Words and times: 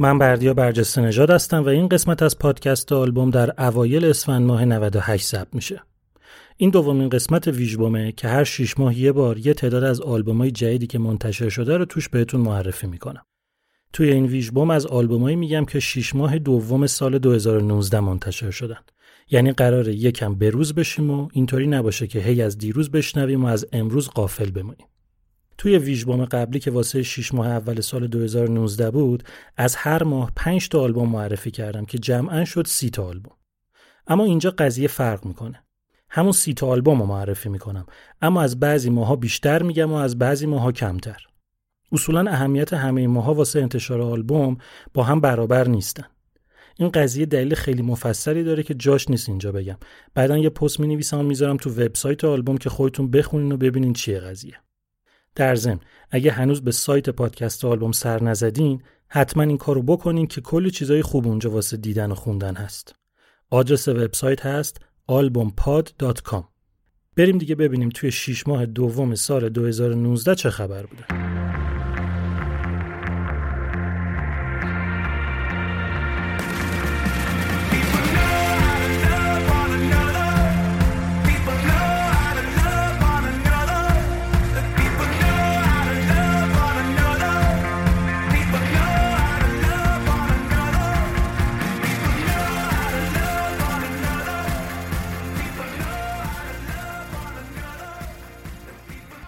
من 0.00 0.18
بردیا 0.18 0.54
برجسته 0.54 1.00
نژاد 1.00 1.30
هستم 1.30 1.64
و 1.64 1.68
این 1.68 1.88
قسمت 1.88 2.22
از 2.22 2.38
پادکست 2.38 2.92
آلبوم 2.92 3.30
در 3.30 3.54
اوایل 3.58 4.04
اسفند 4.04 4.46
ماه 4.46 4.64
98 4.64 5.26
ثبت 5.26 5.54
میشه. 5.54 5.82
این 6.56 6.70
دومین 6.70 7.08
قسمت 7.08 7.48
ویژبومه 7.48 8.12
که 8.12 8.28
هر 8.28 8.44
شیش 8.44 8.78
ماه 8.78 8.98
یه 8.98 9.12
بار 9.12 9.38
یه 9.38 9.54
تعداد 9.54 9.84
از 9.84 10.00
آلبومای 10.00 10.50
جدیدی 10.50 10.86
که 10.86 10.98
منتشر 10.98 11.48
شده 11.48 11.76
رو 11.76 11.84
توش 11.84 12.08
بهتون 12.08 12.40
معرفی 12.40 12.86
می‌کنم. 12.86 13.22
توی 13.92 14.12
این 14.12 14.26
ویژبوم 14.26 14.70
از 14.70 14.86
آلبومایی 14.86 15.36
میگم 15.36 15.64
که 15.64 15.80
شیش 15.80 16.14
ماه 16.14 16.38
دوم 16.38 16.86
سال 16.86 17.18
2019 17.18 18.00
منتشر 18.00 18.50
شدن. 18.50 18.80
یعنی 19.30 19.52
قراره 19.52 19.94
یکم 19.94 20.34
بروز 20.34 20.74
بشیم 20.74 21.10
و 21.10 21.28
اینطوری 21.32 21.66
نباشه 21.66 22.06
که 22.06 22.20
هی 22.20 22.42
از 22.42 22.58
دیروز 22.58 22.90
بشنویم 22.90 23.44
و 23.44 23.46
از 23.46 23.66
امروز 23.72 24.08
قافل 24.08 24.50
بمونیم. 24.50 24.86
توی 25.60 25.78
ویژبوم 25.78 26.24
قبلی 26.24 26.60
که 26.60 26.70
واسه 26.70 27.02
6 27.02 27.34
ماه 27.34 27.48
اول 27.48 27.80
سال 27.80 28.06
2019 28.06 28.90
بود 28.90 29.22
از 29.56 29.76
هر 29.76 30.02
ماه 30.02 30.32
5 30.36 30.68
تا 30.68 30.80
آلبوم 30.80 31.08
معرفی 31.08 31.50
کردم 31.50 31.84
که 31.84 31.98
جمعا 31.98 32.44
شد 32.44 32.66
30 32.66 32.90
تا 32.90 33.04
آلبوم. 33.04 33.32
اما 34.06 34.24
اینجا 34.24 34.50
قضیه 34.50 34.88
فرق 34.88 35.26
می‌کنه. 35.26 35.64
همون 36.10 36.32
30 36.32 36.54
تا 36.54 36.66
آلبوم 36.66 37.00
رو 37.00 37.06
معرفی 37.06 37.48
می‌کنم. 37.48 37.86
اما 38.22 38.42
از 38.42 38.60
بعضی 38.60 38.90
ماها 38.90 39.16
بیشتر 39.16 39.62
میگم 39.62 39.92
و 39.92 39.94
از 39.94 40.18
بعضی 40.18 40.46
ماها 40.46 40.72
کمتر. 40.72 41.26
اصولا 41.92 42.30
اهمیت 42.30 42.72
همه 42.72 43.06
ماها 43.06 43.34
واسه 43.34 43.60
انتشار 43.60 44.00
آلبوم 44.00 44.58
با 44.94 45.02
هم 45.02 45.20
برابر 45.20 45.68
نیستن. 45.68 46.06
این 46.78 46.88
قضیه 46.88 47.26
دلیل 47.26 47.54
خیلی 47.54 47.82
مفصلی 47.82 48.44
داره 48.44 48.62
که 48.62 48.74
جاش 48.74 49.10
نیست 49.10 49.28
اینجا 49.28 49.52
بگم. 49.52 49.76
بعدا 50.14 50.38
یه 50.38 50.50
پست 50.50 50.80
می 50.80 50.86
نویسم 50.86 51.18
و 51.18 51.22
می‌ذارم 51.22 51.56
تو 51.56 51.70
وبسایت 51.70 52.24
آلبوم 52.24 52.58
که 52.58 52.70
خودتون 52.70 53.10
بخونین 53.10 53.52
و 53.52 53.56
ببینین 53.56 53.92
چیه 53.92 54.20
قضیه. 54.20 54.54
در 55.40 55.54
ضمن 55.54 55.80
اگه 56.10 56.32
هنوز 56.32 56.64
به 56.64 56.72
سایت 56.72 57.10
پادکست 57.10 57.64
آلبوم 57.64 57.92
سر 57.92 58.22
نزدین 58.22 58.82
حتما 59.08 59.42
این 59.42 59.58
کارو 59.58 59.82
بکنین 59.82 60.26
که 60.26 60.40
کلی 60.40 60.70
چیزای 60.70 61.02
خوب 61.02 61.26
اونجا 61.26 61.50
واسه 61.50 61.76
دیدن 61.76 62.10
و 62.10 62.14
خوندن 62.14 62.54
هست. 62.54 62.94
آدرس 63.50 63.88
وبسایت 63.88 64.46
هست 64.46 64.80
albumpod.com 65.10 66.44
بریم 67.16 67.38
دیگه 67.38 67.54
ببینیم 67.54 67.88
توی 67.88 68.10
6 68.10 68.48
ماه 68.48 68.66
دوم 68.66 69.14
سال 69.14 69.48
2019 69.48 70.34
چه 70.34 70.50
خبر 70.50 70.86
بوده. 70.86 71.19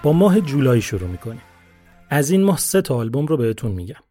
با 0.02 0.12
ماه 0.12 0.40
جولای 0.40 0.80
شروع 0.80 1.08
می‌کنیم. 1.08 1.42
از 2.10 2.30
این 2.30 2.44
ماه 2.44 2.58
سه 2.58 2.82
تا 2.82 2.96
آلبوم 2.96 3.26
رو 3.26 3.36
بهتون 3.36 3.72
میگم. 3.72 4.02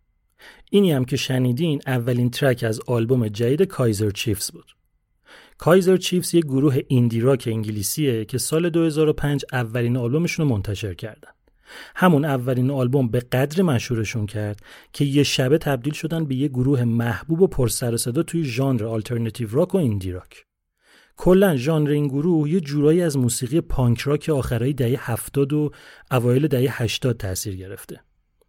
اینی 0.70 0.92
هم 0.92 1.06
که 1.06 1.18
شنیدین 1.18 1.82
اولین 1.88 2.30
track 2.30 2.64
از 2.64 2.80
آلبوم 2.88 3.28
جدید 3.28 3.62
Kaiser 3.62 4.10
Chiefs 4.10 4.52
بود. 4.52 4.66
Kaiser 5.58 5.98
Chiefs 5.98 6.36
یه 6.36 6.42
گروه 6.42 6.78
indie 6.88 7.20
rock 7.20 7.44
انگلیسیه 7.52 8.26
که 8.26 8.38
سال 8.38 8.70
2005 8.70 9.46
اولین 9.52 9.98
آلبومشون 9.98 10.48
رو 10.48 10.56
منتشر 10.56 10.94
کردن. 10.94 11.32
همون 11.96 12.26
اولین 12.26 12.72
آلبوم 12.72 13.08
به 13.08 13.20
قدری 13.20 13.64
مشهورشون 13.64 14.26
کرد 14.26 14.60
که 14.94 15.06
یه 15.06 15.24
شبه 15.24 15.58
تبدیل 15.58 15.94
شدن 15.94 16.26
به 16.26 16.36
یه 16.36 16.48
گروه 16.48 16.84
محبوب 16.84 17.42
و 17.42 17.48
پرسر 17.48 17.94
و 17.94 17.98
صدا 17.98 18.24
توی 18.24 18.44
ژانر 18.44 18.86
alternative 18.86 19.48
rock 19.52 19.76
و 19.76 19.78
indie 19.78 20.12
rock. 20.12 20.46
کلا 21.24 21.56
ژانر 21.56 21.90
این 21.90 22.08
گروه 22.08 22.50
یه 22.50 22.60
جورایی 22.60 23.02
از 23.02 23.18
موسیقی 23.18 23.62
پانک 23.62 24.00
راک 24.00 24.30
آخرای 24.30 24.74
دهه 24.74 25.12
70 25.12 25.54
و 25.54 25.72
اوایل 26.12 26.48
دهه 26.48 26.82
80 26.82 27.18
تاثیر 27.18 27.56
گرفته. 27.56 28.00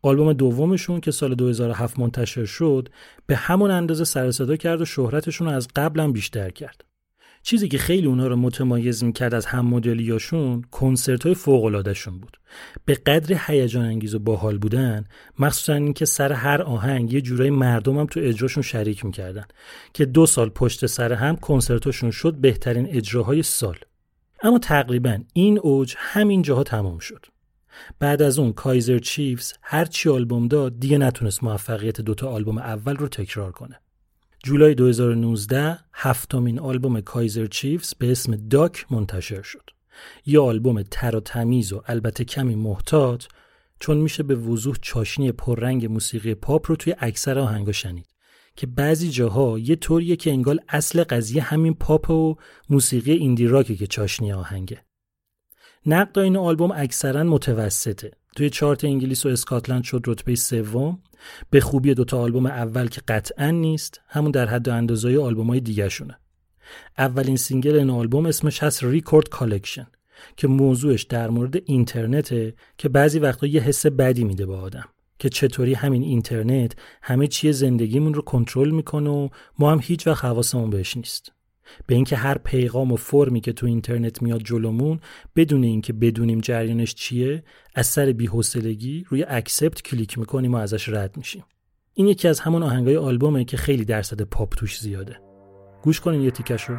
آلبوم 0.02 0.32
دومشون 0.32 1.00
که 1.00 1.10
سال 1.10 1.34
2007 1.34 1.98
منتشر 1.98 2.44
شد 2.44 2.88
به 3.26 3.36
همون 3.36 3.70
اندازه 3.70 4.04
سر 4.04 4.30
صدا 4.30 4.56
کرد 4.56 4.80
و 4.80 4.84
شهرتشون 4.84 5.46
رو 5.46 5.52
از 5.52 5.68
قبلا 5.76 6.12
بیشتر 6.12 6.50
کرد. 6.50 6.84
چیزی 7.42 7.68
که 7.68 7.78
خیلی 7.78 8.06
اونا 8.06 8.26
رو 8.26 8.36
متمایز 8.36 9.04
می‌کرد 9.04 9.34
از 9.34 9.46
هم 9.46 9.66
مدلیاشون 9.66 10.62
کنسرت 10.70 11.26
های 11.26 11.34
فوق 11.34 11.94
بود. 12.20 12.40
به 12.84 12.94
قدر 12.94 13.40
هیجان 13.46 13.84
انگیز 13.84 14.14
و 14.14 14.18
باحال 14.18 14.58
بودن 14.58 15.04
مخصوصا 15.38 15.74
اینکه 15.74 16.04
سر 16.04 16.32
هر 16.32 16.62
آهنگ 16.62 17.12
یه 17.12 17.20
جورای 17.20 17.50
مردم 17.50 17.98
هم 17.98 18.06
تو 18.06 18.20
اجراشون 18.22 18.62
شریک 18.62 19.04
می‌کردن 19.04 19.44
که 19.92 20.04
دو 20.04 20.26
سال 20.26 20.48
پشت 20.48 20.86
سر 20.86 21.12
هم 21.12 21.36
کنسرتاشون 21.36 22.10
شد 22.10 22.34
بهترین 22.34 22.86
اجراهای 22.90 23.42
سال. 23.42 23.76
اما 24.42 24.58
تقریبا 24.58 25.18
این 25.32 25.58
اوج 25.58 25.94
همین 25.98 26.42
جاها 26.42 26.62
تمام 26.62 26.98
شد. 26.98 27.26
بعد 27.98 28.22
از 28.22 28.38
اون 28.38 28.52
Kaiser 28.52 28.98
Chiefs 28.98 29.52
هر 29.62 29.84
چی 29.84 30.08
آلبوم 30.08 30.48
داد 30.48 30.80
دیگه 30.80 30.98
نتونست 30.98 31.44
موفقیت 31.44 32.00
دوتا 32.00 32.28
آلبوم 32.28 32.58
اول 32.58 32.96
رو 32.96 33.08
تکرار 33.08 33.52
کنه. 33.52 33.81
جولای 34.44 34.74
2019 34.74 35.78
هفتمین 35.92 36.58
آلبوم 36.58 37.00
Kaiser 37.00 37.46
Chiefs 37.46 37.94
به 37.98 38.10
اسم 38.10 38.36
Duck 38.36 38.86
منتشر 38.90 39.42
شد. 39.42 39.70
یه 40.26 40.40
آلبوم 40.40 40.82
تر 40.82 41.16
و 41.16 41.20
تمیز 41.20 41.72
و 41.72 41.82
البته 41.86 42.24
کمی 42.24 42.54
محتاط 42.54 43.24
چون 43.80 43.96
میشه 43.96 44.22
به 44.22 44.34
وضوح 44.34 44.76
چاشنی 44.82 45.32
پررنگ 45.32 45.86
موسیقی 45.86 46.34
پاپ 46.34 46.70
رو 46.70 46.76
توی 46.76 46.94
اکثر 46.98 47.38
آهنگا 47.38 47.72
شنید 47.72 48.06
که 48.56 48.66
بعضی 48.66 49.10
جاها 49.10 49.58
یه 49.58 49.76
طوریه 49.76 50.16
که 50.16 50.30
انگار 50.30 50.58
اصل 50.68 51.04
قضیه 51.04 51.42
همین 51.42 51.74
پاپ 51.74 52.10
و 52.10 52.36
موسیقی 52.70 53.12
indie 53.12 53.46
rock 53.46 53.70
ه 53.70 53.76
که 53.76 53.86
چاشنی 53.86 54.32
آهنگه 54.32 54.84
نقد 55.86 56.18
این 56.18 56.36
آلبوم 56.36 56.72
اکثرا 56.74 57.24
متوسطه 57.24 58.10
توی 58.36 58.50
چارت 58.50 58.84
انگلیس 58.84 59.26
و 59.26 59.28
اسکاتلند 59.28 59.84
شد 59.84 60.02
رتبه 60.06 60.34
سوم 60.34 60.98
به 61.50 61.60
خوبی 61.60 61.94
دوتا 61.94 62.18
آلبوم 62.18 62.46
اول 62.46 62.88
که 62.88 63.00
قطعا 63.08 63.50
نیست 63.50 64.00
همون 64.08 64.30
در 64.30 64.46
حد 64.46 64.68
و 64.68 64.72
اندازه 64.72 65.18
آلبوم 65.18 65.46
های 65.46 65.60
دیگه 65.60 65.88
شونه. 65.88 66.18
اولین 66.98 67.36
single 67.36 67.76
این 67.76 67.90
آلبوم 67.90 68.26
اسمش 68.26 68.62
هست 68.62 68.84
Record 68.84 69.28
Collection 69.28 69.86
که 70.36 70.48
موضوعش 70.48 71.02
در 71.02 71.30
مورد 71.30 71.56
اینترنته 71.64 72.54
که 72.78 72.88
بعضی 72.88 73.18
وقتا 73.18 73.46
یه 73.46 73.60
حس 73.60 73.86
بدی 73.86 74.24
میده 74.24 74.46
به 74.46 74.54
آدم 74.54 74.84
که 75.18 75.28
چطوری 75.28 75.74
همین 75.74 76.02
اینترنت 76.02 76.72
همه 77.02 77.26
چیه 77.26 77.52
زندگیمون 77.52 78.14
رو 78.14 78.22
کنترل 78.22 78.70
می‌کنه 78.70 79.10
و 79.10 79.28
ما 79.58 79.72
هم 79.72 79.80
هیچ 79.82 80.06
وقت 80.06 80.24
حواسمون 80.24 80.70
بهش 80.70 80.96
نیست 80.96 81.32
به 81.86 81.94
اینکه 81.94 82.16
هر 82.16 82.38
پیغام 82.38 82.92
و 82.92 82.96
فرمی 82.96 83.40
که 83.40 83.52
تو 83.52 83.66
اینترنت 83.66 84.22
میاد 84.22 84.42
جلومون 84.42 85.00
بدون 85.36 85.64
اینکه 85.64 85.92
بدونیم 85.92 86.40
جریانش 86.40 86.94
چیه 86.94 87.42
از 87.74 87.86
سر 87.86 88.12
بی‌حوصلگی 88.12 89.04
روی 89.08 89.24
accept 89.28 89.82
کلیک 89.82 90.18
می‌کنیم 90.18 90.54
و 90.54 90.56
ازش 90.56 90.88
رد 90.88 91.16
میشیم. 91.16 91.44
این 91.94 92.08
یکی 92.08 92.28
از 92.28 92.40
همون 92.40 92.62
آهنگای 92.62 92.96
آلبومه 92.96 93.44
که 93.44 93.56
خیلی 93.56 93.84
درصد 93.84 94.22
پاپ 94.22 94.54
توش 94.54 94.80
زیاده. 94.80 95.20
گوش 95.82 96.00
کنین 96.00 96.22
یه 96.22 96.30
تیکش 96.30 96.70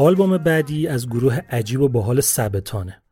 آلبوم 0.00 0.38
بعدی 0.38 0.86
از 0.86 1.06
گروه 1.06 1.38
عجیب 1.50 1.80
و 1.80 1.88
باحال 1.88 2.20
Sabaton 2.20 2.84
ه. 2.84 3.02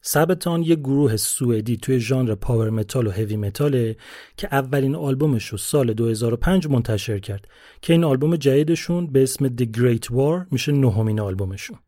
Sabaton 0.00 0.62
یه 0.62 0.76
گروه 0.76 1.16
سوئدی 1.16 1.76
توی 1.76 2.00
ژانر 2.00 2.34
power 2.34 2.70
metal 2.70 3.06
و 3.06 3.10
heavy 3.10 3.36
metal 3.36 3.86
ه 3.86 3.96
که 4.36 4.48
اولین 4.52 4.94
آلبومش 4.94 5.46
رو 5.46 5.58
سال 5.58 5.92
2005 5.92 6.66
منتشر 6.66 7.18
کرد 7.18 7.48
که 7.82 7.92
این 7.92 8.04
آلبوم 8.04 8.36
جدیدشون 8.36 9.06
به 9.06 9.22
اسم 9.22 9.48
The 9.48 9.66
Great 9.76 10.12
War 10.12 10.46
میشه 10.50 10.72
نهمین 10.72 11.20
آلبومشون. 11.20 11.78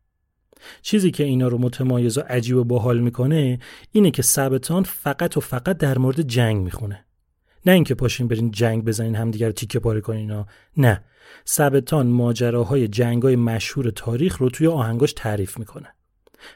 چیزی 0.81 1.11
که 1.11 1.23
اینا 1.23 1.47
رو 1.47 1.57
متمایز 1.57 2.17
و 2.17 2.21
عجیب 2.21 2.57
و 2.57 2.63
باحال 2.63 2.99
می‌کنه 2.99 3.59
اینه 3.91 4.11
که 4.11 4.21
Sabaton 4.21 4.83
فقط 4.83 5.37
و 5.37 5.39
فقط 5.39 5.77
در 5.77 5.97
مورد 5.97 6.21
جنگ 6.21 6.63
می‌خونه. 6.63 7.05
نه 7.65 7.71
اینکه 7.71 7.95
پاشین 7.95 8.27
برین 8.27 8.51
جنگ 8.51 8.85
بزنین 8.85 9.15
همدیگه 9.15 9.45
رو 9.45 9.51
تیکه 9.51 9.79
پاره 9.79 10.01
کنین 10.01 10.45
نه 10.77 11.03
سبتان 11.45 12.07
ماجراهای 12.07 12.87
جنگای 12.87 13.35
مشهور 13.35 13.89
تاریخ 13.89 14.37
رو 14.37 14.49
توی 14.49 14.67
آهنگاش 14.67 15.13
تعریف 15.13 15.57
می‌کنه. 15.57 15.93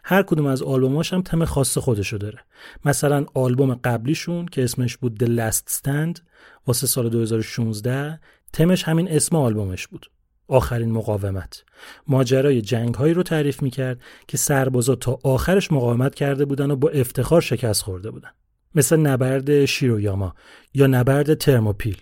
هر 0.04 0.24
کدوم 0.24 0.46
از 0.46 0.62
آلبوماش 0.62 1.14
هم 1.14 1.22
تم 1.22 1.46
خاص 1.46 1.78
خودشو 1.78 2.18
داره. 2.18 2.40
مثلا 2.86 3.26
آلبوم 3.34 3.74
قبلیشون 3.74 4.46
که 4.46 4.64
اسمش 4.64 4.98
بود 4.98 5.24
The 5.24 5.28
Last 5.28 5.74
Stand 5.74 6.22
واسه 6.68 6.88
سال 6.88 7.10
2016 7.10 8.20
تمش 8.54 8.84
همین 8.84 9.12
اسم 9.12 9.36
آلبومش 9.36 9.88
بود. 9.88 10.12
آخرین 10.48 10.92
مقاومت. 10.92 11.64
ماجرای 12.08 12.62
جنگ 12.62 12.96
هایی 12.96 13.14
رو 13.14 13.24
تعریف 13.24 13.62
می‌کرد 13.62 14.02
که 14.28 14.38
سربازا 14.38 14.96
تا 14.96 15.20
آخرش 15.24 15.72
مقاومت 15.72 16.16
کرده 16.16 16.46
بودن 16.46 16.72
و 16.72 16.76
با 16.76 16.90
افتخار 16.90 17.42
شکست 17.42 17.82
خورده 17.82 18.12
بودن. 18.12 18.30
مثل 18.76 18.98
نبرد 18.98 19.66
شیرویاما 19.66 20.36
یا 20.74 20.88
نبرد 20.88 21.34
ترموپیل. 21.34 21.98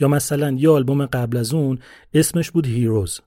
یا 0.00 0.08
مثلا 0.08 0.50
یه 0.50 0.70
آلبوم 0.70 1.06
قبل 1.06 1.36
از 1.36 1.54
اون 1.54 1.78
اسمش 2.14 2.50
بود 2.50 2.66
Heroes 2.66 3.20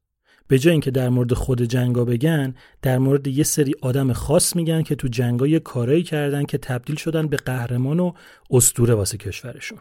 به 0.48 0.60
جای 0.60 0.72
اینکه 0.72 0.92
در 0.92 1.10
مورد 1.10 1.34
خود 1.34 1.62
جنگا 1.62 2.06
بگن 2.06 2.56
در 2.82 2.98
مورد 2.98 3.28
یه 3.28 3.44
سری 3.44 3.76
آدم 3.82 4.14
خاص 4.14 4.56
میگن 4.56 4.82
که 4.82 4.96
تو 4.96 5.08
جنگا 5.08 5.48
یه 5.48 5.60
کارایی 5.60 6.04
کردن 6.04 6.44
که 6.44 6.58
تبدیل 6.58 6.96
شدن 6.96 7.28
به 7.28 7.38
قهرمان 7.38 8.00
و 8.00 8.14
اسطوره 8.50 8.94
واسه 8.94 9.18
کشورشون. 9.18 9.78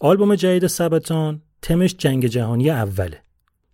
آلبوم 0.00 0.34
جدید 0.34 0.66
Sabaton 0.66 1.42
theme 1.62 1.85
ش 1.85 1.94
جنگ 1.98 2.26
جهانی 2.26 2.70
اوله. 2.70 3.20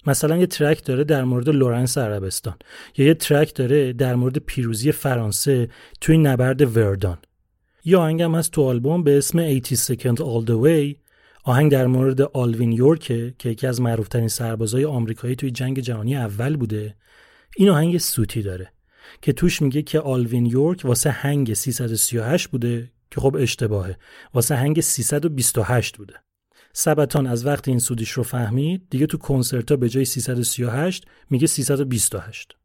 مثلا 0.06 0.36
یه 0.36 0.46
track 0.46 0.84
داره 0.84 1.04
در 1.04 1.24
مورد 1.24 1.48
لورنس 1.48 1.98
عربستان. 1.98 2.54
یا 2.96 3.06
یه 3.06 3.14
track 3.14 3.54
داره 3.54 3.92
در 3.92 4.14
مورد 4.14 4.38
پیروزی 4.38 4.92
فرانسه 4.92 5.68
توی 6.00 6.18
نبرد 6.18 6.76
وردان. 6.76 7.18
یا 7.84 8.00
آهنگم 8.00 8.34
هست 8.34 8.52
تو 8.52 8.62
آلبوم 8.62 9.02
به 9.02 9.18
اسم 9.18 9.38
80 9.38 9.62
Second 9.62 10.18
All 10.18 10.46
The 10.46 10.64
Way 10.64 10.99
آهنگ 11.44 11.72
در 11.72 11.86
مورد 11.86 12.20
آلوین 12.20 12.72
یورکه 12.72 13.34
که 13.38 13.48
یکی 13.48 13.66
از 13.66 13.80
معروفترین 13.80 14.28
سربازای 14.28 14.84
آمریکایی 14.84 15.36
توی 15.36 15.50
جنگ 15.50 15.80
جهانی 15.80 16.16
اول 16.16 16.56
بوده 16.56 16.94
این 17.56 17.68
آهنگ 17.68 17.98
سوتی 17.98 18.42
داره 18.42 18.72
که 19.22 19.32
توش 19.32 19.62
میگه 19.62 19.82
که 19.82 20.00
آلوین 20.00 20.46
یورک 20.46 20.84
واسه 20.84 21.10
هنگ 21.10 21.54
338 21.54 22.48
بوده 22.48 22.90
که 23.10 23.20
خب 23.20 23.36
اشتباهه. 23.40 23.96
واسه 24.34 24.56
هنگ 24.56 24.80
328 24.80 25.96
بوده. 25.96 26.14
سبتان 26.72 27.26
از 27.26 27.46
وقت 27.46 27.68
این 27.68 27.78
سودیش 27.78 28.10
رو 28.10 28.22
فهمید 28.22 28.86
دیگه 28.90 29.06
تو 29.06 29.18
کنسرتا 29.18 29.76
به 29.76 29.88
جای 29.88 30.04
338 30.04 31.04
میگه 31.30 31.46
328 31.46 32.56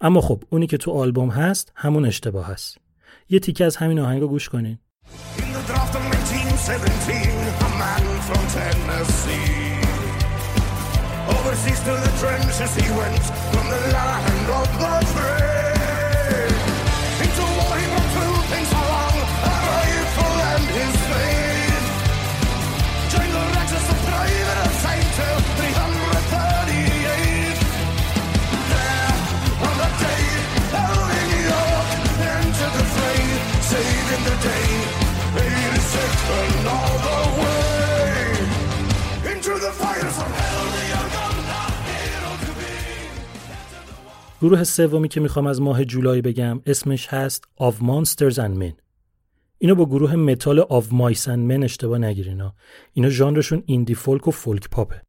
اما 0.00 0.20
خب 0.20 0.44
اونی 0.50 0.66
که 0.66 0.76
تو 0.76 0.90
آلبوم 0.90 1.30
هست 1.30 1.72
همون 1.76 2.04
اشتباه 2.04 2.46
هست. 2.46 2.78
یه 3.28 3.38
تیکه 3.38 3.64
از 3.64 3.76
همین 3.76 4.00
آهنگ 4.00 4.22
گوش 4.22 4.48
کنین. 4.48 4.78
From 8.24 8.40
Tennessee. 8.48 9.76
Overseas 11.28 11.76
to 11.80 11.92
the 11.92 12.10
trenches 12.16 12.74
he 12.74 12.88
went 12.96 13.20
from 13.52 13.68
the 13.68 13.76
land 13.92 14.48
of 14.48 14.64
the 14.80 15.04
free. 15.12 16.56
Into 17.20 17.44
war 17.52 17.76
he 17.76 17.84
brought 17.92 18.08
two 18.16 18.32
things 18.48 18.72
along, 18.72 19.12
a 19.12 19.52
rifle 19.68 20.40
and 20.52 20.64
his 20.72 20.96
faith. 21.10 21.84
Joined 23.12 23.34
the 23.36 23.44
ranks 23.52 23.76
as 23.76 23.84
a 23.84 23.96
private 24.08 24.58
assigned 24.64 25.12
to 25.20 25.28
338. 25.60 27.60
There, 28.72 29.12
on 29.68 29.74
the 29.84 29.90
day, 30.00 30.24
out 30.80 31.12
in 31.20 31.28
York, 31.44 31.88
entered 32.24 32.72
the 32.72 32.84
fray, 32.94 33.20
saving 33.68 34.24
the 34.24 34.36
day. 34.48 34.83
86 36.24 36.66
all 36.66 36.98
the 36.98 37.24
گروه 44.44 44.64
سومی 44.64 45.08
که 45.08 45.20
می‌خوام 45.20 45.46
از 45.46 45.60
ماه 45.60 45.84
جولای 45.84 46.22
بگم 46.22 46.60
اسمش 46.66 47.06
هست 47.08 47.44
Of 47.60 47.74
Monsters 47.74 48.34
and 48.34 48.62
Men. 48.62 48.72
اینو 49.58 49.74
با 49.74 49.86
گروه 49.86 50.16
متال 50.16 50.60
Of 50.60 50.84
Mice 50.84 51.24
and 51.24 51.50
Men 51.50 51.64
اشتباه 51.64 51.98
نگیرینا 51.98 52.54
اینا 52.92 53.08
ژانرشون 53.08 53.62
indie 53.66 53.94
folk 53.94 54.28
و 54.28 54.30
folk 54.30 54.68
pop 54.70 54.89
ه. 54.89 55.02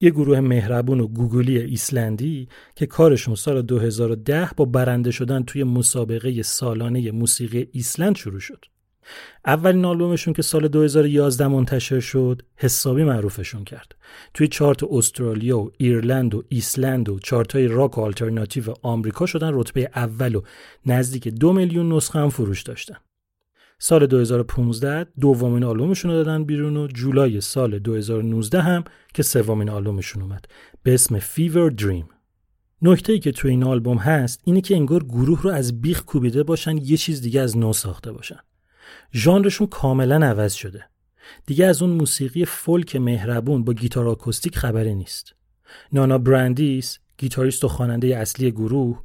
یه 0.00 0.10
گروه 0.10 0.40
مهربون 0.40 1.00
و 1.00 1.06
گوگولی 1.06 1.58
ایسلندی 1.58 2.48
که 2.74 2.86
کارشون 2.86 3.34
سال 3.34 3.62
2010 3.62 4.50
با 4.56 4.64
برنده 4.64 5.10
شدن 5.10 5.42
توی 5.42 5.64
مسابقه 5.64 6.42
سالانه 6.42 7.10
موسیقی 7.10 7.68
ایسلند 7.72 8.16
شروع 8.16 8.40
شد. 8.40 8.64
اولین 9.46 9.84
آلبومشون 9.84 10.34
که 10.34 10.42
سال 10.42 10.68
2011 10.68 11.48
منتشر 11.48 12.00
شد 12.00 12.42
حسابی 12.56 13.04
معروفشون 13.04 13.64
کرد. 13.64 13.94
توی 14.34 14.48
چارت 14.48 14.84
استرالیا 14.84 15.58
و 15.58 15.70
ایرلند 15.78 16.34
و 16.34 16.42
ایسلند 16.48 17.08
و 17.08 17.18
چارت 17.18 17.52
های 17.56 17.66
راک 17.66 17.98
و 17.98 18.00
آلترناتیو 18.00 18.74
آمریکا 18.82 19.26
شدن 19.26 19.50
رتبه 19.54 19.90
اول 19.94 20.34
و 20.34 20.42
نزدیک 20.86 21.28
دو 21.28 21.52
میلیون 21.52 21.92
نسخه 21.92 22.18
هم 22.18 22.28
فروش 22.28 22.62
داشتن. 22.62 22.96
سال 23.78 24.06
2015 24.06 25.06
دومین 25.20 25.64
آلبومشون 25.64 26.10
رو 26.10 26.16
دادن 26.16 26.44
بیرون 26.44 26.76
و 26.76 26.86
جولای 26.86 27.40
سال 27.40 27.78
2019 27.78 28.60
هم 28.60 28.84
که 29.14 29.22
سومین 29.22 29.70
آلبومشون 29.70 30.22
اومد. 30.22 30.44
به 30.82 30.94
اسم 30.94 31.18
فیور 31.18 31.70
دریم 31.70 32.08
نکته 32.82 33.12
ای 33.12 33.18
که 33.18 33.32
توی 33.32 33.50
این 33.50 33.64
آلبوم 33.64 33.98
هست 33.98 34.40
اینه 34.44 34.60
که 34.60 34.76
انگار 34.76 35.04
گروه 35.04 35.42
رو 35.42 35.50
از 35.50 35.80
بیخ 35.80 36.04
کوبیده 36.04 36.42
باشن 36.42 36.76
یه 36.76 36.96
چیز 36.96 37.22
دیگه 37.22 37.40
از 37.40 37.56
نو 37.56 37.72
ساخته 37.72 38.12
باشن. 38.12 38.38
ژانرشون 39.14 39.66
کاملا 39.66 40.26
عوض 40.26 40.52
شده. 40.52 40.84
دیگه 41.46 41.66
از 41.66 41.82
اون 41.82 41.90
موسیقی 41.90 42.44
فولک 42.44 42.96
مهربون 42.96 43.64
با 43.64 43.72
گیتار 43.72 44.08
آکوستیک 44.08 44.56
خبری 44.56 44.94
نیست. 44.94 45.34
نانا 45.92 46.18
برندیس 46.18 46.98
گیتاریست 47.18 47.64
و 47.64 47.68
خواننده 47.68 48.16
اصلی 48.16 48.50
گروه 48.50 49.02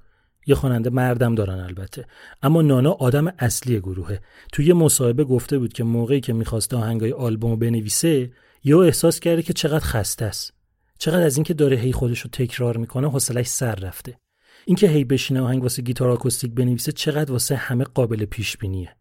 یه 0.48 0.56
خواننده 0.56 0.90
مردم 0.90 1.36
دارن 1.36 1.60
البته. 1.60 2.06
اما 2.42 2.62
نانا 2.62 2.92
آدم 2.92 3.28
اصلی 3.40 3.80
گروهه. 3.80 4.20
توی 4.52 4.66
یه 4.66 4.74
مصاحبه 4.74 5.24
گفته 5.24 5.60
بود 5.60 5.74
که 5.74 5.84
موقعی 5.84 6.22
که 6.22 6.34
می‌خواسته 6.34 6.78
آهنگای 6.78 7.12
آلبوم 7.12 7.60
بنویسه 7.60 8.32
یا 8.64 8.84
احساس 8.84 9.20
کرده 9.20 9.42
که 9.42 9.54
چقدر 9.54 9.86
خسته 9.86 10.26
است. 10.26 10.54
چقدر 10.98 11.26
از 11.26 11.38
اینکه 11.38 11.54
داره 11.54 11.78
هی 11.78 11.92
خودش 11.92 12.20
رو 12.20 12.30
تکرار 12.34 12.78
می‌کنه 12.78 13.10
حوصلش 13.10 13.48
سر 13.48 13.76
رفته. 13.76 14.20
اینکه 14.66 14.88
هی 14.88 15.04
بشینه 15.04 15.42
آهنگ 15.42 15.64
واسه 15.64 15.82
گیتار 15.82 16.10
آکوستیک 16.10 16.52
بنویسه 16.52 16.92
چقدر 16.92 17.32
واسه 17.32 17.56
همه 17.56 17.84
قابل 17.84 18.26
پیش 18.26 18.58
بینیه 18.58 18.96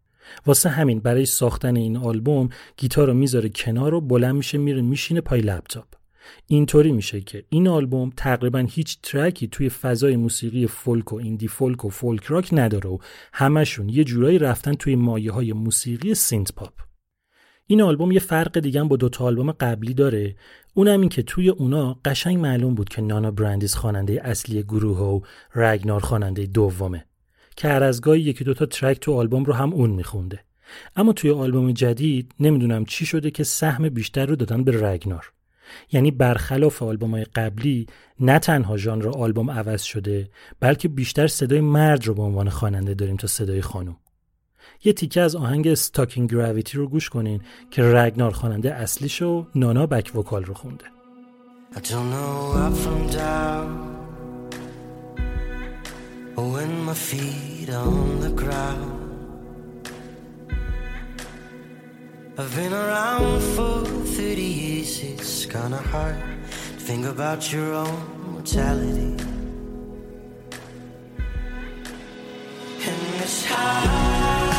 واسه 0.45 0.69
همین 0.69 0.99
برای 0.99 1.25
ساختن 1.25 1.75
این 1.75 1.97
آلبوم 1.97 2.49
گیتار 2.77 3.07
رو 3.07 3.13
می‌ذاره 3.13 3.49
کنار 3.49 3.93
و 3.93 4.01
بلند 4.01 4.35
میشه 4.35 4.57
میره 4.57 4.81
میشینه 4.81 5.21
پای 5.21 5.41
لپتاپ. 5.41 5.85
اینطوری 6.47 6.91
میشه 6.91 7.21
که 7.21 7.43
این 7.49 7.67
آلبوم 7.67 8.11
تقریبا 8.17 8.59
هیچ 8.59 8.97
track 9.03 9.40
ی 9.40 9.47
توی 9.47 9.69
فضای 9.69 10.15
موسیقی 10.15 10.67
فولک 10.67 11.13
و 11.13 11.15
indie 11.15 11.47
folk 11.47 11.85
و 11.85 11.89
folk 11.89 12.23
rock 12.23 12.49
نداره 12.51 12.89
و 12.89 12.97
همشون 13.33 13.89
یه 13.89 14.03
جورایی 14.03 14.39
رفتن 14.39 14.73
توی 14.73 14.95
مایه 14.95 15.31
های 15.31 15.53
موسیقی 15.53 16.13
synth-pop. 16.13 16.73
این 17.67 17.81
آلبوم 17.81 18.11
یه 18.11 18.19
فرق 18.19 18.59
دیگه 18.59 18.83
با 18.83 18.95
دو 18.95 19.09
تا 19.09 19.25
آلبوم 19.25 19.51
قبلی 19.51 19.93
داره. 19.93 20.35
اونم 20.73 20.99
این 20.99 21.09
که 21.09 21.23
توی 21.23 21.49
اونا 21.49 21.99
قشنگ 22.05 22.37
معلوم 22.37 22.75
بود 22.75 22.89
که 22.89 23.01
نانا 23.01 23.31
برندیس 23.31 23.75
خواننده 23.75 24.21
اصلی 24.23 24.63
گروه 24.63 24.99
و 24.99 25.21
رگنار 25.55 25.99
خواننده 25.99 26.45
دومه. 26.45 27.05
که 27.55 27.67
هر 27.67 27.83
از 27.83 28.01
گاهی 28.01 28.21
یکی 28.21 28.43
دوتا 28.43 28.65
track 28.65 28.99
تو 28.99 29.13
آلبوم 29.13 29.43
رو 29.43 29.53
هم 29.53 29.73
اون 29.73 29.89
میخونده. 29.89 30.39
اما 30.95 31.13
توی 31.13 31.31
آلبوم 31.31 31.71
جدید 31.71 32.31
نمی‌دونم 32.39 32.85
چی 32.85 33.05
شده 33.05 33.31
که 33.31 33.43
سهم 33.43 33.89
بیشتر 33.89 34.25
رو 34.25 34.35
دادن 34.35 34.63
به 34.63 34.87
رگنار. 34.87 35.31
یعنی 35.91 36.11
برخلاف 36.11 36.83
آلبوم 36.83 37.11
های 37.11 37.23
قبلی 37.23 37.87
نه 38.19 38.39
تنها 38.39 38.77
ژانر 38.77 39.09
آلبوم 39.09 39.51
عوض 39.51 39.81
شده 39.81 40.29
بلکه 40.59 40.87
بیشتر 40.87 41.27
صدای 41.27 41.61
مرد 41.61 42.07
رو 42.07 42.13
به 42.13 42.21
عنوان 42.21 42.49
خواننده 42.49 42.93
داریم 42.93 43.15
تا 43.15 43.27
صدای 43.27 43.61
خانم. 43.61 43.97
یه 44.83 44.93
تیکه 44.93 45.21
از 45.21 45.35
آهنگ 45.35 45.73
ستاکینگ 45.73 46.31
گراویتی 46.31 46.77
رو 46.77 46.87
گوش 46.87 47.09
کنین 47.09 47.41
که 47.71 47.83
رگنار 47.83 48.31
خواننده 48.31 48.73
اصلیش 48.73 49.21
و 49.21 49.45
نانا 49.55 49.85
بک 49.85 50.15
وکال 50.15 50.43
رو 50.43 50.53
خونده. 50.53 50.85
I've 62.37 62.53
been 62.53 62.73
around 62.73 63.41
for 63.55 63.85
30 63.85 64.41
years, 64.41 65.01
it's 65.01 65.45
kinda 65.45 65.77
hard 65.77 66.17
to 66.17 66.79
think 66.79 67.05
about 67.05 67.53
your 67.53 67.73
own 67.73 68.31
mortality. 68.33 69.15
And 72.89 73.01
it's 73.23 73.45
high, 73.45 74.54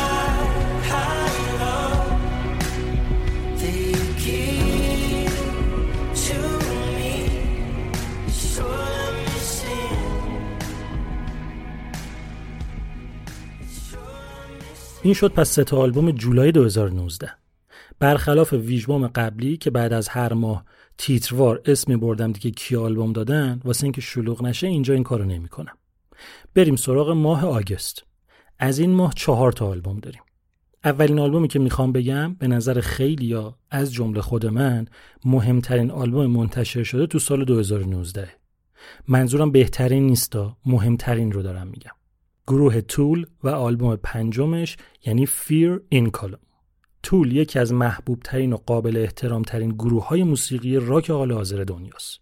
این 15.01 15.13
شد 15.13 15.31
پس 15.31 15.49
سه 15.49 15.75
آلبوم 15.75 16.11
جولای 16.11 16.51
2019 16.51 17.29
برخلاف 17.99 18.53
ویژبوم 18.53 19.07
قبلی 19.07 19.57
که 19.57 19.69
بعد 19.69 19.93
از 19.93 20.07
هر 20.09 20.33
ماه 20.33 20.65
تیتروار 20.97 21.61
اسمی 21.65 21.95
بردم 21.95 22.31
دیگه 22.31 22.51
کی 22.51 22.75
آلبوم 22.75 23.13
دادن 23.13 23.61
واسه 23.63 23.83
اینکه 23.83 24.01
شلوغ 24.01 24.43
نشه 24.43 24.67
اینجا 24.67 24.93
این 24.93 25.03
کارو 25.03 25.25
نمی‌کنم. 25.25 25.77
بریم 26.53 26.75
سراغ 26.75 27.09
ماه 27.09 27.45
آگست. 27.45 28.03
از 28.59 28.79
این 28.79 28.91
ماه 28.91 29.13
چهار 29.13 29.51
تا 29.51 29.67
آلبوم 29.67 29.99
داریم. 29.99 30.21
اولین 30.83 31.19
آلبومی 31.19 31.47
که 31.47 31.59
می‌خوام 31.59 31.91
بگم 31.91 32.33
به 32.33 32.47
نظر 32.47 32.81
خیلی 32.81 33.25
یا 33.25 33.57
از 33.71 33.93
جمله 33.93 34.21
خود 34.21 34.45
من 34.45 34.87
مهمترین 35.25 35.91
آلبوم 35.91 36.25
منتشر 36.25 36.83
شده 36.83 37.07
تو 37.07 37.19
سال 37.19 37.45
2019 37.45 38.29
منظورم 39.07 39.51
بهترین 39.51 40.05
نیستا 40.05 40.57
مهمترین 40.65 41.31
رو 41.31 41.41
دارم 41.41 41.67
میگم 41.67 41.96
گروه 42.47 42.81
تول 42.81 43.25
و 43.43 43.49
آلبوم 43.49 43.95
پنجمش 43.95 44.77
یعنی 45.05 45.27
Fear 45.27 45.79
in 45.95 46.11
Column 46.19 46.47
تول 47.03 47.31
یکی 47.31 47.59
از 47.59 47.73
محبوب 47.73 48.19
ترین 48.23 48.53
و 48.53 48.57
قابل 48.57 48.97
احترام 48.97 49.41
ترین 49.41 49.69
گروه 49.69 50.07
های 50.07 50.23
موسیقی 50.23 50.77
راک 50.77 51.09
حال 51.09 51.31
حاضر 51.31 51.63
دنیاست. 51.63 52.19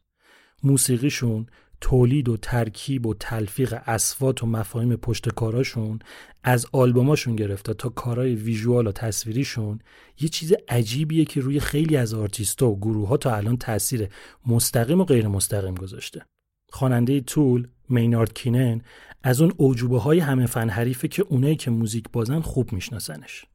موسیقیشون 0.64 1.46
تولید 1.82 2.30
و 2.30 2.38
ترکیب 2.38 3.06
و 3.06 3.14
تلفیق 3.14 3.82
اسوات 3.86 4.44
و 4.44 4.48
مفاهیم 4.48 4.96
پشت 4.96 5.30
کاراشون 5.30 6.00
از 6.44 6.66
آلبوماشون 6.72 7.36
گرفته 7.36 7.74
تا 7.74 7.90
کارهای 7.90 8.36
ویژوال 8.36 8.88
و 8.88 8.92
تصویریشون 8.92 9.80
یه 10.22 10.30
چیز 10.30 10.54
عجیبیه 10.70 11.26
که 11.26 11.42
روی 11.42 11.60
خیلی 11.60 11.98
از 11.98 12.14
آرتیستا 12.14 12.70
و 12.70 12.80
گروه 12.80 13.08
ها 13.08 13.18
تا 13.18 13.36
الان 13.36 13.58
تاثیر 13.58 14.10
مستقیم 14.48 15.02
و 15.02 15.04
غیر 15.04 15.28
مستقیم 15.28 15.76
گذاشته. 15.76 16.26
خواننده 16.70 17.22
تول 17.22 17.68
مینارد 17.90 18.34
کینن 18.34 18.82
از 19.28 19.42
اون 19.42 19.54
اوجوبه 19.58 20.00
های 20.00 20.20
همه 20.20 20.46
فن 20.46 20.70
حریفه 20.70 21.08
که 21.08 21.26
اونایی 21.30 21.56
که 21.56 21.72
موزیک 21.72 22.06
بازن 22.14 22.40
خوب 22.40 22.74
میشناسنش. 22.74 23.46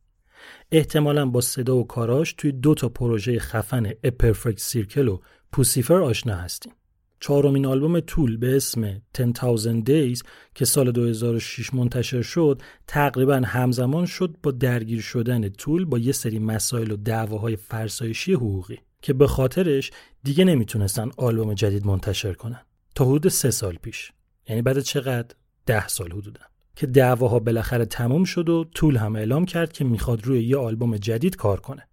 احتمالا 0.73 1.27
با 1.27 1.41
صدا 1.41 1.77
و 1.77 1.87
کاراش 1.87 2.33
توی 2.33 2.53
دو 2.53 2.75
تا 2.75 2.89
پروژه 2.89 3.39
خفن 3.39 3.91
A 3.91 4.11
Perfect 4.23 4.59
Circle 4.73 5.09
و 5.09 5.21
پوسیفر 5.53 5.95
آشنا 5.95 6.35
هستیم. 6.35 6.73
چهارمین 7.21 7.67
آلبوم 7.67 8.00
طول 8.00 8.37
به 8.37 8.57
اسم 8.57 9.03
10,000 9.15 9.81
Days 9.81 10.23
که 10.55 10.65
سال 10.65 10.91
2006 10.91 11.75
منتشر 11.75 12.23
شد 12.23 12.62
تقریبا 12.87 13.43
همزمان 13.45 14.07
شد 14.07 14.37
با 14.43 14.50
درگیر 14.50 15.00
شدن 15.00 15.49
طول 15.49 15.85
با 15.85 15.99
یه 15.99 16.12
سری 16.12 16.39
مسائل 16.39 16.91
و 16.91 16.97
دعواهای 16.97 17.57
فرسایشی 17.57 18.33
حقوقی 18.33 18.79
که 19.03 19.12
به 19.12 19.27
خاطرش 19.27 19.91
دیگه 20.25 20.45
نمی‌تونستن 20.45 21.11
آلبوم 21.17 21.55
جدید 21.55 21.87
منتشر 21.87 22.33
کنن 22.33 22.61
تا 22.95 23.05
حدود 23.05 23.29
سه 23.29 23.50
سال 23.50 23.75
پیش 23.75 24.12
یعنی 24.49 24.62
بعد 24.62 24.81
چقدر 24.81 25.35
ده 25.67 25.88
سال 25.88 26.12
حدودا 26.12 26.40
که 26.76 26.87
دعواها 26.87 27.38
بالاخره 27.38 27.85
تموم 27.85 28.25
شد 28.25 28.49
و 28.49 28.64
طول 28.64 28.97
هم 28.97 29.17
اعلام 29.17 29.45
کرد 29.45 29.73
که 29.73 29.85
می‌خواد 29.85 30.26
روی 30.26 30.45
یه 30.45 30.57
آلبوم 30.57 30.97
جدید 30.97 31.37
کار 31.37 31.61
کنه. 31.61 31.88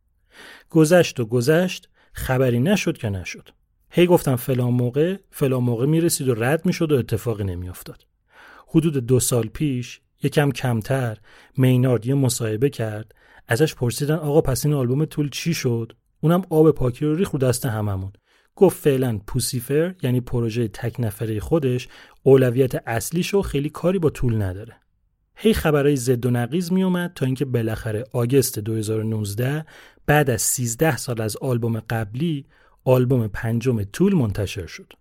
گذشت 0.70 1.20
و 1.20 1.26
گذشت 1.26 1.90
خبری 2.14 2.60
نشد 2.60 2.98
که 2.98 3.10
نشد. 3.10 3.50
هی 3.90 4.06
گفتم 4.08 4.36
فلان 4.36 4.74
موقع 4.74 5.18
فلان 5.32 5.64
موقع 5.64 5.86
می‌رسید 5.86 6.30
و 6.30 6.34
رد 6.34 6.66
می‌شد 6.66 6.92
و 6.92 6.96
اتفاقی 6.96 7.44
نمیافتاد. 7.44 8.08
حدود 8.68 8.98
دو 8.98 9.20
سال 9.20 9.48
پیش 9.48 10.02
یکم 10.24 10.52
کمتر 10.52 11.18
مینارد 11.58 12.06
یه 12.06 12.14
مصاحبه 12.14 12.70
کرد 12.70 13.16
ازش 13.48 13.76
پرسیدن 13.76 14.16
آقا 14.16 14.42
پس 14.42 14.66
این 14.66 14.76
آلبوم 14.76 15.06
طول 15.06 15.30
چی 15.30 15.54
شد 15.54 15.94
اونم 16.22 16.42
آب 16.50 16.72
پاکی 16.72 17.06
رو 17.06 17.16
ریخ 17.16 17.30
رو 17.30 17.40
دست 17.40 17.66
هممون 17.66 18.12
گفت 18.58 18.78
فعلا 18.78 19.20
پوسیفر 19.28 19.96
یعنی 20.04 20.22
پروژه 20.22 20.68
تک 20.68 20.96
نفره 21.00 21.40
خودش 21.40 21.88
اولویت 22.24 22.84
اصلیشو 22.88 23.42
خیلی 23.42 23.70
کاری 23.70 24.00
با 24.00 24.10
طول 24.10 24.42
نداره. 24.42 24.76
هی 25.36 25.54
خبرهای 25.54 25.96
زد 25.96 26.26
و 26.26 26.32
نقیز 26.32 26.72
می 26.72 26.84
اومد 26.84 27.12
تا 27.16 27.26
اینکه 27.26 27.46
بالاخره 27.46 28.04
آگست 28.14 28.60
2019 28.60 29.66
بعد 30.06 30.30
از 30.30 30.42
13 30.42 30.98
سال 30.98 31.22
از 31.22 31.38
آلبوم 31.38 31.80
قبلی 31.80 32.46
آلبوم 32.84 33.28
پنجم 33.28 33.84
طول 33.84 34.16
منتشر 34.16 34.66
شد. 34.66 34.94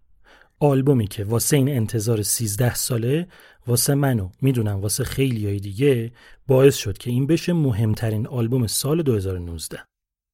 آلبومی 0.60 1.06
که 1.06 1.24
واسه 1.24 1.56
این 1.56 1.68
انتظار 1.68 2.22
13 2.22 2.74
ساله 2.74 3.26
واسه 3.66 3.94
منو 3.94 4.28
می‌دونم 4.42 4.80
واسه 4.80 5.04
خیلی 5.04 5.46
های 5.46 5.60
دیگه 5.60 6.12
باعث 6.46 6.76
شد 6.76 6.98
که 6.98 7.10
این 7.10 7.26
بشه 7.26 7.52
مهمترین 7.52 8.26
آلبوم 8.26 8.66
سال 8.66 9.02
2019. 9.02 9.78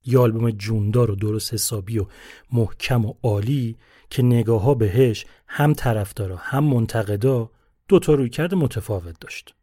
یه 0.04 0.18
آلبوم 0.18 0.50
جوندار 0.50 1.10
و 1.10 1.14
درست 1.14 1.54
حسابی 1.54 1.98
و 1.98 2.06
محکم 2.52 3.04
و 3.04 3.14
عالی 3.22 3.76
که 4.10 4.22
نگاه 4.22 4.62
ها 4.62 4.74
بهش 4.74 5.26
هم 5.48 5.72
طرفدارا 5.72 6.36
هم 6.36 6.64
منتقدا 6.64 7.50
دو 7.88 7.98
تا 7.98 8.14
رویکرد 8.14 8.54
متفاوت 8.54 9.20
داشت. 9.20 9.54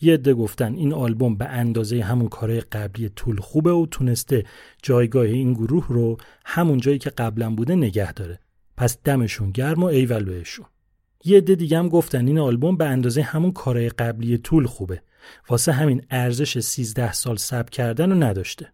یه 0.00 0.14
عده 0.14 0.34
گفتن 0.34 0.74
این 0.74 0.92
آلبوم 0.92 1.36
به 1.36 1.44
اندازه 1.44 2.02
همون 2.02 2.28
کارهای 2.28 2.60
قبلی 2.60 3.08
طول 3.08 3.40
خوبه 3.40 3.72
و 3.72 3.86
تونسته 3.90 4.44
جایگاه 4.82 5.24
این 5.24 5.52
گروه 5.52 5.86
رو 5.88 6.16
همون 6.44 6.80
جایی 6.80 6.98
که 6.98 7.10
قبلا 7.10 7.50
بوده 7.50 7.74
نگه 7.74 8.12
داره. 8.12 8.40
پس 8.76 8.98
دمشون 9.04 9.50
گرم 9.50 9.82
و 9.82 9.86
ایول 9.86 10.24
بهشون. 10.24 10.66
یه 11.24 11.38
عده 11.38 11.54
دیگه 11.54 11.78
هم 11.78 11.88
گفتن 11.88 12.26
این 12.26 12.38
آلبوم 12.38 12.76
به 12.76 12.84
اندازه 12.84 13.22
همون 13.22 13.52
کارهای 13.52 13.88
قبلی 13.88 14.38
طول 14.38 14.66
خوبه. 14.66 15.02
واسه 15.48 15.72
همین 15.72 16.02
ارزش 16.10 16.60
13 16.60 17.12
سال 17.12 17.36
سب 17.36 17.70
کردن 17.70 18.10
رو 18.10 18.22
نداشته. 18.22 18.72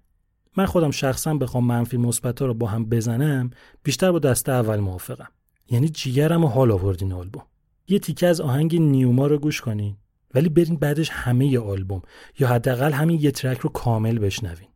من 0.56 0.66
خودم 0.66 0.90
شخصا 0.90 1.34
بخوام 1.34 1.64
منفی 1.64 1.96
مثبت 1.96 2.42
رو 2.42 2.54
با 2.54 2.66
هم 2.66 2.84
بزنم 2.84 3.50
بیشتر 3.82 4.12
با 4.12 4.18
دسته 4.18 4.52
اول 4.52 4.80
موافقم. 4.80 5.28
یعنی 5.70 5.88
جیگرم 5.88 6.44
و 6.44 6.48
حال 6.48 6.70
آوردین 6.70 7.12
آلبوم. 7.12 7.42
یه 7.88 7.98
تیکه 7.98 8.26
از 8.26 8.40
آهنگ 8.40 8.80
نیوما 8.80 9.26
رو 9.26 9.38
گوش 9.38 9.60
کنین. 9.60 9.96
ولی 10.34 10.48
برین 10.48 10.76
بعدش 10.76 11.10
همه 11.10 11.46
ی 11.46 11.58
آلبوم 11.58 12.02
یا 12.38 12.48
حداقل 12.48 12.92
همین 12.92 13.20
یه 13.20 13.30
ترک 13.30 13.58
رو 13.58 13.70
کامل 13.70 14.18
بشنوین. 14.18 14.68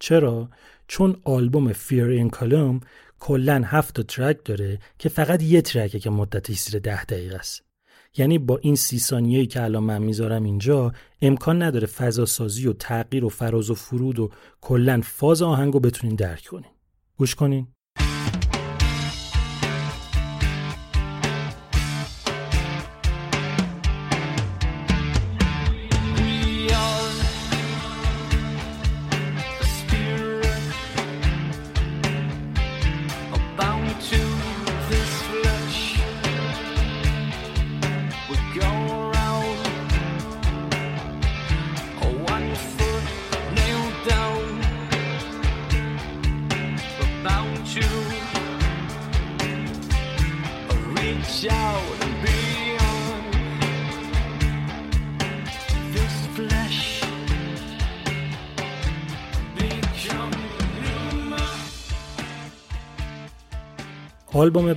چرا؟ 0.00 0.50
چون 0.88 1.16
آلبوم 1.24 1.72
فیر 1.72 2.04
این 2.04 2.30
کالوم 2.30 2.80
کلا 3.20 3.62
هفت 3.64 4.00
ترک 4.00 4.44
داره 4.44 4.78
که 4.98 5.08
فقط 5.08 5.42
یه 5.42 5.62
ترکه 5.62 5.98
که 5.98 6.10
مدتش 6.10 6.58
زیر 6.58 6.80
ده 6.80 7.04
دقیقه 7.04 7.36
است. 7.36 7.62
یعنی 8.16 8.38
با 8.38 8.58
این 8.58 8.76
سی 8.76 8.98
ثانیه‌ای 8.98 9.46
که 9.46 9.62
الان 9.62 9.82
من 9.82 10.02
می‌ذارم 10.02 10.44
اینجا 10.44 10.92
امکان 11.22 11.62
نداره 11.62 11.86
فضا 11.86 12.24
سازی 12.24 12.66
و 12.66 12.72
تغییر 12.72 13.24
و 13.24 13.28
فراز 13.28 13.70
و 13.70 13.74
فرود 13.74 14.18
و 14.18 14.30
کلا 14.60 15.00
فاز 15.04 15.42
آهنگ 15.42 15.74
رو 15.74 15.80
بتونین 15.80 16.16
درک 16.16 16.44
کنین. 16.44 16.70
گوش 17.16 17.34
کنین. 17.34 17.66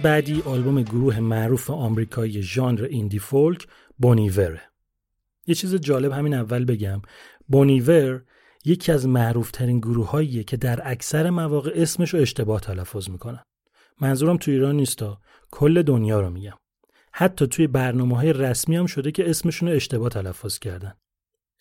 بعدی 0.03 0.41
آلبوم 0.45 0.81
گروه 0.81 1.19
معروف 1.19 1.69
آمریکایی 1.69 2.41
ژانر 2.41 2.83
ایندی 2.83 3.19
فولک 3.19 3.67
بونیور 3.97 4.61
یه 5.47 5.55
چیز 5.55 5.75
جالب 5.75 6.11
همین 6.11 6.33
اول 6.33 6.65
بگم. 6.65 7.01
بونیور 7.47 8.23
یکی 8.65 8.91
از 8.91 9.07
معروف 9.07 9.51
ترین 9.51 9.79
گروه 9.79 10.43
که 10.43 10.57
در 10.57 10.91
اکثر 10.91 11.29
مواقع 11.29 11.71
اسمش 11.75 12.13
رو 12.13 12.19
اشتباه 12.19 12.61
تلفظ 12.61 13.09
می‌کنن. 13.09 13.43
منظورم 14.01 14.37
تو 14.37 14.51
ایران 14.51 14.75
نیستا 14.75 15.21
کل 15.51 15.81
دنیا 15.81 16.21
رو 16.21 16.29
میگم. 16.29 16.57
حتی 17.13 17.47
توی 17.47 17.67
برنامه 17.67 18.17
های 18.17 18.33
رسمی 18.33 18.75
هم 18.75 18.85
شده 18.85 19.11
که 19.11 19.29
اسمشون 19.29 19.69
رو 19.69 19.75
اشتباه 19.75 20.09
تلفظ 20.09 20.59
کردن. 20.59 20.93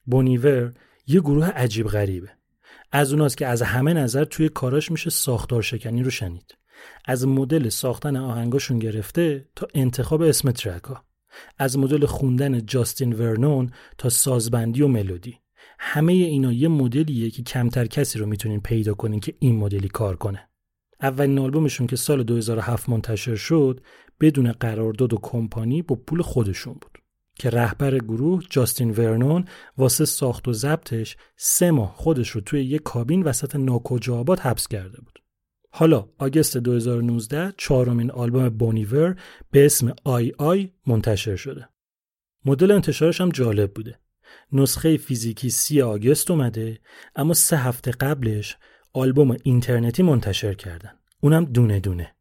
بونیور 0.07 0.75
یه 1.07 1.21
گروه 1.21 1.49
عجیب 1.49 1.87
غریبه. 1.87 2.31
از 2.93 3.13
اوناست 3.13 3.37
که 3.37 3.47
از 3.47 3.63
همه 3.63 3.93
نظر 3.93 4.25
توی 4.25 4.49
کاراش 4.49 4.91
میشه 4.91 5.11
ساختار 5.11 5.63
شکنی 5.63 6.03
رو 6.03 6.11
شنید. 6.11 6.58
از 7.05 7.27
مدل 7.27 7.69
ساختن 7.69 8.17
آهنگاشون 8.17 8.79
گرفته 8.79 9.49
تا 9.57 9.69
انتخاب 9.75 10.23
اسم 10.23 10.51
ترک 10.51 10.83
از 11.59 11.79
مدل 11.79 12.07
خوندن 12.07 12.67
جاستین 12.67 13.13
ورنون 13.13 13.71
تا 13.99 14.09
سازبندی 14.09 14.83
و 14.83 14.89
ملودی. 14.89 15.39
همه 15.79 16.13
اینا 16.13 16.53
یه 16.53 16.69
مدلیه 16.69 17.31
که 17.31 17.43
کمتر 17.43 17.87
کسی 17.87 18.19
رو 18.19 18.27
می‌تونین 18.27 18.61
پیدا 18.61 18.95
کنین 18.95 19.21
که 19.21 19.35
این 19.39 19.57
مدلی 19.57 19.89
کار 19.89 20.17
کنه. 20.17 20.49
اولین 21.03 21.39
آلبومشون 21.39 21.87
که 21.87 21.97
سال 21.97 22.23
2007 22.23 22.89
منتشر 22.89 23.37
شد 23.37 23.81
بدون 24.21 24.53
قرارداد 24.53 25.13
و 25.13 25.19
کمپانی 25.23 25.83
با 25.83 25.97
پول 25.97 26.23
خودشون 26.23 26.73
بود. 26.73 26.99
که 27.39 27.51
رهبر 27.51 27.99
گروه 27.99 28.43
جاستین 28.51 28.91
ورنون 28.91 29.45
واسه 29.79 30.05
ساخت 30.05 30.49
و 30.49 30.53
ضبطش 30.53 31.17
سه 31.37 31.71
ماه 31.71 31.95
خودش 31.97 32.29
رو 32.29 32.41
توی 32.41 32.65
یه 32.65 32.79
کابین 32.79 33.23
وسط 33.23 33.57
ناکجا 33.57 34.17
آباد 34.17 34.41
حبس 34.41 34.69
کرده 34.69 35.01
بود. 35.01 35.18
حالا 35.79 36.09
August 36.19 36.57
2019 36.57 37.55
چهارمین 37.57 38.11
آلبوم 38.11 38.49
Bon 38.49 38.78
Iver 38.78 39.17
به 39.51 39.67
اسم 39.67 39.95
i,i 40.05 40.71
منتشر 40.87 41.37
شده. 41.37 41.69
مدل 42.45 42.71
انتشارش 42.71 43.21
هم 43.21 43.29
جالب 43.29 43.75
بوده. 43.75 43.99
نسخه 44.53 44.97
فیزیکی 44.97 45.51
سی 45.51 45.83
August 45.83 46.31
اومده 46.31 46.79
اما 47.17 47.35
سه 47.35 47.57
هفته 47.57 47.91
قبلش 47.91 48.57
آلبوم 48.93 49.37
اینترنتی 49.43 50.03
منتشر 50.03 50.55
کردن. 50.55 50.93
اونم 51.21 51.45
دونه 51.45 51.81
دونه. 51.81 52.15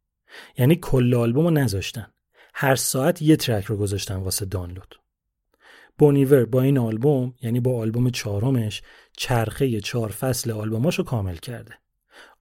یعنی 0.58 0.76
کل 0.76 1.14
آلبوم 1.14 1.46
رو 1.46 1.52
نذاشتن. 1.52 2.08
هر 2.54 2.76
ساعت 2.76 3.22
یه 3.22 3.36
track 3.36 3.66
رو 3.66 3.78
گذاشتن 3.78 4.16
واسه 4.16 4.46
دانلود. 4.46 4.96
Bon 5.98 6.18
Iver 6.18 6.46
با 6.46 6.62
این 6.62 6.78
آلبوم 6.78 7.34
یعنی 7.42 7.60
با 7.60 7.80
آلبوم 7.80 8.10
چهارمش 8.10 8.82
چرخه 9.18 9.82
چهار 9.82 10.10
فصل 10.10 10.52
آلبوماشو 10.52 11.04
کامل 11.04 11.36
کرده. 11.36 11.74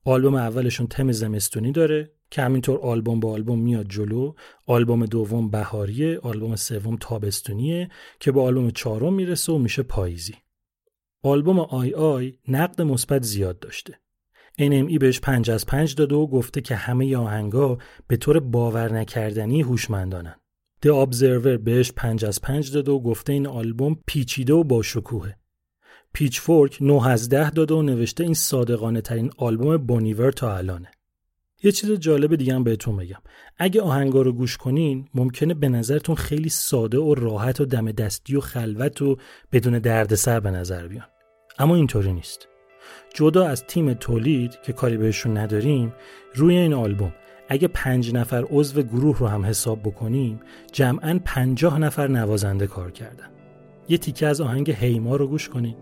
آلبوم 0.07 0.35
اولشون 0.35 0.87
تم 0.87 1.13
زمستونی 1.13 1.73
داره 1.73 2.11
که 2.31 2.43
همینطور 2.43 2.79
آلبوم 2.79 3.21
با 3.21 3.33
آلبوم 3.33 3.59
میاد 3.59 3.89
جلو 3.89 4.33
آلبوم 4.67 5.07
دوم 5.07 5.51
بهاریه 5.51 6.19
آلبوم 6.19 6.57
سوم 6.57 6.97
تابستونیه 7.01 7.89
که 8.21 8.33
با 8.33 8.43
آلبوم 8.43 8.71
چهارم 8.71 9.15
می‌رسه 9.15 9.53
و 9.53 9.59
میشه 9.59 9.83
پاییزی 9.83 10.35
آلبوم 11.23 11.61
آی 11.61 11.95
آی 11.95 12.39
نقد 12.49 12.83
مثبت 12.83 13.23
زیاد 13.23 13.59
داشته 13.59 13.95
NME 14.61 14.99
بهش 14.99 15.21
پنج 15.21 15.51
از 15.51 15.67
پنج 15.67 15.95
داده 15.95 16.15
و 16.15 16.27
گفته 16.27 16.61
که 16.61 16.75
همه 16.75 17.17
آهنگا 17.17 17.79
به 18.07 18.17
طور 18.17 18.41
باور 18.41 18.93
نکردنی 18.93 19.63
هوشمندانن. 19.63 20.35
The 20.87 20.89
Observer 20.89 21.59
بهش 21.65 21.93
پنج 21.93 22.25
از 22.25 22.41
پنج 22.41 22.73
داده 22.73 22.93
و 22.93 23.01
گفته 23.01 23.33
این 23.33 23.47
آلبوم 23.47 23.97
پیچیده 24.07 24.53
و 24.53 24.65
با 24.65 24.83
شکوهه. 24.83 25.37
پیچ 26.17 26.41
فورک 26.41 26.79
9 26.81 27.09
از 27.09 27.29
10 27.29 27.51
داده 27.51 27.75
و 27.75 27.83
نوشته 27.83 28.25
این 28.25 28.35
صادقانه 28.35 29.01
ترین 29.01 29.31
آلبوم 29.37 29.77
بونیور 29.77 30.33
تا 30.33 30.57
الانه. 30.57 30.91
یه 31.63 31.73
چیز 31.73 31.93
جالب 31.93 32.35
دیگه 32.35 32.55
هم 32.55 32.65
بهتون 32.65 32.97
بگم. 32.97 33.23
اگه 33.59 33.83
آهنگا 33.83 34.23
رو 34.23 34.33
گوش 34.33 34.57
کنین 34.57 35.09
ممکنه 35.15 35.55
به 35.55 35.69
نظرتون 35.69 36.15
خیلی 36.15 36.49
ساده 36.49 36.99
و 36.99 37.15
راحت 37.15 37.61
و 37.61 37.65
دم 37.65 37.93
دستی 37.93 38.37
و 38.37 38.41
خلوت 38.41 39.03
و 39.03 39.17
بدون 39.53 39.79
دردسر 39.79 40.41
به 40.41 40.51
نظر 40.51 40.89
بیان. 40.89 41.07
اما 41.59 41.75
اینطوری 41.75 42.13
نیست. 42.13 42.49
جدا 43.15 43.47
از 43.47 43.65
تیم 43.65 43.95
تولید 43.95 44.59
که 44.63 44.73
کاری 44.73 44.97
بهشون 44.97 45.37
نداریم 45.37 45.93
روی 46.35 46.57
این 46.57 46.75
آلبوم 46.75 47.15
اگه 47.49 47.69
پنج 47.69 48.15
نفر 48.15 48.45
عضو 48.51 48.83
گروه 48.83 49.19
رو 49.19 49.27
هم 49.27 49.45
حساب 49.45 49.83
بکنیم 49.83 50.41
جمعا 50.73 51.21
پنجاه 51.25 51.79
نفر 51.79 52.09
نوازنده 52.09 52.67
کار 52.67 52.91
کردن 52.91 53.29
یه 53.89 53.99
تیکه 53.99 54.27
از 54.27 54.41
آهنگ 54.41 54.71
هیما 54.71 55.17
رو 55.17 55.27
گوش 55.27 55.49
کنیم 55.49 55.77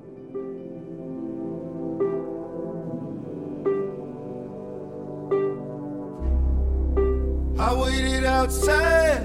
outside. 8.44 9.22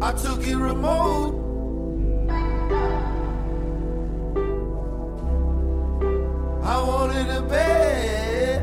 I 0.00 0.12
took 0.12 0.46
it 0.46 0.56
remote. 0.56 1.34
I 6.62 6.82
wanted 6.88 7.28
a 7.36 7.42
bed. 7.42 8.62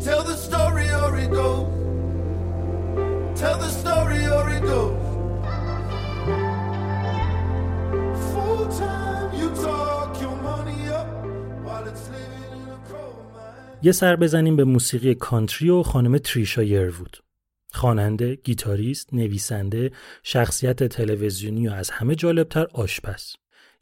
Tell 0.00 0.22
the 0.22 0.36
story 0.36 0.90
or 0.90 1.16
it 1.16 1.30
goes. 1.30 1.68
Tell 3.40 3.58
the 3.58 3.70
story 3.70 4.26
or 4.26 4.50
it 4.50 4.62
goes. 4.62 5.01
یه 13.84 13.92
سر 13.92 14.16
بزنیم 14.16 14.56
به 14.56 14.64
موسیقی 14.64 15.14
کانتری 15.14 15.70
و 15.70 15.82
خانم 15.82 16.18
تریشا 16.18 16.62
یروود. 16.62 17.16
خواننده، 17.72 18.34
گیتاریست، 18.34 19.14
نویسنده، 19.14 19.90
شخصیت 20.22 20.84
تلویزیونی 20.84 21.68
و 21.68 21.72
از 21.72 21.90
همه 21.90 22.14
جالبتر 22.14 22.66
آشپز. 22.72 23.32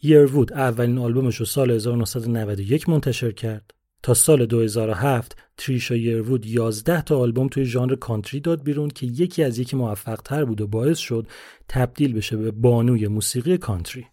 یروود 0.03 0.53
اولین 0.53 0.99
آلبومش 0.99 1.37
رو 1.37 1.47
سال 1.47 1.71
1991 1.71 2.89
منتشر 2.89 3.33
کرد. 3.33 3.75
تا 4.03 4.15
سال 4.15 4.47
2007 4.47 5.37
تریشا 5.57 5.97
یروود 5.97 6.47
11 6.47 7.03
تا 7.03 7.19
آلبوم 7.19 7.49
توی 7.49 7.65
ژانر 7.65 7.95
کانتری 7.95 8.41
داد 8.41 8.63
بیرون 8.63 8.89
که 8.89 9.07
یکی 9.07 9.43
از 9.43 9.59
یکی 9.59 9.77
موفق 9.77 10.21
تر 10.21 10.45
بود 10.45 10.61
و 10.61 10.67
باعث 10.67 10.99
شد 10.99 11.27
تبدیل 11.69 12.13
بشه 12.13 12.37
به 12.37 12.51
بانوی 12.51 13.09
موسیقی 13.09 13.59
کانتری. 13.59 14.07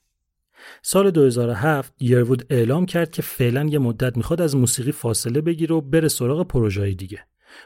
سال 0.81 1.11
2007 1.11 1.93
یروود 1.99 2.45
اعلام 2.49 2.85
کرد 2.85 3.11
که 3.11 3.21
فعلا 3.21 3.65
یه 3.65 3.79
مدت 3.79 4.17
می‌خواد 4.17 4.41
از 4.41 4.55
موسیقی 4.55 4.91
فاصله 4.91 5.41
بگیره 5.41 5.75
و 5.75 5.81
بره 5.81 6.07
سراغ 6.07 6.47
پروژه‌ای 6.47 6.95
دیگه. 6.95 7.19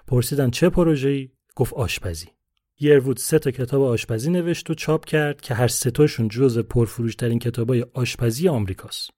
پرسیدن 0.08 0.50
چه 0.50 0.70
پروژه‌ای؟ 0.70 1.30
گفت 1.56 1.74
آشپزی. 1.74 2.28
یروود 2.80 3.18
سه 3.18 3.40
تا 3.40 3.52
کتاب 3.52 3.82
آشپزی 3.82 4.32
نوشت 4.32 4.70
و 4.70 4.74
چاپ 4.74 5.06
کرد 5.06 5.42
که 5.42 5.54
هر 5.54 5.68
سه 5.68 5.92
تاشون 5.92 6.28
جزو 6.28 6.64
پرفروشترین 6.64 7.40
کتابای 7.40 7.86
آشپزی 7.94 8.48
آمریکاست. 8.48 9.10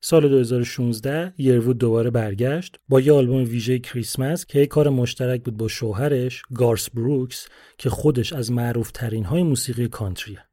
سال 0.00 0.28
2016 0.28 1.34
یروود 1.38 1.78
دوباره 1.78 2.10
برگشت 2.10 2.76
با 2.88 3.00
یه 3.00 3.12
آلبوم 3.12 3.44
ویژه 3.44 3.78
کریسمس 3.78 4.46
که 4.46 4.58
یک 4.58 4.68
کار 4.68 4.88
مشترک 4.88 5.42
بود 5.44 5.56
با 5.56 5.68
شوهرش 5.68 6.42
گارس 6.54 6.90
بروکس 6.90 7.48
که 7.78 7.90
خودش 7.90 8.32
از 8.32 8.52
معروف 8.52 8.90
ترین 8.90 9.24
های 9.24 9.42
موسیقی 9.42 9.88
country 9.88 10.32
ه. 10.32 10.44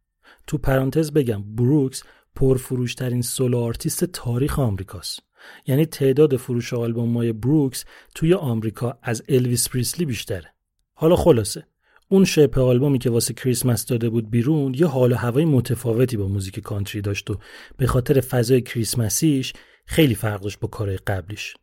تو 0.48 0.58
پرانتز 0.58 1.12
بگم 1.12 1.56
بروکس 1.56 2.04
پرفروشترین 2.36 3.22
solo 3.22 3.58
artist 3.58 4.06
تاریخ 4.06 4.60
آمریکاست. 4.60 5.20
یعنی 5.68 5.86
تعداد 5.86 6.36
فروش 6.36 6.74
آلبوم 6.74 7.32
بروکس 7.32 7.86
توی 8.16 8.34
آمریکا 8.34 8.98
از 9.02 9.24
الویس 9.30 9.70
پریسلی 9.70 10.06
بیشتره. 10.06 10.54
حالا 10.94 11.16
خلاصه 11.16 11.68
اون 12.10 12.26
شپ 12.26 12.58
آلبومی 12.58 13.00
که 13.00 13.10
واسه 13.10 13.34
کریسمس 13.34 13.86
داده 13.86 14.10
بود 14.10 14.30
بیرون 14.30 14.74
یه 14.74 14.88
حال 14.88 15.12
و 15.12 15.16
هوای 15.16 15.46
متفاوتی 15.46 16.18
با 16.18 16.28
موزیک 16.28 16.60
country 16.60 17.02
داشت 17.02 17.30
و 17.30 17.38
به 17.78 17.88
خاطر 17.88 18.22
فضای 18.22 18.62
کریسمسیش 18.62 19.54
خیلی 19.86 20.16
فرق 20.16 20.42
داشت 20.42 20.60
با 20.60 20.68
کارهای 20.68 20.98
قبلیش. 20.98 21.56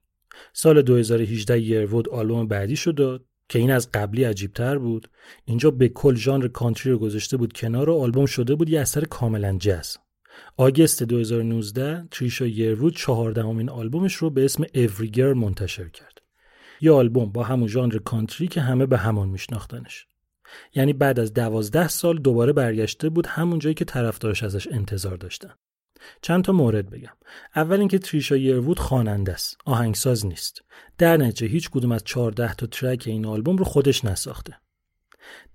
سال 0.53 0.83
2018 0.83 1.61
یروود 1.61 2.09
آلبوم 2.09 2.49
بعدی 2.49 2.77
شد 2.77 2.95
داد 2.95 3.25
که 3.49 3.59
این 3.59 3.71
از 3.71 3.91
قبلی 3.91 4.25
عجیبتر 4.25 4.79
بود 4.79 5.09
اینجا 5.45 5.71
به 5.71 5.89
کل 5.89 6.15
ژانر 6.15 6.49
کانتری 6.49 6.93
رو 6.93 6.99
گذاشته 6.99 7.37
بود 7.37 7.53
کنار 7.53 7.91
و 7.91 7.99
آلبوم 7.99 8.27
شده 8.27 8.55
بود 8.55 8.69
یه 8.69 8.81
اثر 8.81 9.05
کاملا 9.05 9.57
جز 9.61 9.97
آگست 10.57 11.03
2019 11.03 12.09
تریشا 12.11 12.47
یروود 12.47 12.97
چهاردهمین 12.97 13.71
آلبومش 13.71 14.15
رو 14.15 14.31
به 14.31 14.45
اسم 14.45 14.65
Every 14.65 15.17
Girl 15.17 15.37
منتشر 15.37 15.89
کرد. 15.89 16.19
یه 16.81 16.93
آلبوم 16.93 17.33
با 17.33 17.43
همون 17.43 17.69
ژانر 17.69 17.99
کانتری 17.99 18.49
که 18.49 18.61
همه 18.61 18.87
به 18.87 18.99
همان 18.99 19.29
میشناختنش. 19.29 20.07
یعنی 20.75 20.93
بعد 20.93 21.21
از 21.21 21.33
دوازده 21.33 21.89
سال 21.89 22.19
دوباره 22.19 22.53
برگشته 22.53 23.09
بود 23.09 23.27
همون 23.27 23.59
جایی 23.59 23.75
که 23.75 23.85
طرفدارش 23.85 24.43
ازش 24.43 24.69
انتظار 24.71 25.17
داشتن. 25.17 25.55
چند 26.23 26.45
تا 26.45 26.53
مورد 26.53 26.91
بگم. 26.91 27.13
اول 27.57 27.79
اینکه 27.79 27.99
تریشا 27.99 28.37
یروود 28.37 28.79
خواننده 28.79 29.33
است. 29.33 29.57
آهنگساز 29.65 30.27
نیست. 30.27 30.63
در 30.99 31.17
نتیجه 31.17 31.47
هیچ 31.47 31.71
کدوم 31.71 31.93
از 31.93 32.05
14 32.05 32.55
تا 32.55 32.67
track 32.67 33.05
این 33.07 33.27
آلبوم 33.27 33.57
رو 33.57 33.65
خودش 33.65 34.05
نساخته. 34.05 34.57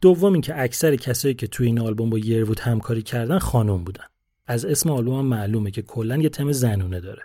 دوم 0.02 0.34
اینکه 0.34 0.62
اکثر 0.62 0.96
کسایی 0.96 1.34
که 1.34 1.48
توی 1.48 1.68
این 1.68 1.80
آلبوم 1.80 2.10
با 2.10 2.18
یروود 2.18 2.60
همکاری 2.60 3.02
کردن 3.02 3.40
خانم 3.40 3.84
بودن. 3.84 4.06
از 4.48 4.66
اسم 4.66 4.90
آلبوم 4.90 5.26
معلومه 5.26 5.72
که 5.72 5.82
کلا 5.82 6.18
یه 6.18 6.30
تم 6.30 6.52
زنونه 6.52 7.00
داره. 7.00 7.24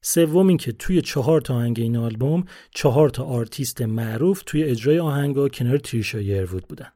سوم 0.00 0.48
اینکه 0.48 0.72
توی 0.72 1.02
چهار 1.02 1.40
تا 1.40 1.54
آهنگ 1.54 1.80
این 1.80 1.96
آلبوم 1.96 2.44
چهار 2.74 3.10
تا 3.10 3.24
آرتیست 3.24 3.82
معروف 3.82 4.42
توی 4.46 4.64
اجرای 4.64 4.98
آهنگا 4.98 5.48
کنار 5.48 5.78
تریشا 5.78 6.20
یروود 6.20 6.68
بودن. 6.68 6.88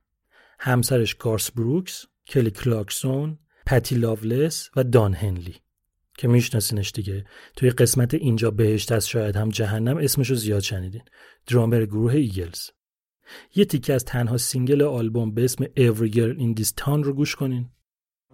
همسرش 0.59 1.15
گارس 1.15 1.51
بروکس، 1.51 2.07
کلی 2.29 2.51
کلارکسون، 2.51 3.39
پتی 3.67 3.95
لاولس 3.95 4.71
و 4.77 4.85
دان 4.85 5.15
هنلی. 5.15 5.55
که 6.19 6.29
میشناسینش 6.29 6.91
دیگه 6.91 7.25
توی 7.57 7.71
قسمت 7.71 8.15
اینجا 8.15 8.51
بهشت 8.51 8.93
از 8.93 9.09
شاید 9.09 9.37
هم 9.37 9.49
جهنم 9.49 9.97
اسمشو 9.97 10.35
زیاد 10.35 10.61
شنیدین. 10.61 11.03
درامر 11.47 11.85
گروه 11.85 12.15
Eagles. 12.15 12.71
یه 13.55 13.65
تیکه 13.65 13.93
از 13.93 14.05
تنها 14.05 14.37
single 14.37 14.83
آلبوم 14.83 15.35
به 15.35 15.45
اسم 15.45 15.65
Every 15.65 16.13
Girl 16.15 16.39
in 16.39 16.61
This 16.61 16.69
Town 16.81 17.05
رو 17.05 17.13
گوش 17.13 17.37
کنین. 17.37 17.71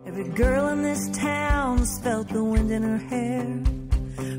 Every 0.06 0.28
girl 0.28 0.68
in 0.68 0.82
this 0.82 1.08
town 1.10 1.84
felt 1.84 2.28
the 2.28 2.42
wind 2.42 2.70
in 2.70 2.82
her 2.82 2.98
hair. 2.98 3.44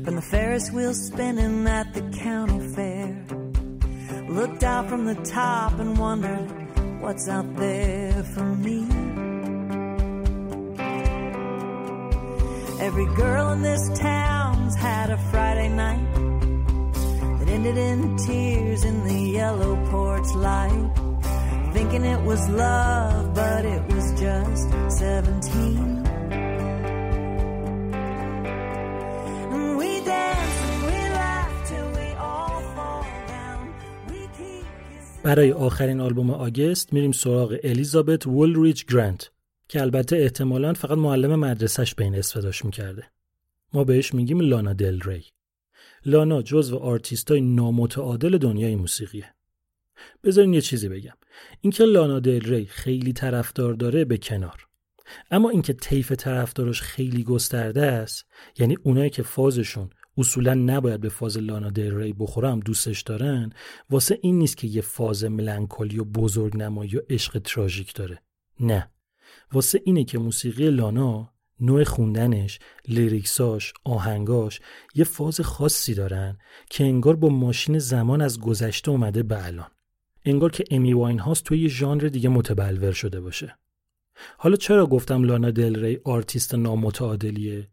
From 0.04 0.16
the 0.16 0.22
Ferris 0.22 0.70
wheel 0.70 0.94
spinning 0.94 1.66
at 1.66 1.92
the 1.94 2.02
county 2.18 2.66
fair. 2.74 3.24
Looked 4.28 4.62
out 4.62 4.88
from 4.88 5.04
the 5.04 5.14
top 5.16 5.78
and 5.78 5.98
wondered 5.98 6.48
what's 7.00 7.28
out 7.28 7.56
there 7.56 8.22
for 8.34 8.44
me? 8.44 8.86
Every 12.80 13.06
girl 13.14 13.52
in 13.52 13.62
this 13.62 13.98
town's 13.98 14.74
had 14.74 15.10
a 15.10 15.18
Friday 15.30 15.68
night 15.68 16.14
that 17.38 17.48
ended 17.48 17.76
in 17.76 18.16
tears 18.16 18.84
in 18.84 19.04
the 19.04 19.14
yellow 19.14 19.76
porch 19.90 20.34
light. 20.34 21.09
Thinking 21.80 22.04
it 22.16 22.22
was 22.30 22.42
love, 22.64 23.34
but 23.40 23.64
it 23.74 23.82
was 23.92 24.06
just 24.24 24.68
17. 24.88 26.00
برای 35.22 35.52
آخرین 35.52 36.00
آلبوم 36.00 36.30
August 36.30 36.92
میریم 36.92 37.12
سراغ 37.12 37.56
الیزابت 37.62 38.26
وولریچ 38.26 38.86
گرانت 38.86 39.30
که 39.68 39.80
البته 39.80 40.16
احتمالا 40.16 40.72
فقط 40.72 40.98
معلم 40.98 41.40
مدرسهش 41.40 41.94
به 41.94 42.04
این 42.04 42.14
اسم 42.14 42.31
صداش 42.31 42.64
می‌کرده. 42.64 43.04
ما 43.72 43.84
بهش 43.84 44.14
میگیم 44.14 44.40
لانا 44.40 44.72
دل 44.72 45.00
ری. 45.00 45.24
لانا 46.06 46.42
جزو 46.42 46.76
آرتیستای 46.76 47.40
نامتعادل 47.40 48.38
دنیای 48.38 48.76
موسیقیه. 48.76 49.34
بذارین 50.24 50.54
یه 50.54 50.60
چیزی 50.60 50.88
بگم. 50.88 51.14
اینکه 51.60 51.84
لانا 51.84 52.20
دل 52.20 52.40
ری 52.40 52.66
خیلی 52.66 53.12
طرفدار 53.12 53.74
داره 53.74 54.04
به 54.04 54.18
کنار. 54.18 54.66
اما 55.30 55.50
اینکه 55.50 55.72
طیف 55.72 56.12
طرفدارش 56.12 56.82
خیلی 56.82 57.24
گسترده 57.24 57.86
است 57.86 58.26
یعنی 58.58 58.76
اونایی 58.82 59.10
که 59.10 59.22
فازشون 59.22 59.90
اصولا 60.18 60.54
نباید 60.54 61.00
به 61.00 61.08
فاز 61.08 61.38
لانا 61.38 61.70
دل 61.70 61.94
ری 61.94 62.12
بخوره 62.12 62.60
دوستش 62.60 63.00
دارن 63.00 63.52
واسه 63.90 64.18
این 64.22 64.38
نیست 64.38 64.56
که 64.56 64.66
یه 64.66 64.80
فاز 64.80 65.24
melancholy 65.24 65.98
و 65.98 66.04
بزرگ 66.04 66.56
نمایی 66.56 66.96
و 66.96 67.00
عشق 67.10 67.38
تراژیک 67.38 67.94
داره 67.94 68.22
نه 68.60 68.90
واسه 69.52 69.80
اینه 69.84 70.04
که 70.04 70.18
موسیقی 70.18 70.70
لانا 70.70 71.32
نوع 71.60 71.84
خوندنش، 71.84 72.58
lyrics 72.88 73.44
اش، 73.44 73.72
آهنگاش 73.84 74.60
یه 74.94 75.04
فاز 75.04 75.40
خاصی 75.40 75.94
دارن 75.94 76.38
که 76.70 76.84
انگار 76.84 77.16
با 77.16 77.28
ماشین 77.28 77.78
زمان 77.78 78.20
از 78.20 78.40
گذشته 78.40 78.90
اومده 78.90 79.22
به 79.22 79.46
الان. 79.46 79.70
انگار 80.24 80.50
که 80.50 80.64
امی 80.70 80.92
واین 80.92 81.18
هاوسه 81.18 81.44
توی 81.44 81.58
یه 81.58 81.68
ژانر 81.68 82.08
دیگه 82.08 82.28
متبلور 82.28 82.92
شده 82.92 83.20
باشه. 83.20 83.58
حالا 84.38 84.56
چرا 84.56 84.86
گفتم 84.86 85.24
لانا 85.24 85.50
دل 85.50 85.84
ری 85.84 86.00
آرتیست 86.04 86.54
نامتعادلیه؟ 86.54 87.68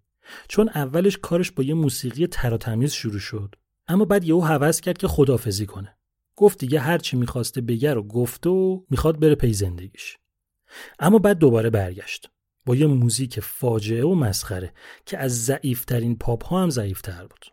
چون 0.48 0.70
اولش 0.70 1.18
کارش 1.18 1.52
با 1.52 1.64
یه 1.64 1.74
موسیقی 1.74 2.28
تراتمیز 2.28 2.94
شروع 2.94 3.20
شد 3.20 3.56
اما 3.88 4.06
بعد 4.06 4.24
یهو 4.24 4.40
هوس 4.40 4.82
کرد 4.82 4.98
که 4.98 5.08
خدافزی 5.08 5.66
کنه. 5.66 5.98
گفت 6.36 6.60
دیگه 6.60 6.80
هرچی 6.80 7.18
می‌خواسته 7.18 7.62
بگه 7.62 7.94
رو 7.94 8.04
گفته 8.04 8.50
و 8.50 8.82
می‌خواد 8.90 9.20
بره 9.20 9.36
پی 9.36 9.54
زندگیش. 9.54 10.18
اما 11.00 11.20
بعد 11.20 11.38
دوباره 11.38 11.70
برگشت 11.70 12.30
با 12.66 12.76
یه 12.76 12.88
موزیک 12.88 13.40
فاجعه 13.40 14.06
و 14.06 14.16
مسخره 14.16 14.74
که 15.06 15.18
از 15.18 15.46
ضعیفترین 15.46 16.18
پاپ 16.18 16.46
ها 16.46 16.64
هم 16.64 16.70
ضعیفتر 16.70 17.22
بود 17.22 17.46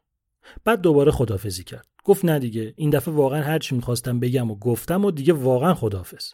بعد 0.64 0.80
دوباره 0.80 1.11
خدافزی 1.12 1.64
کرد 1.64 1.93
گفت 2.04 2.24
نه 2.24 2.38
دیگه 2.38 2.74
این 2.76 2.90
دفعه 2.90 3.14
واقعا 3.14 3.42
هر 3.42 3.58
چی 3.58 3.74
می‌خواستم 3.74 4.20
بگم 4.20 4.50
و 4.50 4.58
گفتم 4.58 5.04
و 5.04 5.10
دیگه 5.10 5.32
واقعا 5.32 5.74
خدافز 5.74 6.32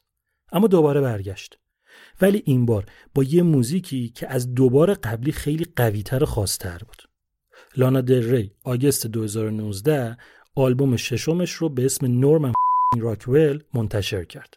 اما 0.52 0.66
دوباره 0.66 1.00
برگشت. 1.00 1.58
ولی 2.20 2.42
این 2.46 2.66
بار 2.66 2.86
با 3.14 3.22
یه 3.22 3.42
موزیکی 3.42 4.08
که 4.08 4.28
از 4.28 4.54
دوباره 4.54 4.94
قبلی 4.94 5.32
خیلی 5.32 5.66
قویتر 5.76 6.22
و 6.22 6.26
خاصتر 6.26 6.78
بود. 6.78 7.02
لانا 7.76 8.00
دل 8.00 8.30
ری 8.30 8.52
August 8.64 9.06
2019 9.06 10.16
آلبوم 10.54 10.96
ششمش 10.96 11.52
رو 11.52 11.68
به 11.68 11.84
اسم 11.84 12.06
Norman 12.06 12.52
Rockwell 12.98 13.62
منتشر 13.74 14.24
کرد. 14.24 14.54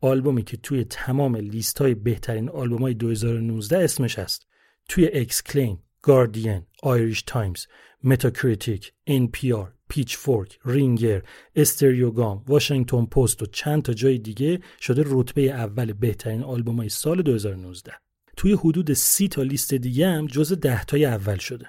آلبومی 0.00 0.42
که 0.42 0.56
توی 0.56 0.84
تمام 0.84 1.36
لیست 1.36 1.78
های 1.78 1.94
بهترین 1.94 2.48
آلبوم 2.48 2.82
های 2.82 2.94
2019 2.94 3.78
اسمش 3.78 4.18
هست. 4.18 4.46
توی 4.88 5.10
Exclaim، 5.12 5.82
Guardian، 6.02 6.66
Irish 6.82 7.22
Times، 7.22 7.66
Metacritic، 8.04 8.92
NPR، 9.10 9.77
Pitchfork، 9.88 10.58
Ringer، 10.64 11.22
Stereogum، 11.56 12.44
Washington 12.48 13.04
Post 13.06 13.42
و 13.42 13.46
چند 13.46 13.82
تا 13.82 13.92
جای 13.92 14.18
دیگه 14.18 14.60
شده 14.80 15.04
رتبه 15.06 15.42
اول 15.42 15.92
بهترین 15.92 16.42
آلبوم 16.42 16.76
های 16.76 16.88
سال 16.88 17.22
2019 17.22 17.92
توی 18.36 18.52
حدود 18.52 18.92
سی 18.92 19.28
تا 19.28 19.42
لیست 19.42 19.74
دیگه 19.74 20.08
هم 20.08 20.26
جز 20.26 20.52
ده 20.52 20.84
تای 20.84 21.04
اول 21.04 21.36
شده. 21.38 21.66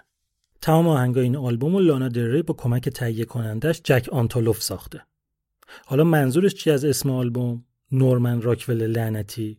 تمام 0.62 0.88
آهنگای 0.88 1.24
این 1.24 1.36
آلبوم 1.36 1.76
و 1.76 1.80
لانا 1.80 2.08
دل 2.08 2.25
ری 2.25 2.42
با 2.42 2.54
کمک 2.54 2.90
تهیه 2.90 3.26
کنندش 3.26 3.82
جک 3.84 4.10
آنتونوف 4.12 4.62
ساخته. 4.62 5.02
حالا 5.86 6.04
منظورش 6.04 6.54
چی 6.54 6.72
از 6.72 6.86
اسم 6.86 7.10
آلبوم؟ 7.10 7.66
نورمن 7.92 8.42
راکول 8.42 8.88
لعنتی. 8.88 9.59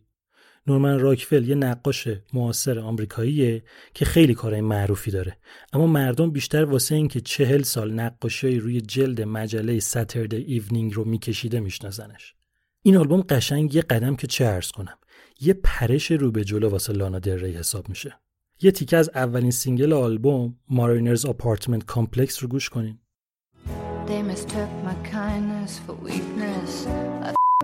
نورمن 0.67 0.99
راکول 0.99 1.49
یه 1.49 1.55
نقاش 1.55 2.07
معاصر 2.33 2.79
آمریکاییه 2.79 3.63
که 3.93 4.05
خیلی 4.05 4.33
کارهای 4.33 4.61
معروفی 4.61 5.11
داره. 5.11 5.37
اما 5.73 5.87
مردم 5.87 6.31
بیشتر 6.31 6.65
واسه 6.65 6.95
اینکه 6.95 7.21
چهل 7.21 7.61
سال 7.61 7.93
نقاشی 7.93 8.59
روی 8.59 8.81
جلد 8.81 9.21
مجله 9.21 9.79
Saturday 9.79 10.35
Evening 10.35 10.93
رو 10.93 11.05
میکشیده 11.05 11.59
میشناسنش. 11.59 12.35
این 12.83 12.97
آلبوم 12.97 13.21
قشنگ 13.21 13.75
یه 13.75 13.81
قدم 13.81 14.15
که 14.15 14.27
چه 14.27 14.45
عرض 14.45 14.71
کنم 14.71 14.97
یه 15.41 15.53
پرش 15.53 16.11
رو 16.11 16.31
به 16.31 16.43
جلو 16.43 16.69
واسه 16.69 16.93
لانا 16.93 17.17
ری 17.17 17.51
حساب 17.51 17.89
میشه. 17.89 18.19
یه 18.61 18.71
تیکه 18.71 18.97
از 18.97 19.09
اولین 19.15 19.51
single 19.51 19.93
آلبوم 19.93 20.59
Mariners 20.69 21.25
Apartment 21.25 21.85
Complex 21.85 22.43
رو 22.43 22.49
گوش 22.49 22.69
کنین. 22.69 22.99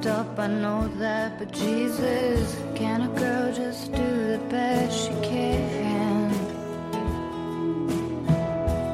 Up, 0.06 0.38
I 0.38 0.48
know 0.48 0.88
that, 1.00 1.40
but 1.40 1.52
Jesus, 1.52 2.56
can 2.76 3.02
a 3.02 3.08
girl 3.20 3.54
just 3.54 3.92
do 3.92 4.08
the 4.34 4.40
best 4.50 4.96
she 5.06 5.14
can? 5.28 6.30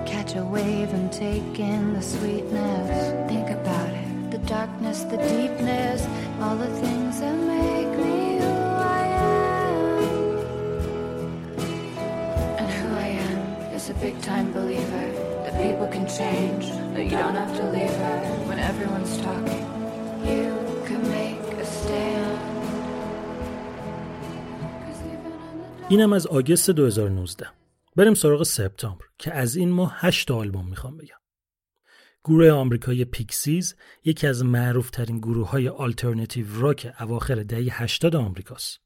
Catch 0.06 0.36
a 0.36 0.44
wave 0.44 0.94
and 0.94 1.12
take 1.12 1.60
in 1.60 1.94
the 1.94 2.02
sweetness. 2.02 3.30
Think 3.30 3.50
about 3.50 3.90
it 3.90 4.32
the 4.32 4.40
darkness, 4.48 5.04
the 5.04 5.18
deepness, 5.18 6.08
all 6.42 6.56
the 6.56 6.74
things 6.82 7.20
that 7.20 7.36
make 7.36 7.98
me 8.04 8.38
who 8.38 8.50
I 8.50 9.06
am. 9.06 10.04
And 12.58 12.72
who 12.72 12.96
I 12.96 13.08
am 13.28 13.40
is 13.76 13.90
a 13.92 13.94
big 13.96 14.20
time 14.22 14.52
believer 14.52 15.08
that 15.44 15.54
people 15.62 15.88
can 15.88 16.08
change, 16.08 16.70
that 16.96 17.04
you 17.04 17.12
don't 17.12 17.36
have 17.36 17.56
to 17.58 17.70
leave 17.70 17.96
her 18.06 18.20
when 18.48 18.58
everyone's 18.58 19.18
talking. 19.20 19.68
You 20.26 20.63
اینم 25.90 26.14
از 26.14 26.28
آگست 26.28 26.70
2019 26.70 27.48
بریم 27.96 28.14
سراغ 28.14 28.44
سپتامبر 28.44 29.06
که 29.18 29.34
از 29.34 29.56
این 29.56 29.70
ماه 29.70 29.96
هشت 29.96 30.32
آلبوم 30.32 30.70
می‌خوام 30.70 30.98
بگم 30.98 31.16
گروه 32.24 32.52
آمریکایی 32.52 33.06
Pixies 33.06 33.76
یکی 34.06 34.28
از 34.28 34.46
معروفترین 34.46 35.18
گروه 35.18 35.50
های 35.50 35.70
alternative 35.70 36.46
rock 36.62 36.94
اواخر 37.00 37.36
دهه 37.36 37.84
80 37.84 38.16
آمریکاست. 38.16 38.83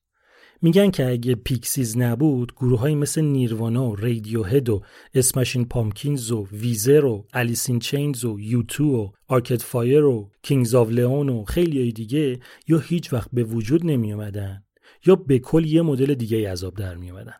میگن 0.62 0.92
که 0.92 1.10
اگه 1.10 1.36
Pixies 1.36 1.98
نبود 1.98 2.56
گروه 2.56 2.80
های 2.80 2.96
مثل 2.96 3.22
Nirvana 3.22 3.90
و 3.90 3.96
Radiohead 3.96 4.70
و 4.70 4.82
Smashing 5.14 5.66
Pumpkins 5.66 6.32
و 6.32 6.48
Weezer 6.52 7.06
و 7.06 7.28
Alice 7.34 7.66
in 7.66 7.80
Chains 7.80 8.26
و 8.26 8.40
U2 8.40 8.96
و 8.96 9.10
Arcade 9.28 9.62
Fire 9.62 10.04
و 10.04 10.32
Kings 10.42 10.76
of 10.76 10.90
Leon 10.90 11.30
و 11.30 11.44
خیلی 11.44 11.92
دیگه 11.92 12.40
یا 12.68 12.80
هیچ 12.80 13.14
وقت 13.14 13.30
به 13.34 13.44
وجود 13.44 13.86
نمی 13.86 14.14
اومدن 14.14 14.64
یا 15.06 15.16
به 15.16 15.40
کل 15.40 15.66
یه 15.66 15.82
مدل 15.82 16.14
دیگه 16.14 16.52
از 16.52 16.60
آب 16.60 16.76
در 16.76 16.96
می 16.96 17.12
اومدن. 17.12 17.36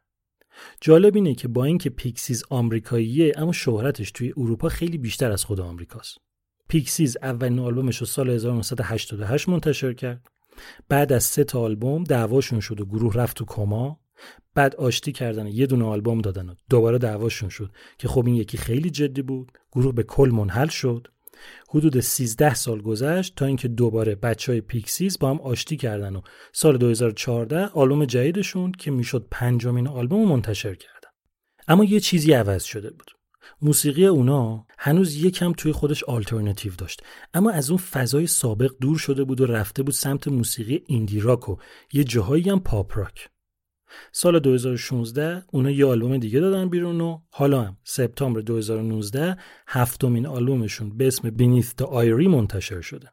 جالب 0.82 1.16
اینه 1.16 1.36
که 1.36 1.48
با 1.48 1.66
اینکه 1.66 1.90
Pixies 1.90 2.44
آمریکاییه 2.50 3.34
اما 3.38 3.52
شهرتش 3.52 4.12
توی 4.12 4.34
اروپا 4.38 4.70
خیلی 4.70 4.98
بیشتر 4.98 5.32
از 5.32 5.44
خود 5.46 5.60
آمریکاست. 5.60 6.18
Pixies 6.70 7.18
اولین 7.22 7.60
آلبومش 7.60 7.98
رو 7.98 8.06
سال 8.06 8.30
1988 8.30 9.50
منتشر 9.50 9.94
کرد. 9.94 10.28
بعد 10.90 11.14
از 11.14 11.24
سه 11.24 11.44
تا 11.44 11.62
آلبوم 11.62 12.04
دعواشون 12.04 12.60
شد 12.60 12.82
و 12.82 12.86
گروه 12.86 13.14
رفت 13.14 13.38
تو 13.38 13.46
کما. 13.46 14.00
بعد 14.56 14.76
آشتی 14.76 15.12
کردن 15.12 15.48
یه 15.48 15.66
دونه 15.66 15.86
آلبوم 15.86 16.22
دادن 16.22 16.50
و 16.50 16.56
دوباره 16.70 16.98
دعواشون 16.98 17.50
شد 17.50 17.72
که 17.98 18.08
خب 18.08 18.26
این 18.26 18.36
یکی 18.36 18.58
خیلی 18.58 18.90
جدی 18.90 19.22
بود. 19.22 19.52
گروه 19.72 19.94
به 19.94 20.04
کل 20.04 20.30
منحل 20.34 20.68
شد. 20.68 21.08
حدود 21.70 22.00
13 22.00 22.54
سال 22.54 22.82
گذشت 22.82 23.36
تا 23.36 23.46
اینکه 23.46 23.68
دوباره 23.68 24.16
بچه 24.16 24.52
های 24.52 24.62
Pixies 24.62 25.20
با 25.20 25.30
هم 25.30 25.42
آشتی 25.42 25.78
کردن 25.78 26.16
و 26.16 26.22
سال 26.54 26.78
2014 26.78 27.66
آلبوم 27.66 28.06
جدیدشون 28.06 28.72
که 28.72 28.92
می‌شد 28.92 29.28
پنجمین 29.32 29.88
آلبوم 29.88 30.28
منتشر 30.28 30.76
کردن 30.76 31.10
اما 31.68 31.84
یه 31.84 32.00
چیزی 32.00 32.34
عوض 32.34 32.64
شده 32.64 32.90
بود 32.90 33.17
موسیقی 33.62 34.06
اونا 34.06 34.66
هنوز 34.78 35.16
یکم 35.16 35.52
توی 35.52 35.72
خودش 35.72 36.04
آلترناتیو 36.04 36.74
داشت 36.78 37.04
اما 37.34 37.52
از 37.52 37.70
اون 37.70 37.78
فضای 37.78 38.28
سابق 38.28 38.72
دور 38.82 38.98
شده 38.98 39.24
بود 39.24 39.42
و 39.42 39.46
رفته 39.46 39.84
بود 39.84 39.94
سمت 39.94 40.28
موسیقی 40.28 40.84
indie 40.88 41.20
rock 41.20 41.50
و 41.50 41.56
یه 41.94 42.04
جاهایی 42.04 42.50
هم 42.50 42.60
pop 42.60 42.98
rock 42.98 43.30
سال 44.12 44.40
2016 44.40 45.44
اونا 45.52 45.72
یه 45.72 45.86
آلبوم 45.86 46.18
دیگه 46.18 46.40
دادن 46.40 46.70
بیرون 46.70 47.02
و 47.02 47.20
حالا 47.30 47.62
هم 47.62 47.78
سپتامبر 47.84 48.42
2019 48.42 49.38
هفتمین 49.68 50.26
آلبومشون 50.26 50.98
به 50.98 51.08
اسم 51.08 51.30
Beneath 51.30 51.76
the 51.76 51.84
Eyrie 51.84 52.28
منتشر 52.28 52.82
شده. 52.82 53.10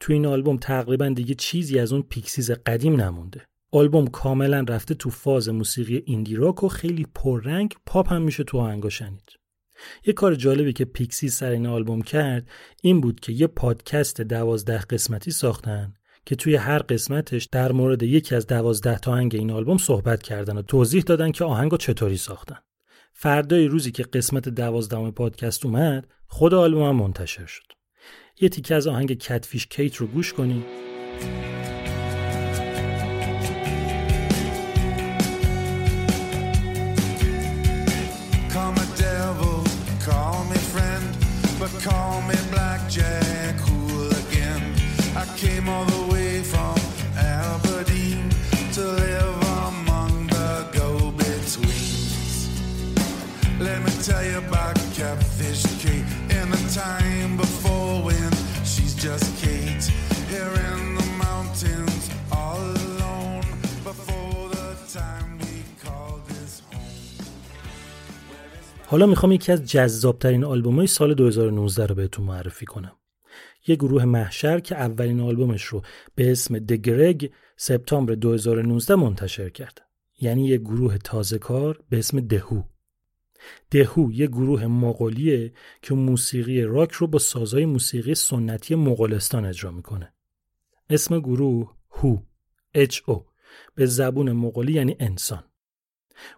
تو 0.00 0.12
این 0.12 0.26
آلبوم 0.26 0.56
تقریبا 0.56 1.08
دیگه 1.08 1.34
چیزی 1.34 1.78
از 1.78 1.92
اون 1.92 2.02
Pixies 2.02 2.50
قدیم 2.50 3.00
نمونده. 3.00 3.46
آلبوم 3.72 4.06
کاملا 4.06 4.64
رفته 4.68 4.94
تو 4.94 5.10
فاز 5.10 5.48
موسیقی 5.48 6.02
indie 6.06 6.36
rock 6.36 6.62
و 6.62 6.68
خیلی 6.68 7.06
پررنگ 7.14 7.74
پاپ 7.86 8.12
هم 8.12 8.22
میشه 8.22 8.44
تو 8.44 8.58
آهنگا 8.58 8.88
شنید. 8.88 9.41
یه 10.06 10.12
کار 10.12 10.34
جالبی 10.34 10.72
که 10.72 10.84
پیکسیز 10.84 11.34
سر 11.34 11.50
این 11.50 11.66
آلبوم 11.66 12.02
کرد 12.02 12.48
این 12.82 13.00
بود 13.00 13.20
که 13.20 13.32
یه 13.32 13.46
پادکست 13.46 14.20
دوازده 14.20 14.78
قسمتی 14.78 15.30
ساختن 15.30 15.94
که 16.26 16.36
توی 16.36 16.56
هر 16.56 16.78
قسمتش 16.78 17.44
در 17.44 17.72
مورد 17.72 18.02
یکی 18.02 18.34
از 18.34 18.46
دوازده 18.46 18.98
تا 18.98 19.12
آهنگ 19.12 19.34
این 19.34 19.50
آلبوم 19.50 19.78
صحبت 19.78 20.22
کردن 20.22 20.56
و 20.56 20.62
توضیح 20.62 21.02
دادن 21.02 21.32
که 21.32 21.44
آهنگ 21.44 21.76
چطوری 21.76 22.16
ساختن. 22.16 22.58
فردای 23.12 23.66
روزی 23.66 23.90
که 23.90 24.02
قسمت 24.02 24.48
دوازدهم 24.48 25.10
پادکست 25.10 25.66
اومد 25.66 26.06
خود 26.26 26.54
آلبوم 26.54 26.82
هم 26.82 26.96
منتشر 26.96 27.46
شد. 27.46 27.72
یه 28.40 28.48
تیکه 28.48 28.74
از 28.74 28.86
آهنگ 28.86 29.12
کتفیش 29.12 29.66
کیت 29.66 29.96
رو 29.96 30.06
گوش 30.06 30.32
کنید. 30.32 30.64
حالا 68.92 69.06
می‌خوام 69.06 69.32
یکی 69.32 69.52
از 69.52 69.70
جذابترین 69.70 70.44
های 70.44 70.86
سال 70.86 71.14
2019 71.14 71.86
رو 71.86 71.94
بهتون 71.94 72.26
معرفی 72.26 72.66
کنم. 72.66 72.96
یه 73.66 73.76
گروه 73.76 74.04
محشر 74.04 74.60
که 74.60 74.76
اولین 74.76 75.20
آلبومش 75.20 75.64
رو 75.64 75.82
به 76.14 76.32
اسم 76.32 76.58
دگرگ 76.58 77.32
سپتامبر 77.56 78.14
2019 78.14 78.94
منتشر 78.94 79.48
کرد. 79.48 79.80
یعنی 80.20 80.46
یه 80.46 80.58
گروه 80.58 80.98
تازه 80.98 81.38
کار 81.38 81.82
به 81.90 81.98
اسم 81.98 82.20
دهو. 82.20 82.62
دهو 83.70 84.12
یه 84.12 84.26
گروه 84.26 84.66
مغولیه 84.66 85.52
که 85.82 85.94
موسیقی 85.94 86.62
راک 86.62 86.92
رو 86.92 87.06
با 87.06 87.18
سازهای 87.18 87.66
موسیقی 87.66 88.14
سنتی 88.14 88.74
مغولستان 88.74 89.44
اجرا 89.44 89.70
می‌کنه. 89.70 90.12
اسم 90.90 91.20
گروه 91.20 91.74
هو 91.90 92.18
H-O 92.76 93.20
به 93.74 93.86
زبون 93.86 94.32
مغولی 94.32 94.72
یعنی 94.72 94.96
انسان. 95.00 95.44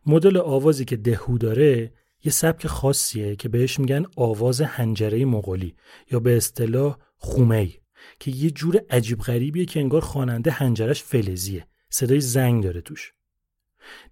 مدل 0.06 0.36
آوازی 0.36 0.84
که 0.84 0.96
دهو 0.96 1.38
داره 1.38 1.92
یه 2.24 2.32
سبک 2.32 2.66
خاصیه 2.66 3.36
که 3.36 3.48
بهش 3.48 3.80
میگن 3.80 4.04
آواز 4.16 4.60
هنجره 4.60 5.24
مغولی 5.24 5.74
یا 6.10 6.20
به 6.20 6.36
اصطلاح 6.36 6.98
خومی 7.16 7.78
که 8.20 8.30
یه 8.30 8.50
جور 8.50 8.80
عجیب 8.90 9.20
غریبیه 9.20 9.64
که 9.64 9.80
انگار 9.80 10.00
خواننده 10.00 10.50
هنجرش 10.50 11.02
فلزیه 11.02 11.66
صدای 11.90 12.20
زنگ 12.20 12.64
داره 12.64 12.80
توش. 12.80 13.12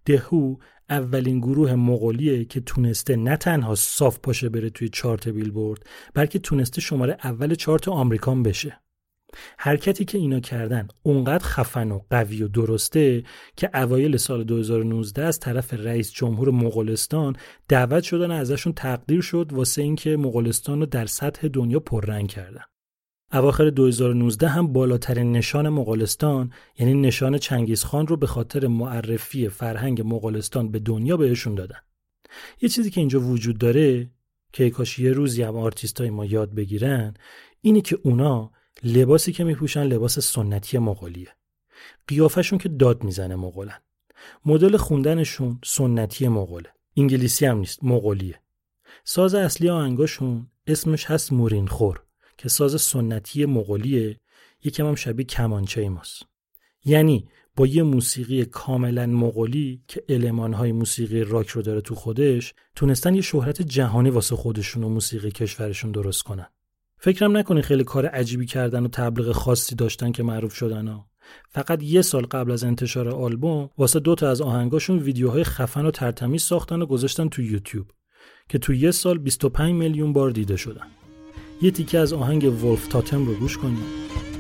دهو 0.05 0.57
اولین 0.91 1.41
گروه 1.41 1.75
مغولیه 1.75 2.45
که 2.45 2.61
تونسته 2.61 3.17
نه 3.17 3.37
تنها 3.37 3.75
صاف 3.75 4.19
پاشه 4.19 4.49
بره 4.49 4.71
توی 4.71 4.89
چارت 4.89 5.29
بیلبورد 5.29 5.87
بلکه 6.15 6.39
تونسته 6.39 6.81
شماره 6.81 7.17
اول 7.25 7.55
چارت 7.55 7.89
آمریکان 7.89 8.43
بشه. 8.43 8.82
حرکتی 9.59 10.05
که 10.05 10.19
اینا 10.19 10.41
کردن 10.41 10.89
اونقدر 11.03 11.45
خفن 11.45 11.91
و 11.91 12.01
قوی 12.11 12.43
و 12.43 12.49
درسته 12.49 13.25
که 13.57 13.71
اوایل 13.75 14.17
سال 14.17 14.45
2019 14.45 15.23
از 15.23 15.41
طرف 15.41 15.75
رئیس 15.75 16.13
جمهور 16.13 16.51
مغولستان 16.51 17.37
دعوت 17.69 18.03
شدن 18.03 18.31
ازشون 18.31 18.73
تقدیر 18.73 19.21
شد 19.21 19.53
واسه 19.53 19.83
اینکه 19.83 20.17
مغولستان 20.17 20.81
رو 20.81 20.87
در 20.87 21.07
سطح 21.07 21.49
دنیا 21.49 21.81
پررنگ 21.81 22.29
کردن. 22.29 22.63
اواخر 23.33 23.71
2019 23.71 24.49
هم 24.49 24.73
بالاترین 24.73 25.33
نشان 25.33 25.69
مغولستان 25.69 26.53
یعنی 26.79 26.95
نشان 26.95 27.39
چنگیزخان 27.39 28.07
رو 28.07 28.17
به 28.17 28.27
خاطر 28.27 28.67
معرفی 28.67 29.49
فرهنگ 29.49 30.01
مغولستان 30.01 30.71
به 30.71 30.79
دنیا 30.79 31.17
بهشون 31.17 31.55
دادن. 31.55 31.79
یه 32.61 32.69
چیزی 32.69 32.91
که 32.91 33.01
اینجا 33.01 33.21
وجود 33.21 33.59
داره 33.59 34.11
که 34.53 34.71
کاش 34.71 34.99
یه 34.99 35.13
روزی 35.13 35.43
هم 35.43 35.57
آرتیست 35.57 36.01
ما 36.01 36.25
یاد 36.25 36.55
بگیرن 36.55 37.15
اینه 37.61 37.81
که 37.81 37.99
اونا 38.03 38.51
لباسی 38.85 39.33
که 39.33 39.45
میپوشن 39.45 39.83
لباس 39.83 40.19
سنتی 40.19 40.79
مغولیه. 40.79 41.29
قیافشون 42.07 42.59
که 42.59 42.69
داد 42.69 43.05
می‌زنه 43.05 43.37
مغولن. 43.37 43.79
مدل 44.47 44.77
خوندنشون 44.77 45.59
سنتی 45.65 46.29
مغوله. 46.29 46.69
انگلیسی 46.97 47.47
هم 47.47 47.59
نیست 47.59 47.85
مغولیه. 47.85 48.41
ساز 49.05 49.35
اصلی 49.35 49.69
آهنگاشون 49.69 50.47
اسمش 50.67 51.05
هست 51.05 51.33
مورین 51.33 51.67
خور 51.67 52.03
که 52.39 52.49
ساز 52.49 52.81
سنتی 52.81 53.47
مغولیه 53.47 54.21
یکم 54.65 54.87
هم 54.87 54.95
شبیه 54.95 55.27
کمانچه 55.27 55.89
ماست. 55.89 56.23
یعنی 56.85 57.29
با 57.57 57.67
یه 57.67 57.83
موسیقی 57.83 58.45
کاملا 58.45 59.07
مغولی 59.07 59.83
که 59.89 60.05
المانهای 60.09 60.73
موسیقی 60.73 61.25
راک 61.25 61.49
رو 61.49 61.63
داره 61.63 61.81
تو 61.81 61.95
خودش 61.95 62.55
تونستن 62.75 63.15
یه 63.15 63.21
شهرت 63.21 63.63
جهانی 63.63 64.11
واسه 64.11 64.37
خودشون 64.37 64.85
و 64.85 64.89
موسیقی 64.89 65.31
کشورشون 65.31 65.93
درست 65.93 66.23
کنن. 66.23 66.47
فکرم 67.05 67.37
نکنی 67.37 67.63
خیلی 67.63 67.85
کار 67.85 68.07
عجیبی 68.07 68.47
کردن 68.47 68.85
و 68.85 68.89
تبلیغ 68.89 69.33
خاصی 69.33 69.75
داشتن 69.75 70.13
که 70.13 70.23
معروف 70.23 70.55
شدن 70.55 70.89
ها. 70.89 71.07
فقط 71.49 71.83
یه 71.83 72.03
سال 72.03 72.27
قبل 72.27 72.51
از 72.51 72.65
انتشار 72.65 73.09
آلبوم 73.09 73.71
واسه 73.79 74.01
دوتا 74.01 74.31
از 74.31 74.41
آهنگاشون 74.41 74.99
ویدیوهای 74.99 75.45
خفن 75.45 75.87
و 75.87 75.91
ترتمیز 75.91 76.43
ساختن 76.43 76.83
و 76.83 76.87
گذاشتن 76.87 77.29
تو 77.29 77.43
یوتیوب 77.43 77.87
که 78.49 78.59
تو 78.59 78.75
یه 78.75 78.91
سال 78.91 79.19
25 79.19 79.73
میلیون 79.75 80.13
بار 80.13 80.31
دیده 80.31 80.57
شدن. 80.57 80.87
یه 81.63 81.71
تیکه 81.71 81.99
از 81.99 82.13
آهنگ 82.13 82.65
ولف 82.65 82.89
تاتم 82.89 83.27
رو 83.27 83.35
گوش 83.35 83.59
کنید. 83.59 84.32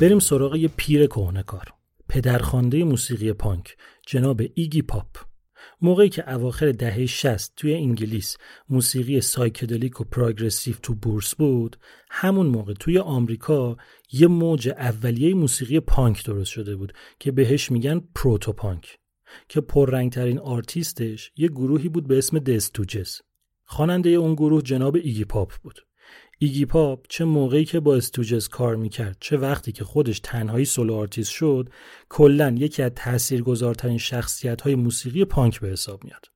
بریم 0.00 0.18
سراغ 0.18 0.56
یه 0.56 0.68
پیر 0.76 1.06
کهنه‌کار. 1.06 1.66
پدرخوانده 2.08 2.84
موسیقی 2.84 3.32
پانک 3.32 3.76
جناب 4.06 4.42
ایگی 4.54 4.82
پاپ. 4.82 5.16
موقعی 5.82 6.08
که 6.08 6.32
اواخر 6.32 6.72
دهه 6.72 7.06
60 7.06 7.52
توی 7.56 7.74
انگلیس 7.74 8.36
موسیقی 8.68 9.20
psychedelic 9.20 10.00
و 10.00 10.04
progressive 10.04 10.74
تو 10.82 10.94
بورس 10.94 11.34
بود 11.34 11.76
همون 12.10 12.46
موقع 12.46 12.72
توی 12.72 12.98
آمریکا 12.98 13.76
یه 14.12 14.26
موج 14.26 14.68
اولیه 14.68 15.34
موسیقی 15.34 15.80
پانک 15.80 16.24
درست 16.24 16.50
شده 16.50 16.76
بود 16.76 16.92
که 17.20 17.32
بهش 17.32 17.70
میگن 17.70 18.00
proto 18.14 18.52
punk 18.52 18.98
که 19.48 19.60
پررنگترین 19.60 20.38
آرتیستش 20.38 21.32
یه 21.36 21.48
گروهی 21.48 21.88
بود 21.88 22.06
به 22.06 22.18
اسم 22.18 22.38
The 22.38 22.63
Stooges 22.63 23.20
خواننده 23.64 24.10
اون 24.10 24.34
گروه 24.34 24.62
جناب 24.62 24.96
ایگی 24.96 25.24
پاپ 25.24 25.52
بود. 25.62 25.87
ایگی 26.40 26.66
پاپ 26.66 27.06
چه 27.08 27.24
موقعی 27.24 27.64
که 27.64 27.80
با 27.80 27.96
Stooges 27.96 28.48
کار 28.48 28.76
می‌کرد 28.76 29.16
چه 29.20 29.36
وقتی 29.36 29.72
که 29.72 29.84
خودش 29.84 30.20
تنهایی 30.20 30.64
سولو 30.64 30.94
آرتیست 30.94 31.30
شد 31.30 31.68
کلا 32.08 32.54
یکی 32.58 32.82
از 32.82 32.92
تاثیرگذارترین 32.96 33.98
شخصیت 33.98 34.60
های 34.60 34.74
موسیقی 34.74 35.24
پانک 35.24 35.60
به 35.60 35.68
حساب 35.68 36.04
میاد 36.04 36.26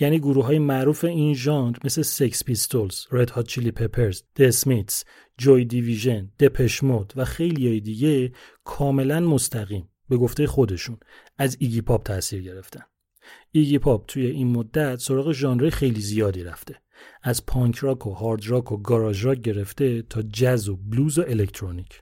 یعنی 0.00 0.18
گروه 0.18 0.44
های 0.44 0.58
معروف 0.58 1.04
این 1.04 1.34
ژانر 1.34 1.76
مثل 1.84 2.02
Sex 2.02 2.44
Pistols، 2.44 3.06
Red 3.12 3.30
Hot 3.30 3.46
Chili 3.46 3.70
Peppers، 3.70 4.22
The 4.36 4.50
Smiths، 4.50 5.04
Joy 5.38 5.64
Division، 5.64 6.30
Depeche 6.40 6.82
Mode 6.82 7.12
و 7.16 7.24
خیلی 7.24 7.68
های 7.68 7.80
دیگه 7.80 8.32
کاملا 8.64 9.20
مستقیم 9.20 9.88
به 10.08 10.16
گفته 10.16 10.46
خودشون 10.46 10.98
از 11.38 11.56
ایگی 11.60 11.80
پاپ 11.80 12.02
تاثیر 12.02 12.42
گرفتن. 12.42 12.82
ایگی 13.52 13.78
پاپ 13.78 14.06
توی 14.06 14.26
این 14.26 14.48
مدت 14.48 14.96
سراغ 14.96 15.32
ژانر 15.32 15.70
خیلی 15.70 16.00
زیادی 16.00 16.42
رفته. 16.42 16.80
از 17.22 17.46
punk 17.46 17.76
rock 17.76 18.06
و 18.06 18.10
hard 18.10 18.46
rock 18.46 18.72
و 18.72 18.76
garage 18.76 19.24
rock 19.24 19.40
گرفته 19.40 20.02
تا 20.02 20.22
جز 20.22 20.68
و 20.68 20.76
بلوز 20.76 21.18
و 21.18 21.22
الکترونیک. 21.22 22.00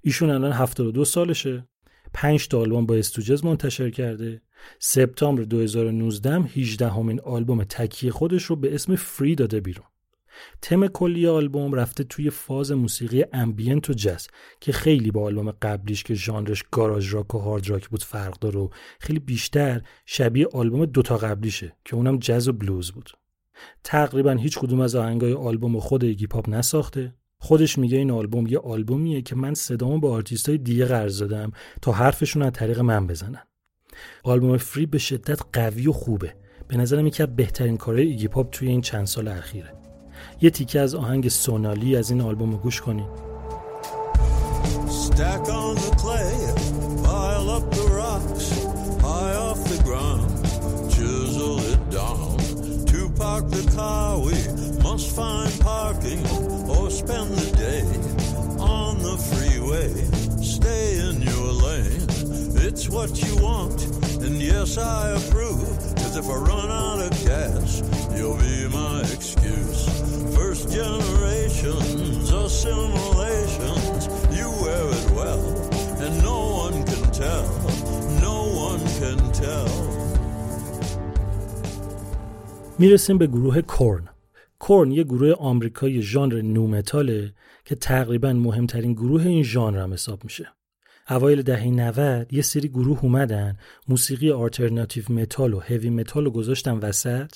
ایشون 0.00 0.30
الان 0.30 0.52
72 0.52 1.04
سالشه. 1.04 1.68
5 2.14 2.48
تا 2.48 2.60
آلبوم 2.60 2.86
با 2.86 2.94
Stooges 2.94 3.44
منتشر 3.44 3.90
کرده. 3.90 4.42
سپتامبر 4.78 5.42
2019 5.42 6.34
18 6.34 6.88
همین 6.90 7.20
آلبوم 7.20 7.64
تکی 7.64 8.10
خودش 8.10 8.44
رو 8.44 8.56
به 8.56 8.74
اسم 8.74 8.96
Free 8.96 9.34
داده 9.34 9.60
بیرون. 9.60 9.86
تم 10.62 10.86
کلی 10.86 11.26
آلبوم 11.26 11.74
رفته 11.74 12.04
توی 12.04 12.30
فاز 12.30 12.72
موسیقی 12.72 13.24
ambient 13.32 13.90
و 13.90 13.92
جز 13.92 14.26
که 14.60 14.72
خیلی 14.72 15.10
با 15.10 15.22
آلبوم 15.22 15.50
قبلیش 15.50 16.04
که 16.04 16.14
ژانرش 16.14 16.64
garage 16.70 17.14
rock 17.14 17.34
و 17.34 17.38
hard 17.38 17.68
rock 17.68 17.88
بود 17.88 18.02
فرق 18.02 18.38
داره 18.38 18.58
و 18.58 18.68
خیلی 19.00 19.18
بیشتر 19.18 19.82
شبیه 20.06 20.46
آلبوم 20.52 20.86
دوتا 20.86 21.16
قبلیشه 21.16 21.76
که 21.84 21.96
اونم 21.96 22.18
جز 22.18 22.48
و 22.48 22.52
بلوز 22.52 22.92
بود. 22.92 23.10
تقریبا 23.84 24.32
هیچ 24.32 24.58
کدوم 24.58 24.80
از 24.80 24.94
آهنگای 24.94 25.32
آلبوم 25.32 25.80
خود 25.80 26.04
ایگی 26.04 26.26
پاپ 26.26 26.48
نساخته. 26.48 27.14
خودش 27.38 27.78
میگه 27.78 27.98
این 27.98 28.10
آلبوم 28.10 28.46
یه 28.46 28.58
آلبومیه 28.58 29.22
که 29.22 29.36
من 29.36 29.54
صدامو 29.54 29.98
به 29.98 30.12
آرتیستای 30.12 30.58
دیگه 30.58 30.84
قرض 30.84 31.18
دادم 31.18 31.52
تا 31.82 31.92
حرفشون 31.92 32.42
از 32.42 32.52
طریق 32.52 32.80
من 32.80 33.06
بزنن. 33.06 33.42
آلبوم 34.24 34.56
Free 34.56 34.86
به 34.86 34.98
شدت 34.98 35.40
قوی 35.52 35.86
و 35.86 35.92
خوبه. 35.92 36.34
به 36.68 36.76
نظرم 36.76 37.06
یکی 37.06 37.22
از 37.22 37.36
بهترین 37.36 37.76
کارهای 37.76 38.06
ایگی 38.06 38.28
پاپ 38.28 38.50
توی 38.50 38.68
این 38.68 38.80
چند 38.80 39.06
سال 39.06 39.28
اخیره. 39.28 39.72
یه 40.40 40.50
تیکه 40.50 40.80
از 40.80 40.94
آهنگ 40.94 41.28
Sonali 41.28 41.96
از 41.96 42.10
این 42.10 42.20
آلبوم 42.20 42.52
رو 42.52 42.58
گوش 42.58 42.80
کنید 42.80 43.06
park 53.26 53.50
the 53.50 53.68
car, 53.74 54.20
we 54.20 54.38
must 54.84 55.16
find 55.16 55.50
parking 55.60 56.22
or 56.70 56.88
spend 56.88 57.28
the 57.34 57.50
day 57.66 57.82
on 58.60 59.02
the 59.02 59.16
freeway. 59.28 59.90
Stay 60.56 61.00
in 61.06 61.20
your 61.30 61.48
lane, 61.66 62.06
it's 62.66 62.88
what 62.88 63.10
you 63.24 63.34
want, 63.42 63.82
and 64.24 64.40
yes, 64.40 64.78
I 64.78 65.10
approve. 65.18 65.66
Cause 66.00 66.16
if 66.16 66.26
I 66.26 66.36
run 66.52 66.70
out 66.70 67.00
of 67.06 67.10
gas, 67.26 67.82
you'll 68.16 68.38
be 68.38 68.68
my 68.68 69.00
excuse. 69.16 69.80
First 70.36 70.70
generations 70.70 72.30
assimilations, 72.30 74.02
you 74.38 74.46
wear 74.62 74.84
it 74.98 75.10
well, 75.18 75.44
and 76.04 76.12
no 76.22 76.38
one 76.64 76.76
can 76.90 77.04
tell, 77.10 77.48
no 78.28 78.38
one 78.68 78.82
can 79.00 79.18
tell. 79.32 79.95
می‌رسیم 82.78 83.18
به 83.18 83.26
گروه 83.26 83.60
Korn. 83.60 84.08
Korn 84.58 84.90
یه 84.90 85.04
گروه 85.04 85.32
آمریکایی 85.32 86.02
ژانر 86.02 86.42
nu 86.42 86.65
metal 86.65 87.22
ه 87.22 87.34
که 87.64 87.74
تقریبا 87.74 88.32
مهمترین 88.32 88.92
گروه 88.92 89.26
این 89.26 89.42
ژانر 89.42 89.78
هم 89.78 89.92
حساب 89.92 90.24
میشه. 90.24 90.48
اوایل 91.10 91.42
دهه 91.42 91.66
90 91.66 92.32
یه 92.32 92.42
سری 92.42 92.68
گروه 92.68 93.04
اومدن 93.04 93.56
موسیقی 93.88 94.30
alternative 94.30 95.04
metal 95.08 95.54
و 95.54 95.60
heavy 95.60 95.90
metal 95.90 96.24
رو 96.24 96.30
گذاشتن 96.30 96.78
وسط 96.78 97.34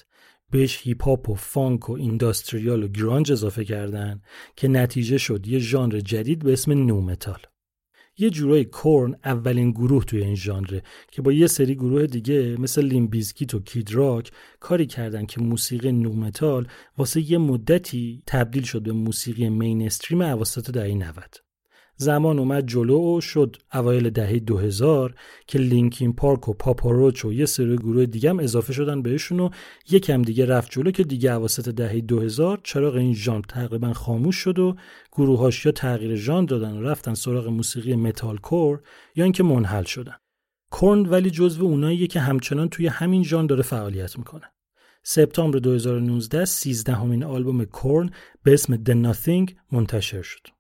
بهش 0.50 0.80
hip 0.82 1.04
hop 1.04 1.28
و 1.28 1.34
فانک 1.34 1.90
و 1.90 1.92
industrial 1.92 2.82
و 2.82 2.88
grunge 2.88 3.32
اضافه 3.32 3.64
کردن 3.64 4.22
که 4.56 4.68
نتیجه 4.68 5.18
شد 5.18 5.46
یه 5.46 5.58
ژانر 5.58 6.00
جدید 6.00 6.44
به 6.44 6.52
اسم 6.52 6.72
nu 6.72 6.92
metal 6.92 7.40
یه 8.20 8.30
جورایی 8.30 8.64
Korn 8.64 9.16
اولین 9.24 9.70
گروه 9.70 10.04
توی 10.04 10.22
این 10.22 10.34
ژانره 10.34 10.82
که 11.12 11.22
با 11.22 11.32
یه 11.32 11.46
سری 11.46 11.74
گروه 11.74 12.06
دیگه 12.06 12.56
مثل 12.58 12.82
Limp 12.82 13.11
Bizkit 13.11 13.54
و 13.54 13.60
Kid 13.60 13.94
Rock 13.94 14.30
کاری 14.60 14.86
کردن 14.86 15.26
که 15.26 15.40
موسیقی 15.40 15.92
nu 15.92 16.14
metal 16.14 16.68
واسه 16.98 17.30
یه 17.32 17.38
مدتی 17.38 18.22
تبدیل 18.26 18.62
شد 18.62 18.82
به 18.82 18.92
موسیقی 18.92 19.48
mainstream 19.48 20.20
اواسط 20.20 20.70
دهه 20.70 20.94
90 20.94 21.49
زمان 22.00 22.38
اومد 22.38 22.66
جلو 22.66 23.16
و 23.16 23.20
شد 23.20 23.56
اوایل 23.74 24.10
دهه 24.10 24.38
2000 24.38 25.14
که 25.46 25.58
Linkin 25.58 26.12
Park 26.12 26.48
و 26.48 26.52
Papa 26.52 26.84
Roach 26.84 27.24
و 27.24 27.32
یه 27.32 27.46
سری 27.46 27.76
گروه 27.76 28.06
دیگه 28.06 28.30
هم 28.30 28.40
اضافه 28.40 28.72
شدن 28.72 29.02
بهشون 29.02 29.40
و 29.40 29.50
یکم 29.90 30.22
دیگه 30.22 30.46
رفت 30.46 30.70
جلو 30.70 30.90
که 30.90 31.04
دیگه 31.04 31.32
اواسط 31.32 31.68
دهه 31.68 32.00
2000 32.00 32.60
چراغ 32.64 32.94
این 32.94 33.14
ژانر 33.14 33.44
تقریبا 33.48 33.92
خاموش 33.92 34.36
شد 34.36 34.58
و 34.58 34.76
گروهاش 35.12 35.66
یا 35.66 35.72
تغییر 35.72 36.14
ژانر 36.14 36.46
دادن 36.46 36.72
و 36.72 36.82
رفتن 36.82 37.14
سراغ 37.14 37.48
موسیقی 37.48 37.96
metalcore 37.96 38.80
یا 39.16 39.24
اینکه 39.24 39.42
منحل 39.42 39.84
شدن 39.84 40.16
Korn 40.70 41.06
ولی 41.06 41.30
جزو 41.30 41.64
اوناییه 41.64 42.06
که 42.06 42.20
همچنان 42.20 42.68
توی 42.68 42.86
همین 42.86 43.24
ژانر 43.24 43.46
داره 43.46 43.62
فعالیت 43.62 44.18
می‌کنه 44.18 44.44
سپتامبر 45.02 45.58
2019 45.58 46.44
13 46.44 46.92
همین 46.92 47.24
آلبوم 47.24 47.64
Korn 47.64 48.10
به 48.42 48.54
اسم 48.54 48.76
The 48.76 49.06
Nothing 49.06 49.52
منتشر 49.72 50.22
شد. 50.22 50.59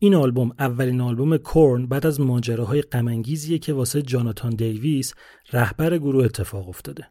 این 0.00 0.14
آلبوم 0.14 0.52
اولین 0.58 1.00
آلبوم 1.00 1.36
Korn 1.36 1.86
بعد 1.86 2.06
از 2.06 2.20
ماجراهای 2.20 2.82
غمانگیزیه 2.82 3.58
که 3.58 3.72
واسه 3.72 4.02
جاناتان 4.02 4.50
دیویس 4.50 5.14
رهبر 5.52 5.98
گروه 5.98 6.24
اتفاق 6.24 6.68
افتاده. 6.68 7.06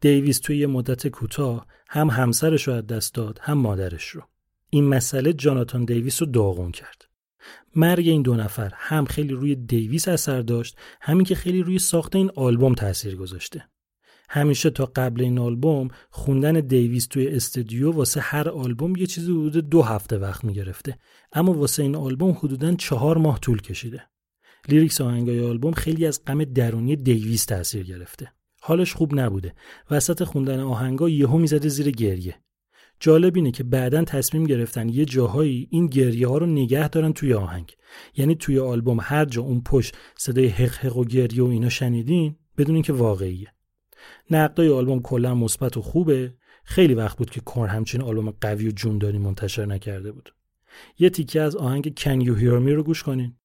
دیویس 0.00 0.38
توی 0.38 0.58
یه 0.58 0.66
مدت 0.66 1.08
کوتاه 1.08 1.66
هم 1.88 2.10
همسرش 2.10 2.68
رو 2.68 2.74
از 2.74 2.86
دست 2.86 3.14
داد 3.14 3.38
هم 3.42 3.58
مادرش 3.58 4.08
رو. 4.08 4.22
این 4.70 4.84
مسئله 4.84 5.32
جاناتان 5.32 5.84
دیویس 5.84 6.22
رو 6.22 6.28
داغون 6.28 6.72
کرد. 6.72 7.04
مرگ 7.76 8.08
این 8.08 8.22
دو 8.22 8.34
نفر 8.34 8.72
هم 8.74 9.04
خیلی 9.04 9.32
روی 9.32 9.54
دیویس 9.54 10.08
اثر 10.08 10.40
داشت 10.40 10.76
همین 11.00 11.24
که 11.24 11.34
خیلی 11.34 11.62
روی 11.62 11.78
ساخت 11.78 12.16
این 12.16 12.30
آلبوم 12.36 12.74
تاثیر 12.74 13.16
گذاشته. 13.16 13.64
همیشه 14.34 14.70
تا 14.70 14.86
قبل 14.96 15.22
این 15.22 15.38
آلبوم 15.38 15.88
خوندن 16.10 16.60
دیویس 16.60 17.06
توی 17.06 17.28
استودیو 17.28 17.92
واسه 17.92 18.20
هر 18.20 18.48
آلبوم 18.48 18.96
یه 18.96 19.06
چیزی 19.06 19.32
حدود 19.32 19.68
دو 19.68 19.82
هفته 19.82 20.18
وقت 20.18 20.44
می‌گرفته. 20.44 20.98
اما 21.32 21.52
واسه 21.52 21.82
این 21.82 21.96
آلبوم 21.96 22.32
حدودا 22.32 22.74
چهار 22.74 23.18
ماه 23.18 23.40
طول 23.40 23.60
کشیده. 23.60 24.02
lyrics 24.68 25.00
آهنگای 25.00 25.40
آلبوم 25.40 25.72
خیلی 25.72 26.06
از 26.06 26.24
غم 26.24 26.44
درونی 26.44 26.96
دیویس 26.96 27.44
تاثیر 27.44 27.82
گرفته. 27.82 28.32
حالش 28.60 28.94
خوب 28.94 29.20
نبوده. 29.20 29.54
وسط 29.90 30.24
خوندن 30.24 30.60
آهنگا 30.60 31.08
یهو 31.08 31.38
می‌زده 31.38 31.68
زیر 31.68 31.90
گریه. 31.90 32.34
جالب 33.00 33.36
اینه 33.36 33.50
که 33.50 33.64
بعدا 33.64 34.04
تصمیم 34.04 34.44
گرفتن 34.44 34.88
یه 34.88 35.04
جاهایی 35.04 35.68
این 35.70 35.86
گریه 35.86 36.28
ها 36.28 36.38
رو 36.38 36.46
نگه 36.46 36.88
دارن 36.88 37.12
توی 37.12 37.34
آهنگ. 37.34 37.72
یعنی 38.16 38.34
توی 38.34 38.58
آلبوم 38.58 38.98
هر 39.02 39.24
جا 39.24 39.42
اون 39.42 39.60
پشت 39.60 39.96
صدای 40.16 40.46
حق 40.46 40.74
حق 40.74 40.96
و 40.96 41.04
گریه 41.04 41.42
و 41.42 41.46
اینا 41.46 41.68
شنیدین 41.68 42.36
بدون 42.58 42.74
اینکه 42.74 42.92
واقعیه. 42.92 43.48
نقدای 44.30 44.68
آلبوم 44.68 45.02
کلا 45.02 45.34
مثبت 45.34 45.76
و 45.76 45.82
خوبه. 45.82 46.34
خیلی 46.64 46.94
وقت 46.94 47.18
بود 47.18 47.30
که 47.30 47.40
کور 47.40 47.68
همچین 47.68 48.02
آلبوم 48.02 48.30
قوی 48.40 48.68
و 48.68 48.70
جونداری 48.70 49.18
منتشر 49.18 49.66
نکرده 49.66 50.12
بود. 50.12 50.34
یه 50.98 51.10
تیکه 51.10 51.40
از 51.40 51.56
آهنگ 51.56 51.98
Can 51.98 52.24
You 52.24 52.40
Hear 52.40 52.66
Me 52.66 52.72
رو 52.72 52.82
گوش 52.82 53.02
کنین. 53.02 53.36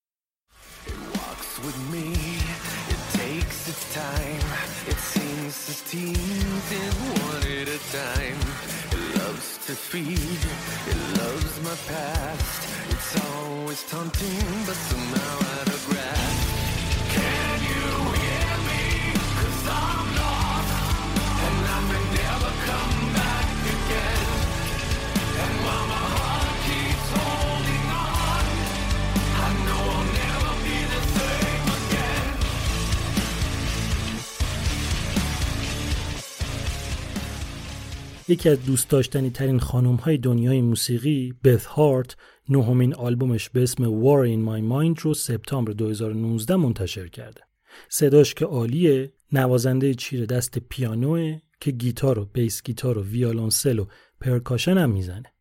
یکی 38.29 38.49
از 38.49 38.65
دوست 38.65 38.89
داشتنی 38.89 39.29
ترین 39.29 39.59
خانوم 39.59 39.95
های 39.95 40.17
دنیای 40.17 40.61
موسیقی 40.61 41.33
بث 41.43 41.65
هارت 41.65 42.15
نهمین 42.49 42.95
آلبومش 42.95 43.49
به 43.49 43.63
اسم 43.63 43.83
War 43.83 44.27
in 44.27 44.49
My 44.49 44.71
Mind 44.71 45.01
رو 45.01 45.13
سپتامبر 45.13 45.71
2019 45.71 46.55
منتشر 46.55 47.07
کرده. 47.07 47.41
صداش 47.89 48.33
که 48.33 48.45
عالیه 48.45 49.13
نوازنده 49.31 49.93
چیره 49.93 50.25
دست 50.25 50.59
پیانوه 50.59 51.37
که 51.59 51.71
گیتار 51.71 52.19
و 52.19 52.25
bass 52.25 52.63
گیتار 52.63 52.97
و 52.97 53.03
ویالونسل 53.03 53.79
و 53.79 53.85
percussion 54.21 54.77
هم 54.77 54.89
می‌زنه. 54.89 55.33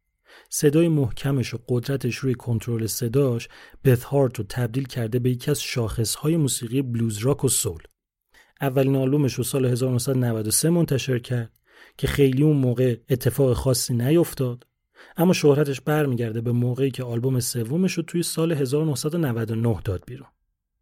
صدای 0.50 0.88
محکمش 0.88 1.54
و 1.54 1.58
قدرتش 1.68 2.16
روی 2.16 2.34
کنترل 2.34 2.86
صداش 2.86 3.48
بث 3.84 4.02
هارت 4.02 4.38
رو 4.38 4.44
تبدیل 4.48 4.84
کرده 4.84 5.18
به 5.18 5.30
یکی 5.30 5.50
از 5.50 5.62
شاخصهای 5.62 6.36
موسیقی 6.36 6.82
blues 6.82 7.18
rock 7.18 7.44
و 7.44 7.48
soul. 7.48 7.82
اولین 8.60 8.96
آلبومش 8.96 9.34
رو 9.34 9.44
سال 9.44 9.64
1993 9.64 10.70
منتشر 10.70 11.18
کرد 11.18 11.50
که 11.98 12.06
خیلی 12.06 12.42
اون 12.42 12.56
موقع 12.56 12.96
اتفاق 13.10 13.52
خاصی 13.52 13.94
نیفتاد 13.94 14.66
اما 15.16 15.32
شهرتش 15.32 15.80
برمیگرده 15.80 16.40
به 16.40 16.52
موقعی 16.52 16.90
که 16.90 17.04
آلبوم 17.04 17.40
سومش 17.40 17.92
رو 17.92 18.02
توی 18.02 18.22
سال 18.22 18.52
1999 18.52 19.80
داد 19.84 20.02
بیرون. 20.06 20.28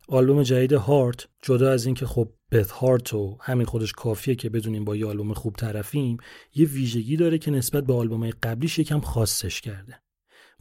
آلبوم 0.08 0.42
جدید 0.42 0.72
هارت 0.72 1.28
جدا 1.42 1.70
از 1.72 1.86
اینکه 1.86 2.06
خب 2.06 2.28
بث 2.52 2.70
هارت 2.70 3.14
و 3.14 3.36
همین 3.40 3.66
خودش 3.66 3.92
کافیه 3.92 4.34
که 4.34 4.50
بدونیم 4.50 4.84
با 4.84 4.96
یه 4.96 5.06
آلبوم 5.06 5.32
خوب 5.32 5.54
طرفیم 5.56 6.16
یه 6.54 6.66
ویژگی 6.66 7.16
داره 7.16 7.38
که 7.38 7.50
نسبت 7.50 7.84
به 7.84 7.94
آلبومهای 7.94 8.32
قبلیش 8.42 8.78
یکم 8.78 9.00
خاصش 9.00 9.60
کرده. 9.60 10.00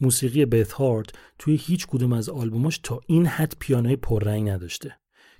موسیقی 0.00 0.44
بث 0.44 0.72
هارت 0.72 1.06
توی 1.38 1.56
هیچ 1.56 1.86
کدوم 1.86 2.12
از 2.12 2.28
آلبوماش 2.28 2.80
تا 2.82 3.00
این 3.06 3.26
حد 3.26 3.54
پیانوی 3.60 3.96
پررنگ 3.96 4.48
نداشته. 4.48 4.96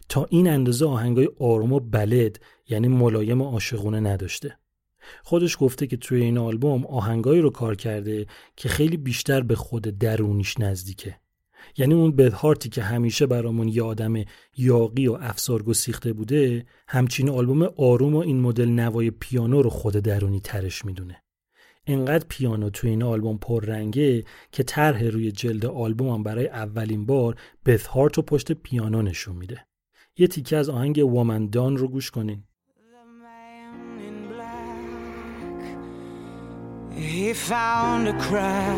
تا 0.09 0.27
این 0.31 0.49
اندازه 0.49 0.87
آهنگای 0.87 1.29
آروم 1.41 1.73
و 1.73 1.81
بلد 1.81 2.39
یعنی 2.69 2.89
ملایم 2.89 3.41
و 3.41 3.45
عاشقونه 3.45 4.01
نداشته. 4.01 4.59
خودش 5.23 5.57
گفته 5.61 5.87
که 5.87 5.97
توی 5.97 6.23
این 6.23 6.39
آلبوم 6.39 6.87
آهنگایی 6.87 7.41
رو 7.41 7.51
کار 7.51 7.75
کرده 7.75 8.27
که 8.57 8.69
خیلی 8.69 8.97
بیشتر 8.97 9.41
به 9.41 9.57
خود 9.57 9.83
درونیش 9.83 10.61
نزدیکه. 10.61 11.17
یعنی 11.77 11.95
اون 11.95 12.17
بدهارتی 12.17 12.69
که 12.69 12.83
همیشه 12.83 13.27
برامون 13.27 13.69
یه 13.69 13.83
آدم 13.83 14.15
یاقی 14.57 15.07
و 15.07 15.19
افسار 15.21 15.63
گسیخته 15.63 16.13
بوده 16.13 16.67
همچین 16.89 17.29
آلبوم 17.29 17.63
آروم 17.63 18.15
و 18.15 18.19
این 18.19 18.41
مدل 18.41 18.69
نوای 18.69 19.11
پیانو 19.11 19.63
رو 19.63 19.71
خود 19.71 19.95
درونی 19.95 20.41
ترش 20.41 20.85
می‌دونه. 20.85 21.23
انقدر 21.87 22.25
پیانو 22.29 22.71
تو 22.71 22.87
این 22.87 23.03
آلبوم 23.03 23.39
پررنگه 23.39 24.25
که 24.53 24.63
طرح 24.63 25.05
روی 25.05 25.33
جلد 25.33 25.67
آلبوم 25.67 26.09
هم 26.09 26.23
برای 26.23 26.49
اولین 26.49 27.07
بار 27.07 27.37
بث 27.67 27.87
هارت 27.87 28.17
رو 28.17 28.23
پشت 28.23 28.53
پیانو 28.53 29.03
نشون 29.03 29.37
میده. 29.37 29.67
یه 30.17 30.27
تیکه 30.27 30.57
از 30.57 30.69
آهنگ 30.69 30.99
وامندان 30.99 31.77
رو 31.77 31.89
گوش 31.89 32.11
کنین. 32.11 32.45
He 36.97 37.33
found 37.33 38.09
a 38.09 38.19
crack 38.21 38.77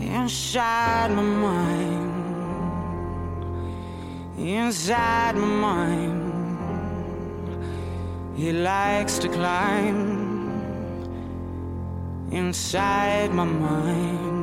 inside 0.00 1.10
my 1.10 1.22
mind. 1.22 2.10
Inside 4.38 5.36
my 5.36 5.46
mind. 5.46 6.20
He 8.36 8.52
likes 8.52 9.18
to 9.18 9.28
climb 9.28 10.24
inside 12.30 13.32
my 13.32 13.44
mind. 13.44 14.34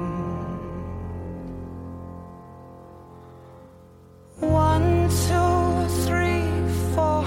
One, 4.40 5.10
two, 5.28 5.88
three, 6.06 6.48
four. 6.96 7.26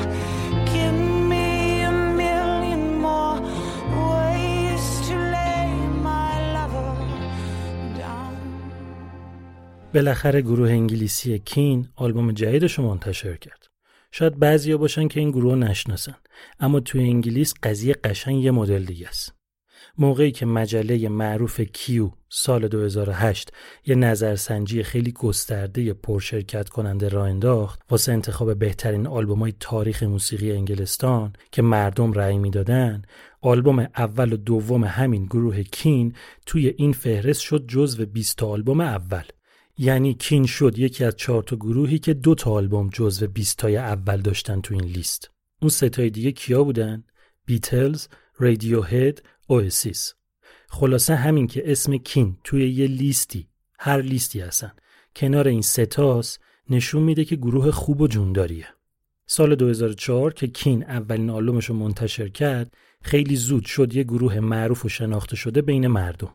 بالاخره 9.94 10.42
گروه 10.42 10.70
انگلیسی 10.70 11.38
کین 11.38 11.88
آلبوم 11.96 12.32
جدیدش 12.32 12.78
رو 12.78 12.84
منتشر 12.84 13.36
کرد. 13.36 13.66
شاید 14.12 14.38
بعضیا 14.38 14.78
باشن 14.78 15.08
که 15.08 15.20
این 15.20 15.30
گروه 15.30 15.54
نشناسن 15.54 16.16
اما 16.60 16.80
توی 16.80 17.00
انگلیس 17.00 17.54
قضیه 17.62 17.94
قشنگ 17.94 18.44
یه 18.44 18.50
مدل 18.50 18.84
دیگه 18.84 19.08
است. 19.08 19.34
موقعی 19.98 20.32
که 20.32 20.46
مجله 20.46 21.08
معروف 21.08 21.60
کیو 21.60 22.10
سال 22.28 22.68
2008 22.68 23.52
یه 23.86 23.94
نظرسنجی 23.94 24.82
خیلی 24.82 25.12
گسترده 25.12 25.92
پرشرکت 25.92 26.68
کننده 26.68 27.08
را 27.08 27.24
انداخت 27.24 27.80
واسه 27.90 28.12
انتخاب 28.12 28.58
بهترین 28.58 29.06
آلبومای 29.06 29.54
تاریخ 29.60 30.02
موسیقی 30.02 30.52
انگلستان 30.52 31.32
که 31.52 31.62
مردم 31.62 32.12
رأی 32.12 32.38
می‌دادن 32.38 33.02
آلبوم 33.40 33.78
اول 33.78 34.32
و 34.32 34.36
دوم 34.36 34.84
همین 34.84 35.24
گروه 35.24 35.62
کین 35.62 36.14
توی 36.46 36.68
این 36.68 36.92
فهرست 36.92 37.40
شد 37.40 37.64
جزو 37.68 38.06
20 38.06 38.42
آلبوم 38.42 38.80
اول 38.80 39.24
یعنی 39.78 40.14
کین 40.14 40.46
شد 40.46 40.78
یکی 40.78 41.04
از 41.04 41.16
چهار 41.16 41.42
تا 41.42 41.56
گروهی 41.56 41.98
که 41.98 42.14
دو 42.14 42.34
تا 42.34 42.50
آلبوم 42.50 42.90
جزو 42.92 43.26
20 43.26 43.58
تای 43.58 43.76
اول 43.76 44.20
داشتن 44.20 44.60
تو 44.60 44.74
این 44.74 44.84
لیست. 44.84 45.30
اون 45.62 45.68
سه 45.68 45.88
تای 45.88 46.10
دیگه 46.10 46.32
کیا 46.32 46.64
بودن؟ 46.64 47.04
بیتلز 47.46 48.06
رادیو 48.38 48.82
هد 48.82 49.22
اوسیس 49.46 50.14
خلاصه 50.68 51.14
همین 51.14 51.46
که 51.46 51.72
اسم 51.72 51.96
کین 51.96 52.36
توی 52.44 52.70
یه 52.70 52.86
لیستی 52.86 53.48
هر 53.78 54.00
لیستی 54.00 54.40
هستن. 54.40 54.72
کنار 55.16 55.48
این 55.48 55.62
ستاس 55.62 56.38
نشون 56.70 57.02
میده 57.02 57.24
که 57.24 57.36
گروه 57.36 57.70
خوب 57.70 58.00
و 58.00 58.08
جونداریه. 58.08 58.66
سال 59.26 59.54
2004 59.54 60.32
که 60.32 60.46
کین 60.46 60.84
اولین 60.84 61.30
آلبومش 61.30 61.64
رو 61.64 61.74
منتشر 61.74 62.28
کرد 62.28 62.74
خیلی 63.02 63.36
زود 63.36 63.64
شد 63.64 63.94
یه 63.94 64.02
گروه 64.02 64.40
معروف 64.40 64.84
و 64.84 64.88
شناخته 64.88 65.36
شده 65.36 65.62
بین 65.62 65.86
مردم. 65.86 66.34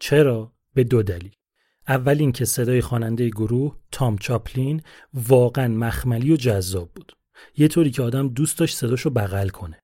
چرا؟ 0.00 0.52
به 0.74 0.84
دو 0.84 1.02
دلیل. 1.02 1.39
اول 1.88 2.18
اینکه 2.18 2.44
صدای 2.44 2.80
خواننده 2.80 3.28
گروه 3.28 3.76
تام 3.92 4.18
چاپلین 4.18 4.82
واقعا 5.14 5.68
مخملی 5.68 6.32
و 6.32 6.36
جذاب 6.36 6.90
بود. 6.94 7.12
یه 7.56 7.68
طوری 7.68 7.90
که 7.90 8.02
آدم 8.02 8.28
دوست 8.28 8.58
داشت 8.58 8.76
صداشو 8.76 9.10
بغل 9.10 9.48
کنه. 9.48 9.80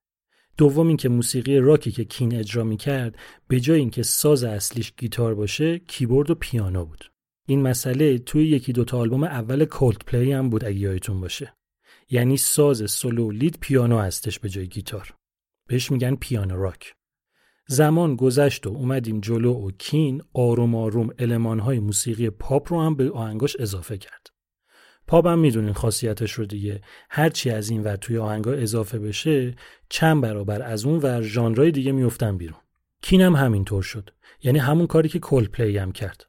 دوم 0.57 0.87
اینکه 0.87 1.09
موسیقی 1.09 1.59
راکی 1.59 1.91
که 1.91 2.03
Keane 2.03 2.35
اجرا 2.35 2.63
می‌کرد 2.63 3.15
به 3.47 3.59
جای 3.59 3.79
اینکه 3.79 4.03
ساز 4.03 4.43
اصلیش 4.43 4.93
گیتار 4.97 5.35
باشه 5.35 5.79
کیبورد 5.79 6.29
و 6.29 6.35
پیانو 6.35 6.85
بود. 6.85 7.11
این 7.47 7.61
مسئله 7.61 8.17
توی 8.17 8.47
یکی 8.47 8.73
دوتا 8.73 8.97
آلبوم 8.97 9.23
اول 9.23 9.65
Coldplay 9.65 10.31
هم 10.31 10.49
بود 10.49 10.65
اگه 10.65 10.77
یادتون 10.77 11.21
باشه. 11.21 11.53
یعنی 12.09 12.37
ساز 12.37 12.91
solo 12.91 13.31
lead 13.31 13.57
پیانو 13.61 13.99
هستش 13.99 14.39
به 14.39 14.49
جای 14.49 14.67
گیتار. 14.67 15.13
بهش 15.67 15.91
میگن 15.91 16.15
piano 16.15 16.55
rock. 16.55 16.93
زمان 17.69 18.15
گذشت 18.15 18.67
و 18.67 18.69
اومدیم 18.69 19.19
جلو 19.19 19.53
و 19.53 19.71
Keane 19.71 20.21
آروم 20.33 20.75
آروم 20.75 21.09
المانهای 21.19 21.79
موسیقی 21.79 22.29
پاپ 22.29 22.73
رو 22.73 22.81
هم 22.81 22.95
به 22.95 23.11
آهنگاش 23.11 23.55
اضافه 23.59 23.97
کرد. 23.97 24.27
پاپ 25.07 25.27
هم 25.27 25.39
می‌دونین 25.39 25.73
خاصیتش 25.73 26.31
رو 26.31 26.45
دیگه. 26.45 26.81
هرچی 27.09 27.49
از 27.49 27.69
این 27.69 27.83
ور 27.83 27.95
توی 27.95 28.17
آهنگا 28.17 28.51
اضافه 28.51 28.99
بشه 28.99 29.55
چند 29.89 30.21
برابر 30.21 30.61
از 30.61 30.85
اون 30.85 30.99
ور 30.99 31.21
ژانرهای 31.21 31.71
دیگه 31.71 31.91
میفتن 31.91 32.37
بیرون. 32.37 32.59
Keane 33.01 33.21
هم 33.21 33.35
همینطور 33.35 33.83
شد. 33.83 34.09
یعنی 34.43 34.59
همون 34.59 34.87
کاری 34.87 35.09
که 35.09 35.19
Coldplay 35.19 35.77
هم 35.77 35.91
کرد. 35.91 36.25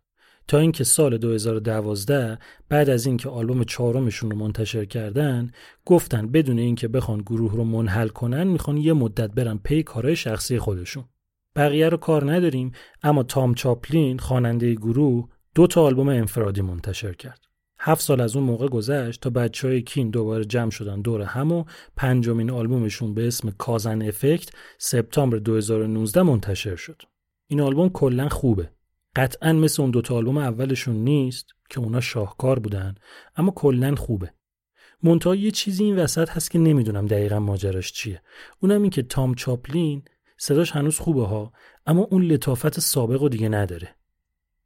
تا 0.48 0.58
اینکه 0.58 0.84
سال 0.84 1.18
2012 1.18 2.38
بعد 2.68 2.90
از 2.90 3.06
اینکه 3.06 3.28
آلبوم 3.28 3.64
چهارمشون 3.64 4.30
رو 4.30 4.36
منتشر 4.36 4.84
کردن 4.84 5.50
گفتن 5.84 6.26
بدون 6.26 6.58
اینکه 6.58 6.88
بخوان 6.88 7.20
گروه 7.20 7.52
رو 7.52 7.64
منحل 7.64 8.08
کنن 8.08 8.44
می‌خوان 8.44 8.76
یه 8.76 8.92
مدت 8.92 9.30
برن 9.30 9.58
پی 9.64 9.82
کارهای 9.82 10.16
شخصی 10.16 10.58
خودشون. 10.58 11.04
بقیه 11.58 11.88
رو 11.88 11.96
کار 11.96 12.32
نداریم 12.32 12.72
اما 13.02 13.22
تام 13.22 13.54
چاپلین 13.54 14.18
خواننده 14.18 14.74
گروه 14.74 15.28
دو 15.54 15.66
تا 15.66 15.82
آلبوم 15.82 16.08
انفرادی 16.08 16.62
منتشر 16.62 17.12
کرد 17.12 17.40
هفت 17.80 18.02
سال 18.02 18.20
از 18.20 18.36
اون 18.36 18.44
موقع 18.44 18.68
گذشت 18.68 19.20
تا 19.20 19.30
بچه 19.30 19.68
های 19.68 19.82
کین 19.82 20.10
دوباره 20.10 20.44
جمع 20.44 20.70
شدن 20.70 21.00
دور 21.00 21.22
هم 21.22 21.52
و 21.52 21.64
پنجمین 21.96 22.50
آلبومشون 22.50 23.14
به 23.14 23.26
اسم 23.26 23.50
کازن 23.50 24.02
افکت 24.02 24.50
سپتامبر 24.78 25.36
2019 25.38 26.22
منتشر 26.22 26.76
شد. 26.76 27.02
این 27.46 27.60
آلبوم 27.60 27.88
کلا 27.88 28.28
خوبه. 28.28 28.70
قطعا 29.16 29.52
مثل 29.52 29.82
اون 29.82 29.90
دوتا 29.90 30.14
آلبوم 30.16 30.38
اولشون 30.38 30.96
نیست 30.96 31.46
که 31.70 31.80
اونا 31.80 32.00
شاهکار 32.00 32.58
بودن 32.58 32.94
اما 33.36 33.50
کلا 33.50 33.94
خوبه. 33.94 34.32
منتها 35.02 35.34
یه 35.34 35.50
چیزی 35.50 35.84
این 35.84 35.96
وسط 35.96 36.30
هست 36.30 36.50
که 36.50 36.58
نمی‌دونم 36.58 37.06
دقیقا 37.06 37.38
ماجراش 37.38 37.92
چیه. 37.92 38.22
اونم 38.60 38.82
این 38.82 38.90
که 38.90 39.02
تام 39.02 39.34
چاپلین 39.34 40.02
صداش 40.38 40.72
هنوز 40.72 40.98
خوبه 40.98 41.26
ها 41.26 41.52
اما 41.86 42.02
اون 42.02 42.22
لطافت 42.22 42.80
سابق 42.80 43.28
دیگه 43.28 43.48
نداره. 43.48 43.94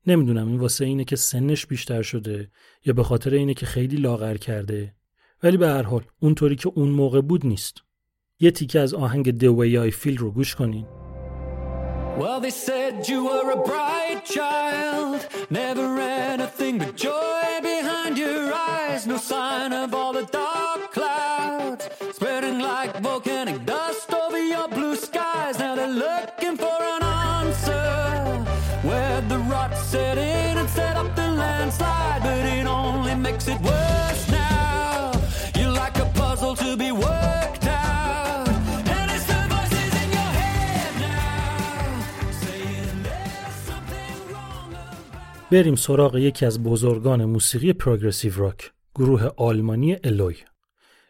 نمی‌دونم 0.06 0.48
این 0.48 0.58
واسه 0.58 0.84
اینه 0.84 1.04
که 1.04 1.16
سنش 1.16 1.66
بیشتر 1.66 2.02
شده 2.02 2.50
یا 2.84 2.92
به 2.92 3.02
خاطر 3.02 3.34
اینه 3.34 3.54
که 3.54 3.66
خیلی 3.66 3.96
لاغر 3.96 4.36
کرده. 4.36 4.94
ولی 5.42 5.56
به 5.56 5.68
هر 5.68 5.82
حال 5.82 6.04
اونطوری 6.20 6.56
که 6.56 6.70
اون 6.74 6.88
موقع 6.88 7.20
بود 7.20 7.46
نیست. 7.46 7.82
یه 8.40 8.50
تیکه 8.50 8.80
از 8.80 8.94
آهنگ 8.94 9.38
The 9.38 9.56
Way 9.58 9.92
I 9.92 10.16
رو 10.16 10.30
گوش 10.30 10.54
کنین. 10.54 10.86
Well, 12.18 12.40
they 12.40 12.50
said 12.50 13.08
you 13.08 13.24
were 13.24 13.50
a 13.58 13.60
bright 13.70 14.20
child, 14.36 15.20
never 15.50 15.86
anything 15.98 16.78
but 16.78 16.94
joy. 16.96 17.51
بریم 45.52 45.74
سراغ 45.74 46.16
یکی 46.16 46.46
از 46.46 46.62
بزرگان 46.62 47.24
موسیقی 47.24 47.72
progressive 47.72 48.32
rock 48.36 48.72
گروه 48.94 49.22
آلمانی 49.36 49.96
Eloy. 50.04 50.36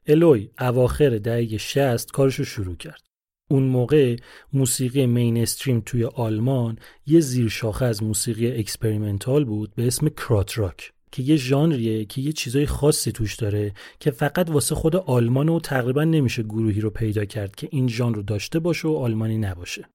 Eloy 0.07 0.51
اواخر 0.61 1.19
دهه 1.19 1.57
60 1.57 2.11
کارشو 2.11 2.45
شروع 2.45 2.77
کرد. 2.77 3.03
اون 3.51 3.63
موقع 3.63 4.17
موسیقی 4.53 5.07
mainstream 5.07 5.83
توی 5.87 6.05
آلمان 6.05 6.79
یه 7.07 7.21
زیرشاخه 7.21 7.85
از 7.85 8.03
موسیقی 8.03 8.53
experimental 8.53 9.45
بود 9.45 9.75
به 9.75 9.87
اسم 9.87 10.09
krautrock 10.09 10.93
که 11.13 11.23
یه 11.23 11.37
ژانریه 11.37 12.05
که 12.05 12.21
یه 12.21 12.33
چیزای 12.33 12.67
خاصی 12.67 13.13
توش 13.13 13.35
داره 13.35 13.73
که 14.01 14.11
فقط 14.11 14.51
واسه 14.51 14.75
خود 14.75 14.97
آلمان 14.97 15.49
و 15.49 15.61
تقریبا 15.61 16.05
نمیشه 16.05 16.43
گروهی 16.43 16.81
رو 16.81 16.91
پیدا 16.91 17.25
کرد 17.25 17.57
که 17.57 17.69
این 17.71 17.89
ژانر 17.89 18.17
رو 18.17 18.23
داشته 18.23 18.59
باشه 18.59 18.89
و 18.89 18.97
آلمانی 18.97 19.39
نباشه. 19.39 19.89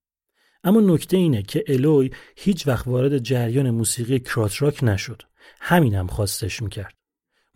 اما 0.68 0.82
نکته 0.82 1.18
اینه 1.18 1.42
که 1.42 1.64
الوی 1.68 2.12
هیچ 2.36 2.68
وقت 2.68 2.88
وارد 2.88 3.18
جریان 3.18 3.70
موسیقی 3.70 4.20
کرات 4.20 4.62
راک 4.62 4.84
نشد. 4.84 5.22
همین 5.60 5.96
هم 5.96 6.08
خواستش 6.08 6.62
می‌کرد. 6.62 6.94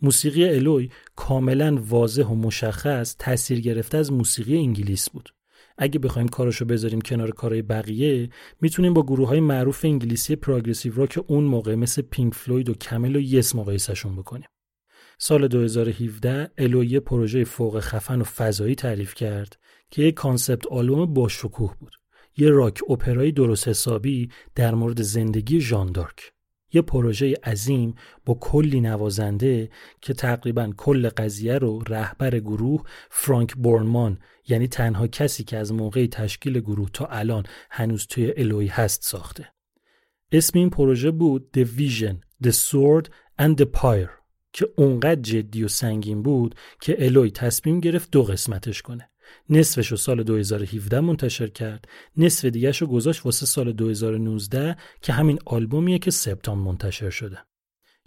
موسیقی 0.00 0.48
الوی 0.48 0.90
کاملا 1.16 1.78
واضح 1.88 2.24
و 2.24 2.34
مشخص 2.34 3.16
تاثیر 3.18 3.60
گرفته 3.60 3.98
از 3.98 4.12
موسیقی 4.12 4.56
انگلیس 4.56 5.10
بود. 5.10 5.34
اگه 5.78 5.98
بخوایم 5.98 6.28
کارشو 6.28 6.64
بذاریم 6.64 7.00
کنار 7.00 7.30
کارهای 7.30 7.62
بقیه 7.62 8.30
می‌تونیم 8.60 8.94
با 8.94 9.02
گروه 9.02 9.28
های 9.28 9.40
معروف 9.40 9.84
انگلیسی 9.84 10.36
پروگرسیو 10.36 10.94
راک 10.94 11.18
اون 11.26 11.44
موقع 11.44 11.74
مثل 11.74 12.02
پینک 12.02 12.34
فلوید 12.34 12.68
و 12.68 12.74
کمل 12.74 13.16
و 13.16 13.20
یس 13.20 13.54
مقایسهشون 13.54 14.16
بکنیم. 14.16 14.48
سال 15.18 15.48
2017 15.48 16.50
الو 16.58 16.84
یه 16.84 17.00
پروژه 17.00 17.44
فوق 17.44 17.80
خفن 17.80 18.20
و 18.20 18.24
فضایی 18.24 18.74
تعریف 18.74 19.14
کرد 19.14 19.58
که 19.90 20.02
یک 20.02 20.14
concept 20.14 20.66
album 20.66 21.14
با 21.14 21.28
شکوه 21.28 21.76
بود. 21.80 22.01
یه 22.36 22.50
rock 22.50 22.90
opera 22.90 23.25
ی 23.25 23.32
درست 23.32 23.68
حسابی 23.68 24.30
در 24.54 24.74
مورد 24.74 25.02
زندگی 25.02 25.60
ژان 25.60 25.92
دارک 25.92 26.32
یه 26.72 26.82
پروژه 26.82 27.34
عظیم 27.44 27.94
با 28.24 28.34
کلی 28.34 28.80
نوازنده 28.80 29.70
که 30.00 30.14
تقریبا 30.14 30.72
کل 30.76 31.08
قضیه 31.08 31.58
رو 31.58 31.82
رهبر 31.88 32.38
گروه 32.38 32.82
فرانک 33.10 33.54
بورنمان 33.54 34.18
یعنی 34.48 34.68
تنها 34.68 35.06
کسی 35.06 35.44
که 35.44 35.56
از 35.56 35.72
موقع 35.72 36.06
تشکیل 36.06 36.60
گروه 36.60 36.90
تا 36.92 37.06
الان 37.06 37.46
هنوز 37.70 38.06
توی 38.06 38.32
Eloy 38.36 38.66
هست 38.66 39.02
ساخته. 39.02 39.48
اسم 40.32 40.58
این 40.58 40.70
پروژه 40.70 41.10
بود 41.10 41.48
The 41.56 41.64
Vision, 41.78 42.46
The 42.46 42.52
Sword 42.52 43.06
and 43.42 43.56
the 43.62 43.66
Pyre 43.80 44.22
که 44.52 44.68
اونقدر 44.76 45.20
جدی 45.20 45.64
و 45.64 45.68
سنگین 45.68 46.22
بود 46.22 46.54
که 46.80 47.04
الوی 47.04 47.30
تصمیم 47.30 47.80
گرفت 47.80 48.10
دو 48.10 48.22
قسمتش 48.22 48.82
کنه. 48.82 49.11
نصفش 49.50 49.88
رو 49.88 49.96
سال 49.96 50.22
2017 50.22 51.00
منتشر 51.00 51.46
کرد. 51.46 51.88
نصف 52.16 52.44
دیگهش 52.44 52.82
رو 52.82 52.86
گذاشت 52.86 53.26
واسه 53.26 53.46
سال 53.46 53.72
2019 53.72 54.76
که 55.02 55.12
همین 55.12 55.38
آلبومیه 55.46 55.98
که 55.98 56.10
سپتامبر 56.10 56.70
منتشر 56.70 57.10
شده. 57.10 57.38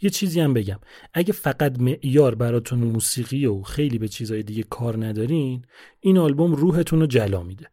یه 0.01 0.09
چیزی 0.09 0.39
هم 0.39 0.53
بگم. 0.53 0.79
اگه 1.13 1.33
فقط 1.33 1.79
معیار 1.79 2.35
براتون 2.35 2.79
موسیقی 2.79 3.45
و 3.45 3.61
خیلی 3.61 3.97
به 3.97 4.07
چیزهای 4.07 4.43
دیگه 4.43 4.63
کار 4.63 5.05
ندارین 5.05 5.65
این 5.99 6.17
آلبوم 6.17 6.53
روحتون 6.53 6.99
رو 6.99 7.07
جلا 7.07 7.43
میده. 7.43 7.67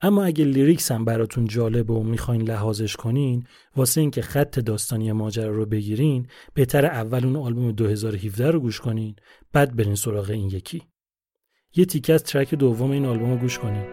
اما 0.00 0.24
اگه 0.24 0.44
لیریکس 0.44 0.92
هم 0.92 1.04
براتون 1.04 1.46
جالبه 1.46 1.94
و 1.94 2.02
می‌خواین 2.02 2.42
لحاظش 2.42 2.96
کنین 2.96 3.44
واسه 3.76 4.00
اینکه 4.00 4.22
خط 4.22 4.58
داستانی 4.58 5.12
ماجرا 5.12 5.56
رو 5.56 5.66
بگیرین 5.66 6.26
بهتر 6.54 6.86
اول 6.86 7.24
اون 7.24 7.36
آلبوم 7.36 7.72
2017 7.72 8.50
رو 8.50 8.60
گوش 8.60 8.80
کنین 8.80 9.16
بعد 9.52 9.76
برین 9.76 9.94
سراغ 9.94 10.30
این 10.30 10.48
یکی. 10.48 10.82
یه 11.76 11.84
تیکه 11.84 12.14
از 12.14 12.24
ترک 12.24 12.54
دوم 12.54 12.90
این 12.90 13.06
آلبوم 13.06 13.30
رو 13.30 13.36
گوش 13.36 13.58
کنیم 13.58 13.84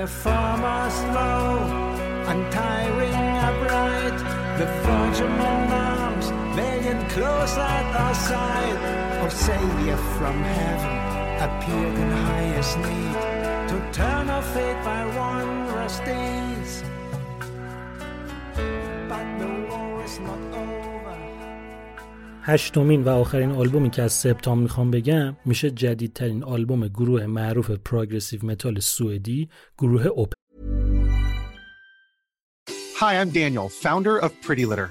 and 0.00 0.08
foremost 0.08 1.02
row, 1.14 1.58
untiring 2.32 3.22
upright, 3.48 4.18
the 4.58 4.66
Virgin 4.82 5.32
arms, 5.40 5.87
valiant 6.88 7.10
close 7.10 7.56
at 7.58 7.86
our 8.04 8.14
side. 8.14 8.78
Our 9.22 9.30
Savior 9.30 9.98
from 10.16 10.36
heaven 10.56 10.96
appeared 11.46 11.96
in 12.02 12.10
highest 12.28 12.78
need 12.78 13.16
to 13.70 13.76
turn 13.98 14.24
our 14.30 14.42
fate 14.54 14.80
by 14.84 15.00
wondrous 15.18 15.96
deeds. 16.08 16.72
But 19.10 19.26
the 19.40 19.50
war 19.70 20.04
is 20.04 20.18
not 20.20 20.40
over. 20.54 21.16
هشتمین 22.42 23.04
و 23.04 23.08
آخرین 23.08 23.50
آلبومی 23.50 23.90
که 23.90 24.02
از 24.02 24.12
سپتامبر 24.12 24.62
می‌خوام 24.62 24.90
بگم 24.90 25.36
میشه 25.44 25.70
جدیدترین 25.70 26.44
آلبوم 26.44 26.88
گروه 26.88 27.26
معروف 27.26 27.70
پروگرسیو 27.70 28.46
متال 28.46 28.80
سوئدی 28.80 29.48
گروه 29.78 30.06
اوپ 30.06 30.32
Hi, 33.00 33.12
I'm 33.20 33.30
Daniel, 33.30 33.68
founder 33.68 34.16
of 34.18 34.30
Pretty 34.46 34.64
Litter. 34.70 34.90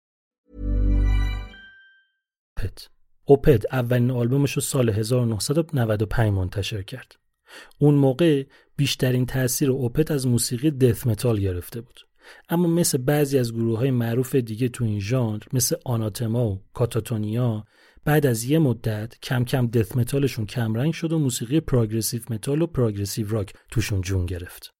Opeth 2.57 2.89
Opeth 3.25 3.73
اولین 3.73 4.11
آلبومش 4.11 4.51
رو 4.53 4.61
سال 4.61 4.89
1995 4.89 6.33
منتشر 6.33 6.81
کرد. 6.81 7.15
اون 7.79 7.95
موقع 7.95 8.43
بیشترین 8.75 9.25
تاثیر 9.25 9.71
Opeth 9.71 10.11
از 10.11 10.27
موسیقی 10.27 10.71
death 10.71 11.07
metal 11.07 11.39
گرفته 11.39 11.81
بود. 11.81 11.99
اما 12.49 12.67
مثل 12.67 12.97
بعضی 12.97 13.37
از 13.37 13.53
گروه 13.53 13.79
های 13.79 13.91
معروف 13.91 14.35
دیگه 14.35 14.69
تو 14.69 14.83
این 14.83 14.99
ژانر 14.99 15.43
مثل 15.53 15.75
Anathema 15.85 16.49
و 16.49 16.61
Katatonia 16.73 17.65
بعد 18.05 18.25
از 18.25 18.43
یه 18.43 18.59
مدت 18.59 19.19
کم 19.19 19.43
کم 19.43 19.67
death 19.67 19.95
metal 19.95 20.23
شون 20.23 20.45
کمرنگ 20.45 20.93
شد 20.93 21.11
و 21.11 21.19
موسیقی 21.19 21.59
progressive 21.59 22.21
metal 22.29 22.61
و 22.61 22.67
progressive 22.67 23.29
rock 23.29 23.53
توشون 23.71 24.01
جون 24.01 24.25
گرفت. 24.25 24.73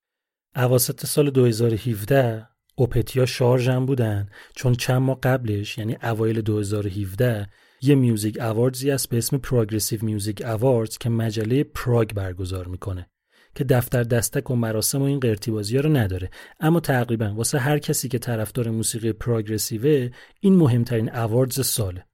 اواسط 0.56 1.06
سال 1.06 1.30
2017 1.30 2.48
اوپتیا 2.82 3.26
شارژم 3.26 3.86
بودن 3.86 4.30
چون 4.56 4.74
چند 4.74 5.02
ماه 5.02 5.20
قبلش 5.24 5.78
یعنی 5.78 5.98
اوایل 6.04 6.42
2017 6.42 7.48
یه 7.82 7.96
میوزیک 7.96 8.38
اواردزی 8.40 8.90
هست 8.90 9.10
به 9.10 9.18
اسم 9.18 9.38
پروگرسیو 9.38 10.00
میوزیک 10.06 10.42
اواردز 10.46 10.98
که 10.98 11.10
مجله 11.10 11.64
پراگ 11.64 12.14
برگزار 12.14 12.68
می‌کنه 12.68 13.10
که 13.56 13.64
دفتر 13.64 14.04
دستک 14.04 14.52
و 14.52 14.56
مراسم 14.56 15.02
و 15.02 15.06
این 15.06 15.20
قرتیبازی 15.20 15.76
ها 15.76 15.82
رو 15.82 15.98
نداره. 15.98 16.30
اما 16.60 16.80
تقریبا 16.80 17.34
واسه 17.36 17.60
هر 17.60 17.80
کسی 17.80 18.08
که 18.08 18.20
طرفدار 18.20 18.70
موسیقی 18.70 19.14
پروگرسیوه 19.14 20.10
این 20.40 20.56
مهمترین 20.56 21.16
اواردز 21.16 21.66
ساله. 21.66 22.06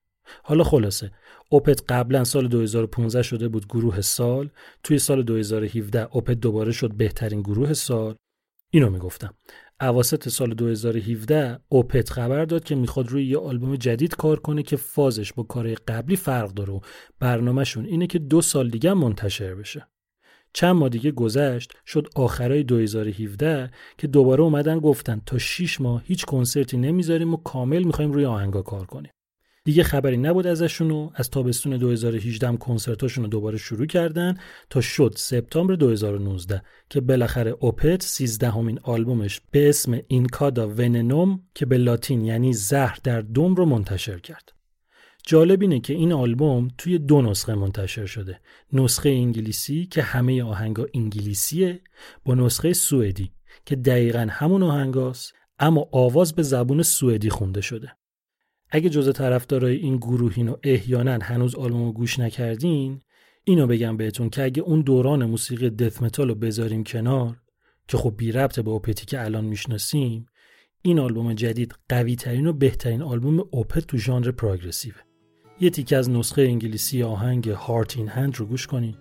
حالا 0.44 0.64
خلاصه 0.64 1.12
اوپت 1.50 1.92
قبلا 1.92 2.24
سال 2.24 2.48
2015 2.48 3.22
شده 3.22 3.48
بود 3.48 3.66
گروه 3.68 4.02
سال 4.02 4.50
توی 4.84 5.00
سال 5.00 5.24
2017 5.24 6.08
اوپت 6.12 6.40
دوباره 6.40 6.72
شد 6.72 6.94
بهترین 6.94 7.42
گروه 7.42 7.74
سال. 7.74 8.16
اینو 8.72 8.90
می‌گفتم. 8.90 9.34
اواسط 9.82 10.30
سال 10.30 10.54
2017 10.54 11.60
اوپت 11.70 12.10
خبر 12.10 12.46
داد 12.46 12.64
که 12.64 12.76
می‌خواد 12.76 13.10
روی 13.10 13.26
یه 13.26 13.38
آلبوم 13.38 13.76
جدید 13.76 14.16
کار 14.16 14.40
کنه 14.40 14.64
که 14.64 14.76
فازش 14.76 15.34
با 15.34 15.44
کارهای 15.44 15.76
قبلی 15.76 16.16
فرق 16.16 16.54
داره 16.54 16.74
و 16.74 16.80
برنامهشون 17.20 17.86
اینه 17.86 18.08
که 18.08 18.20
دو 18.20 18.42
سال 18.42 18.70
دیگه 18.70 18.94
منتشر 18.94 19.56
بشه. 19.56 19.88
چند 20.54 20.76
ماه 20.76 20.90
دیگه 20.90 21.12
گذشت 21.12 21.74
شد 21.86 22.08
آخرای 22.16 22.64
2017 22.64 23.72
که 23.98 24.08
دوباره 24.08 24.44
اومدن 24.44 24.80
گفتن 24.80 25.22
تا 25.26 25.38
6 25.38 25.82
ماه 25.82 26.04
هیچ 26.06 26.26
کنسرتی 26.26 26.78
نمی‌ذاریم 26.78 27.34
و 27.34 27.38
کامل 27.38 27.84
می‌خوایم 27.84 28.12
روی 28.12 28.26
آهنگا 28.26 28.62
کار 28.62 28.86
کنیم. 28.86 29.12
دیگه 29.68 29.84
خبری 29.84 30.18
نبود 30.18 30.48
ازشون 30.48 30.92
و 30.92 31.10
از 31.16 31.30
تابستون 31.30 31.78
2018 31.78 32.48
هم 32.48 32.58
کنسرتاشون 32.58 33.24
رو 33.24 33.30
دوباره 33.30 33.58
شروع 33.58 33.86
کردن 33.86 34.38
تا 34.70 34.82
شد 34.82 35.14
سپتامبر 35.16 35.76
2019 35.76 36.62
که 36.90 37.02
بالاخره 37.02 37.56
اوپت 37.60 38.04
13 38.04 38.50
همین 38.50 38.80
آلبومش 38.84 39.42
به 39.52 39.70
اسم 39.70 40.00
اینکادا 40.08 40.68
وننوم 40.68 41.42
که 41.56 41.66
به 41.66 41.78
لاتین 41.78 42.26
یعنی 42.26 42.54
زهر 42.54 43.00
در 43.04 43.22
دوم 43.22 43.56
رو 43.56 43.66
منتشر 43.66 44.20
کرد. 44.20 44.52
جالب 45.24 45.62
اینه 45.62 45.80
که 45.80 45.94
این 45.94 46.14
آلبوم 46.14 46.68
توی 46.78 46.98
دو 46.98 47.22
نسخه 47.22 47.56
منتشر 47.56 48.06
شده. 48.06 48.40
نسخه 48.74 49.10
انگلیسی 49.10 49.86
که 49.86 50.02
همه 50.02 50.44
آهنگا 50.44 50.86
انگلیسیه 50.94 51.82
با 52.26 52.36
نسخه 52.36 52.74
سوئدی 52.74 53.32
که 53.66 53.76
دقیقا 53.76 54.28
همون 54.30 54.64
آهنگاست 54.64 55.34
اما 55.60 55.90
آواز 55.92 56.34
به 56.36 56.44
زبون 56.44 56.84
سوئدی 56.84 57.30
خونده 57.30 57.62
شده. 57.62 57.97
اگه 58.70 58.90
جزء 58.90 59.12
طرفدارای 59.12 59.76
این 59.76 59.98
گروهین 59.98 60.50
و 60.50 60.56
احیانا 60.64 61.20
هنوز 61.22 61.56
آلبوم 61.56 61.86
رو 61.86 61.92
گوش 61.92 62.20
نکردین 62.20 63.02
اینو 63.44 63.68
بگم 63.68 63.98
بهتون 63.98 64.30
که 64.30 64.44
اگه 64.44 64.62
اون 64.62 64.82
دوران 64.82 65.26
موسیقی 65.26 65.70
دث 65.70 66.02
متال 66.02 66.28
رو 66.28 66.36
بذاریم 66.36 66.84
کنار 66.84 67.38
که 67.88 67.98
خب 67.98 68.14
بی 68.18 68.32
ربطه 68.32 68.62
به 68.62 68.72
اوپتی 68.72 69.06
که 69.06 69.26
الان 69.26 69.46
می‌شناسیم 69.46 70.26
این 70.82 71.00
آلبوم 71.00 71.34
جدید 71.34 71.76
قوی 71.90 72.16
ترین 72.16 72.48
و 72.48 72.54
بهترین 72.54 73.02
آلبوم 73.02 73.40
اوپت 73.52 73.88
تو 73.88 73.98
ژانر 73.98 74.32
پروگرسیوه. 74.32 74.98
یه 75.60 75.70
تیکه 75.70 75.98
از 75.98 76.10
نسخه 76.10 76.42
انگلیسی 76.42 77.04
آهنگ 77.04 77.50
هارت 77.50 77.98
این 77.98 78.08
هند 78.08 78.36
رو 78.36 78.46
گوش 78.46 78.68
کنین. 78.68 78.96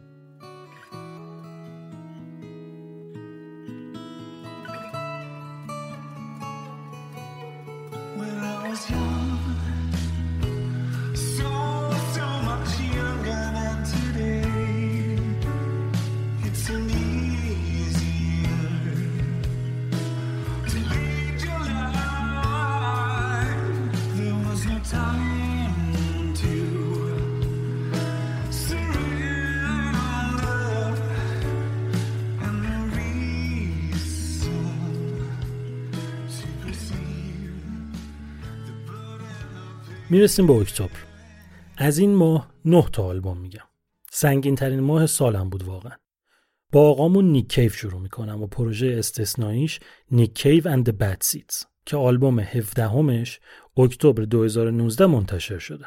می‌رسیم 40.16 40.46
به 40.46 40.52
اکتبر 40.52 40.98
از 41.76 41.98
این 41.98 42.14
ماه 42.14 42.50
نه 42.64 42.84
تا 42.92 43.04
آلبوم 43.04 43.38
میگم. 43.38 43.64
سنگین 44.10 44.54
ترین 44.54 44.80
ماه 44.80 45.06
سالم 45.06 45.50
بود 45.50 45.62
واقعا. 45.62 45.92
با 46.72 46.90
آقامون 46.90 47.24
نیک 47.24 47.48
کیو 47.48 47.76
شروع 47.76 48.00
می‌کنم 48.00 48.42
و 48.42 48.46
پروژه 48.46 48.94
استثنائیش 48.98 49.80
Nick 50.10 50.34
Cave 50.34 50.66
and 50.66 50.98
Bad 50.98 51.16
Seeds 51.20 51.64
که 51.86 51.96
آلبوم 51.96 52.40
17 52.40 52.88
همش 52.88 53.40
اکتبر 53.76 54.22
2019 54.22 55.06
منتشر 55.06 55.58
شده. 55.58 55.84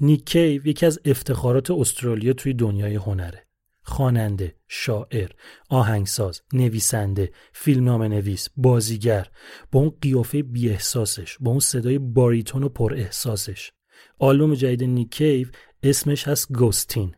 نیک 0.00 0.24
کیو 0.24 0.66
یکی 0.66 0.86
از 0.86 1.00
افتخارات 1.04 1.70
استرالیا 1.70 2.32
توی 2.32 2.54
دنیای 2.54 2.94
هنره. 2.94 3.46
خواننده، 3.88 4.54
شاعر، 4.68 5.30
آهنگساز، 5.68 6.40
نویسنده، 6.52 7.32
فیلمنامه 7.52 8.08
نویس، 8.08 8.48
بازیگر 8.56 9.26
با 9.72 9.80
اون 9.80 9.92
قیافه 10.02 10.42
بی 10.42 10.70
احساسش، 10.70 11.36
با 11.40 11.50
اون 11.50 11.60
صدای 11.60 11.98
باریتون 11.98 12.62
و 12.62 12.68
پر 12.68 12.94
احساسش. 12.94 13.72
آلبوم 14.18 14.54
جدید 14.54 14.84
نیک 14.84 15.10
کیو 15.10 15.48
اسمش 15.82 16.28
هست 16.28 16.52
Ghosteen 16.52 17.14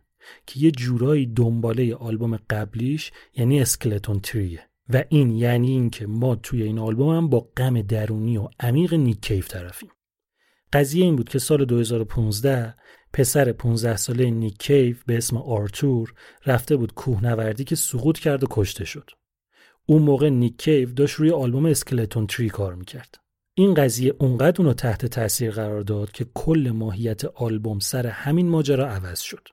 که 0.47 0.61
یه 0.61 0.71
جورایی 0.71 1.27
دنباله 1.27 1.95
آلبوم 1.95 2.37
قبلیش 2.37 3.13
یعنی 3.37 3.61
Skeleton 3.61 4.21
Tree 4.21 4.53
ه 4.53 4.61
و 4.89 5.05
این 5.09 5.31
یعنی 5.31 5.71
اینکه 5.71 6.07
ما 6.07 6.35
توی 6.37 6.63
این 6.63 6.79
آلبوم 6.79 7.17
هم 7.17 7.29
با 7.29 7.49
غم 7.57 7.83
درونی 7.83 8.37
و 8.37 8.49
عمیق 8.61 8.95
نیک 8.95 9.21
کیو 9.21 9.43
طرفیم. 9.43 9.91
قضیه 10.73 11.05
این 11.05 11.17
بود 11.17 11.29
که 11.29 11.39
سال 11.39 11.65
2015 11.65 12.75
پسر 13.13 13.53
15 13.53 13.97
ساله 13.97 14.31
نیک 14.31 14.59
کیو 14.59 14.97
به 15.07 15.17
اسم 15.17 15.37
آرتور 15.37 16.15
رفته 16.47 16.77
بود 16.77 16.95
کوهنوردی 16.95 17.65
که 17.65 17.77
سقوط 17.77 18.19
کرد 18.19 18.45
و 18.45 18.47
کشته 18.51 18.85
شد. 18.85 19.11
اون 19.87 20.03
موقع 20.03 20.29
نیک 20.29 20.57
کیو 20.59 20.93
داشت 20.93 21.15
روی 21.15 21.31
آلبوم 21.31 21.67
Skeleton 21.67 22.27
Tree 22.27 22.49
کار 22.49 22.75
می‌کرد. 22.75 23.15
این 23.55 23.75
قضیه 23.75 24.15
اونقدر 24.19 24.63
اونو 24.63 24.75
تحت 24.75 25.07
تاثیر 25.07 25.51
قرار 25.51 25.81
داد 25.81 26.13
که 26.13 26.27
کل 26.35 26.71
ماهیت 26.75 27.25
آلبوم 27.25 27.79
سر 27.79 28.07
همین 28.07 28.49
ماجرا 28.49 28.89
عوض 28.89 29.21
شد. 29.21 29.49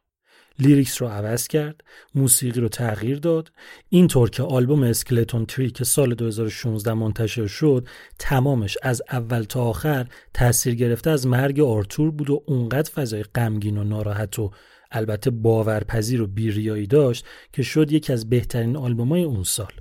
lyrics 0.60 1.02
رو 1.02 1.08
عوض 1.08 1.48
کرد، 1.48 1.84
موسیقی 2.16 2.62
رو 2.62 2.70
تغییر 2.70 3.20
داد، 3.20 3.52
اینطور 3.90 4.30
که 4.30 4.44
آلبوم 4.44 4.84
Skeleton 4.84 5.46
Tree 5.46 5.72
که 5.72 5.84
سال 5.84 6.16
2016 6.16 6.94
منتشر 6.94 7.48
شد 7.48 7.88
تمامش 8.20 8.78
از 8.82 9.02
اول 9.12 9.44
تا 9.44 9.64
آخر 9.64 10.08
تاثیر 10.34 10.76
گرفته 10.76 11.10
از 11.10 11.28
مرگ 11.28 11.60
آرتور 11.60 12.12
بود 12.12 12.30
و 12.30 12.44
اونقدر 12.46 12.92
فضای 12.92 13.24
غمگین 13.24 13.78
و 13.78 13.84
ناراحت 13.84 14.40
و 14.40 14.52
البته 14.92 15.30
باورپذیر 15.30 16.22
و 16.22 16.28
بیریایی 16.28 16.88
داشت 16.88 17.26
که 17.54 17.64
شد 17.64 17.92
یکی 17.92 18.14
از 18.14 18.30
بهترین 18.30 18.78
آلبومای 18.78 19.24
اون 19.24 19.44
سال. 19.44 19.72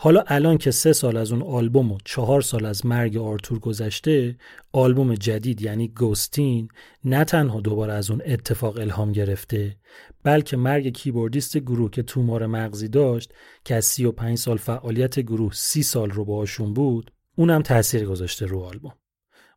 حالا 0.00 0.24
الان 0.26 0.58
که 0.58 0.70
سه 0.70 0.92
سال 0.92 1.16
از 1.16 1.32
اون 1.32 1.42
آلبوم 1.42 1.92
و 1.92 1.98
چهار 2.04 2.40
سال 2.40 2.66
از 2.66 2.86
مرگ 2.86 3.16
آرتور 3.16 3.58
گذشته 3.58 4.36
آلبوم 4.72 5.14
جدید 5.14 5.62
یعنی 5.62 5.88
Ghosteen 5.88 6.68
نه 7.04 7.24
تنها 7.24 7.60
دوباره 7.60 7.92
از 7.92 8.10
اون 8.10 8.22
اتفاق 8.24 8.78
الهام 8.78 9.12
گرفته 9.12 9.76
بلکه 10.22 10.56
مرگ 10.56 10.88
کیبوردیست 10.88 11.58
گروه 11.58 11.90
که 11.90 12.02
تومار 12.02 12.46
مغزی 12.46 12.88
داشت 12.88 13.32
که 13.64 13.74
از 13.74 13.84
35 13.84 14.38
سال 14.38 14.56
فعالیت 14.56 15.20
گروه 15.20 15.52
30 15.52 15.82
سال 15.82 16.10
رو 16.10 16.24
باهاشون 16.24 16.74
بود 16.74 17.12
اونم 17.36 17.62
تاثیر 17.62 18.04
گذاشته 18.04 18.46
رو 18.46 18.60
آلبوم. 18.60 18.94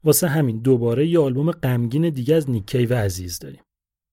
واسه 0.04 0.28
همین 0.28 0.60
دوباره 0.60 1.08
یه 1.08 1.20
آلبوم 1.20 1.52
غمگین 1.52 2.10
دیگه 2.10 2.36
از 2.36 2.50
نیک 2.50 2.86
کیو 2.86 2.94
عزیز 2.94 3.40
داریم. 3.40 3.62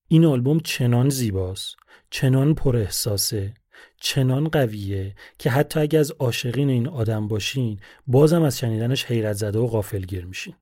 این 0.08 0.24
آلبوم 0.24 0.60
چنان 0.60 1.08
زیباست 1.08 1.76
چنان 2.10 2.54
پر 2.54 2.76
احساسه 2.76 3.54
چنان 4.00 4.48
قویه 4.48 5.14
که 5.38 5.50
حتی 5.50 5.80
اگه 5.80 5.98
از 5.98 6.10
عاشقین 6.10 6.70
این 6.70 6.88
آدم 6.88 7.28
باشین 7.28 7.80
بازم 8.06 8.42
از 8.42 8.58
شنیدنش 8.58 9.04
حیرت 9.04 9.32
زده 9.32 9.58
و 9.58 9.66
غافلگیر 9.66 10.24
میشین. 10.24 10.54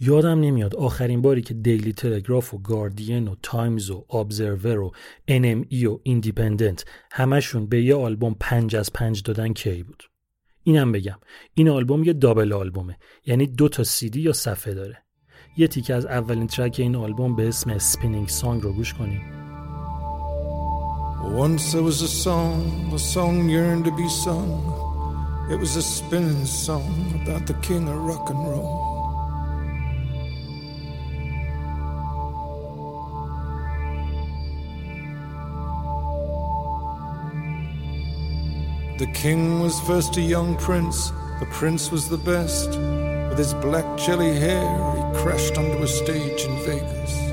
یادم 0.00 0.40
نمیاد 0.40 0.76
آخرین 0.76 1.22
باری 1.22 1.42
که 1.42 1.54
دیلی 1.54 1.92
تلگراف 1.92 2.54
و 2.54 2.58
گاردین 2.58 3.28
و 3.28 3.34
تایمز 3.42 3.90
و 3.90 4.04
ابزرور 4.10 4.80
و 4.80 4.92
NME 5.30 5.84
و 5.84 5.98
ایندیپندنت 6.02 6.84
همشون 7.10 7.66
به 7.66 7.82
یه 7.82 7.94
آلبوم 7.94 8.36
پنج 8.40 8.76
از 8.76 8.92
پنج 8.92 9.22
دادن 9.22 9.52
کی 9.52 9.82
بود. 9.82 10.02
اینم 10.62 10.92
بگم 10.92 11.18
این 11.54 11.68
آلبوم 11.68 12.04
یه 12.04 12.12
double 12.12 12.52
آلبومه 12.52 12.98
یعنی 13.26 13.46
دو 13.46 13.68
تا 13.68 13.84
سیدی 13.84 14.20
یا 14.20 14.32
صفحه 14.32 14.74
داره. 14.74 15.04
یه 15.56 15.68
تیکه 15.68 15.94
از 15.94 16.06
اولین 16.06 16.46
ترک 16.46 16.76
این 16.78 16.96
آلبوم 16.96 17.36
به 17.36 17.48
اسم 17.48 17.78
سپینینگ 17.78 18.28
سانگ 18.28 18.62
رو 18.62 18.72
گوش 18.72 18.94
کنیم. 18.94 19.43
Once 21.32 21.72
there 21.72 21.82
was 21.82 22.02
a 22.02 22.08
song, 22.08 22.90
a 22.94 22.98
song 22.98 23.48
yearned 23.48 23.84
to 23.84 23.90
be 23.90 24.08
sung. 24.08 24.50
It 25.50 25.56
was 25.56 25.76
a 25.76 25.82
spinning 25.82 26.44
song 26.46 27.20
about 27.22 27.46
the 27.46 27.54
king 27.54 27.88
of 27.88 27.96
rock 27.96 28.30
and 28.30 28.38
roll. 28.38 28.94
The 38.98 39.06
king 39.12 39.60
was 39.60 39.80
first 39.80 40.16
a 40.16 40.20
young 40.20 40.56
prince, 40.56 41.10
the 41.40 41.48
prince 41.50 41.90
was 41.90 42.08
the 42.08 42.18
best. 42.18 42.68
With 43.28 43.38
his 43.38 43.54
black 43.54 43.98
jelly 43.98 44.34
hair, 44.38 44.70
he 44.94 45.20
crashed 45.20 45.58
onto 45.58 45.82
a 45.82 45.88
stage 45.88 46.44
in 46.44 46.56
Vegas. 46.64 47.23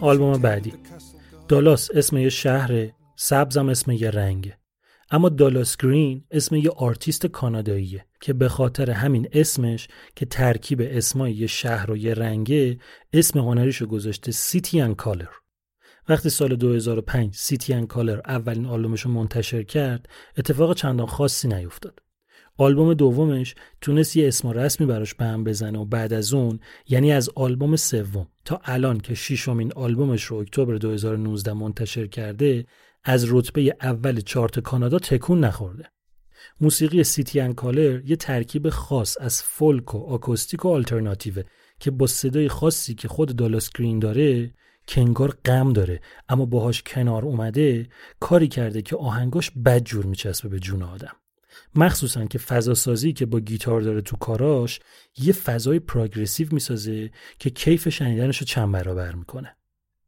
آلبوم 0.00 0.32
بعدی. 0.32 0.72
دالاس 1.48 1.90
اسم 1.94 2.16
یه 2.16 2.28
شهره 2.28 2.94
سبزم 3.16 3.68
اسم 3.68 3.90
یه 3.90 4.10
رنگه 4.10 4.58
اما 5.10 5.28
دالاس 5.28 5.76
گرین 5.76 6.24
اسم 6.30 6.54
یه 6.54 6.70
آرتیست 6.70 7.26
کاناداییه 7.26 8.06
که 8.20 8.32
به 8.32 8.48
خاطر 8.48 8.90
همین 8.90 9.28
اسمش 9.32 9.88
که 10.16 10.26
ترکیب 10.26 10.80
اسمای 10.84 11.32
یه 11.32 11.46
شهر 11.46 11.90
و 11.90 11.96
یه 11.96 12.14
رنگه 12.14 12.78
اسم 13.12 13.38
هنریشو 13.38 13.86
گذاشته 13.86 14.32
City 14.32 14.80
and 14.80 14.94
Colour. 14.94 15.28
وقتی 16.08 16.30
سال 16.30 16.56
2005 16.56 17.34
City 17.34 17.74
and 17.74 17.86
Colour 17.86 18.20
اولین 18.26 18.66
آلبومش 18.66 19.00
رو 19.00 19.10
منتشر 19.10 19.62
کرد 19.62 20.08
اتفاق 20.38 20.74
چندان 20.74 21.06
خاصی 21.06 21.48
نیفتاد. 21.48 22.01
آلبوم 22.58 22.94
دومش 22.94 23.54
تونست 23.80 24.16
یه 24.16 24.28
اسم 24.28 24.48
رسمی 24.48 24.86
براش 24.86 25.14
به 25.14 25.24
هم 25.24 25.44
بزنه 25.44 25.78
و 25.78 25.84
بعد 25.84 26.12
از 26.12 26.34
اون 26.34 26.60
یعنی 26.88 27.12
از 27.12 27.30
آلبوم 27.34 27.76
سوم 27.76 28.28
تا 28.44 28.60
الان 28.64 29.00
که 29.00 29.14
ششمین 29.14 29.72
آلبومش 29.72 30.24
رو 30.24 30.36
اکتبر 30.36 30.74
2019 30.74 31.52
منتشر 31.52 32.06
کرده 32.06 32.64
از 33.04 33.32
رتبه 33.32 33.76
اول 33.82 34.20
چارت 34.20 34.60
کانادا 34.60 34.98
تکون 34.98 35.44
نخورده. 35.44 35.84
موسیقی 36.60 37.04
City 37.04 37.40
and 37.40 37.52
Colour 37.52 38.00
یه 38.04 38.16
ترکیب 38.16 38.68
خاص 38.68 39.16
از 39.20 39.42
فولک 39.42 39.94
و 39.94 39.98
آکوستیک 39.98 40.64
و 40.64 40.68
آلترناتیوه 40.68 41.42
که 41.80 41.90
با 41.90 42.06
صدای 42.06 42.48
خاصی 42.48 42.94
که 42.94 43.08
خود 43.08 43.36
دالاس 43.36 43.70
گرین 43.78 43.98
داره 43.98 44.54
که 44.86 45.00
انگار 45.00 45.36
غم 45.44 45.72
داره 45.72 46.00
اما 46.28 46.46
باهاش 46.46 46.82
کنار 46.82 47.24
اومده 47.24 47.88
کاری 48.20 48.48
کرده 48.48 48.82
که 48.82 48.96
آهنگاش 48.96 49.50
بد 49.50 49.82
جور 49.84 50.06
میچسبه 50.06 50.48
به 50.48 50.58
جون 50.58 50.82
آدم. 50.82 51.16
مخصوصا 51.74 52.24
که 52.24 52.38
فضا 52.38 52.74
سازی 52.74 53.12
که 53.12 53.26
با 53.26 53.40
گیتار 53.40 53.80
داره 53.80 54.00
تو 54.00 54.16
کاراش 54.16 54.80
یه 55.18 55.32
فضای 55.32 55.78
پروگرسیو 55.78 56.48
می‌سازه 56.52 57.10
که 57.38 57.50
کیف 57.50 57.88
شنیدنش 57.88 58.38
رو 58.38 58.46
چند 58.46 58.72
برابر 58.72 59.14
می‌کنه. 59.14 59.56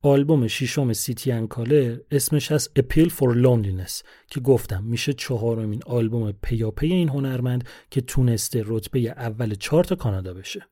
آلبوم 0.02 0.46
ششم 0.46 0.92
City 0.92 1.32
and 1.32 1.46
Colour 1.46 1.98
اسمش 2.10 2.52
هست 2.52 2.70
A 2.76 2.83
Pill 2.83 3.08
for 3.08 3.34
Loneliness 3.34 4.02
که 4.26 4.40
گفتم 4.40 4.84
میشه 4.84 5.12
چهارمین 5.12 5.82
آلبوم 5.86 6.32
پیاپی 6.32 6.92
این 6.92 7.08
هنرمند 7.08 7.64
که 7.90 8.00
تونسته 8.00 8.62
رتبه 8.66 9.00
اول 9.00 9.54
چارت 9.54 9.94
کانادا 9.94 10.34
بشه. 10.34 10.66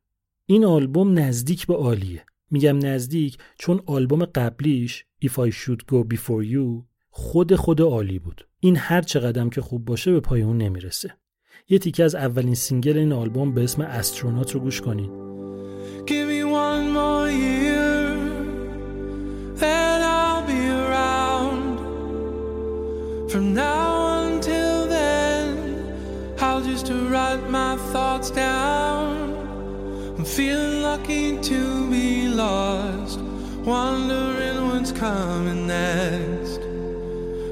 این 0.46 0.64
آلبوم 0.64 1.18
نزدیک 1.18 1.66
به 1.66 1.74
عالیه. 1.74 2.24
میگم 2.50 2.86
نزدیک 2.86 3.38
چون 3.58 3.82
آلبوم 3.86 4.24
قبلیش 4.24 5.04
If 5.24 5.30
I 5.30 5.50
Should 5.50 5.80
Go 5.92 6.14
Before 6.14 6.46
You 6.52 6.84
خود 7.10 7.54
خود 7.54 7.80
عالی 7.80 8.18
بود. 8.18 8.48
این 8.64 8.76
هر 8.76 9.02
چقدر 9.02 9.48
که 9.48 9.60
خوب 9.60 9.84
باشه 9.84 10.12
به 10.12 10.20
پای 10.20 10.42
اون 10.42 10.58
نمی‌رسه 10.58 11.14
یه 11.68 11.78
تیکه 11.78 12.04
از 12.04 12.14
اولین 12.14 12.54
single 12.54 12.98
این 12.98 13.12
آلبوم 13.12 13.54
به 13.54 13.64
اسم 13.64 13.82
Astronaut 13.82 14.54
رو 14.54 14.60
گوش 14.60 14.80
کنین 14.80 15.10
Give 16.06 16.26
me 16.28 16.42
one 16.44 16.86
more 16.98 17.28
year, 17.30 18.16
then 19.62 19.98
I'll 20.18 20.44
be 20.52 20.62
around. 20.82 21.76
From 23.30 23.44
now 23.54 23.88
until 24.26 24.76
then, 24.96 25.46
I'll 26.46 26.64
just 26.70 26.86
write 27.12 27.44
my 27.60 27.72
thoughts 27.92 28.30
down. 28.30 29.10
I'm 30.16 30.26
feeling 30.38 30.76
lucky 30.90 31.26
to 31.50 31.60
be 31.94 32.08
lost, 32.42 33.20
wondering 33.72 34.58
what's 34.68 34.92
coming 35.04 35.62
next. 35.66 36.31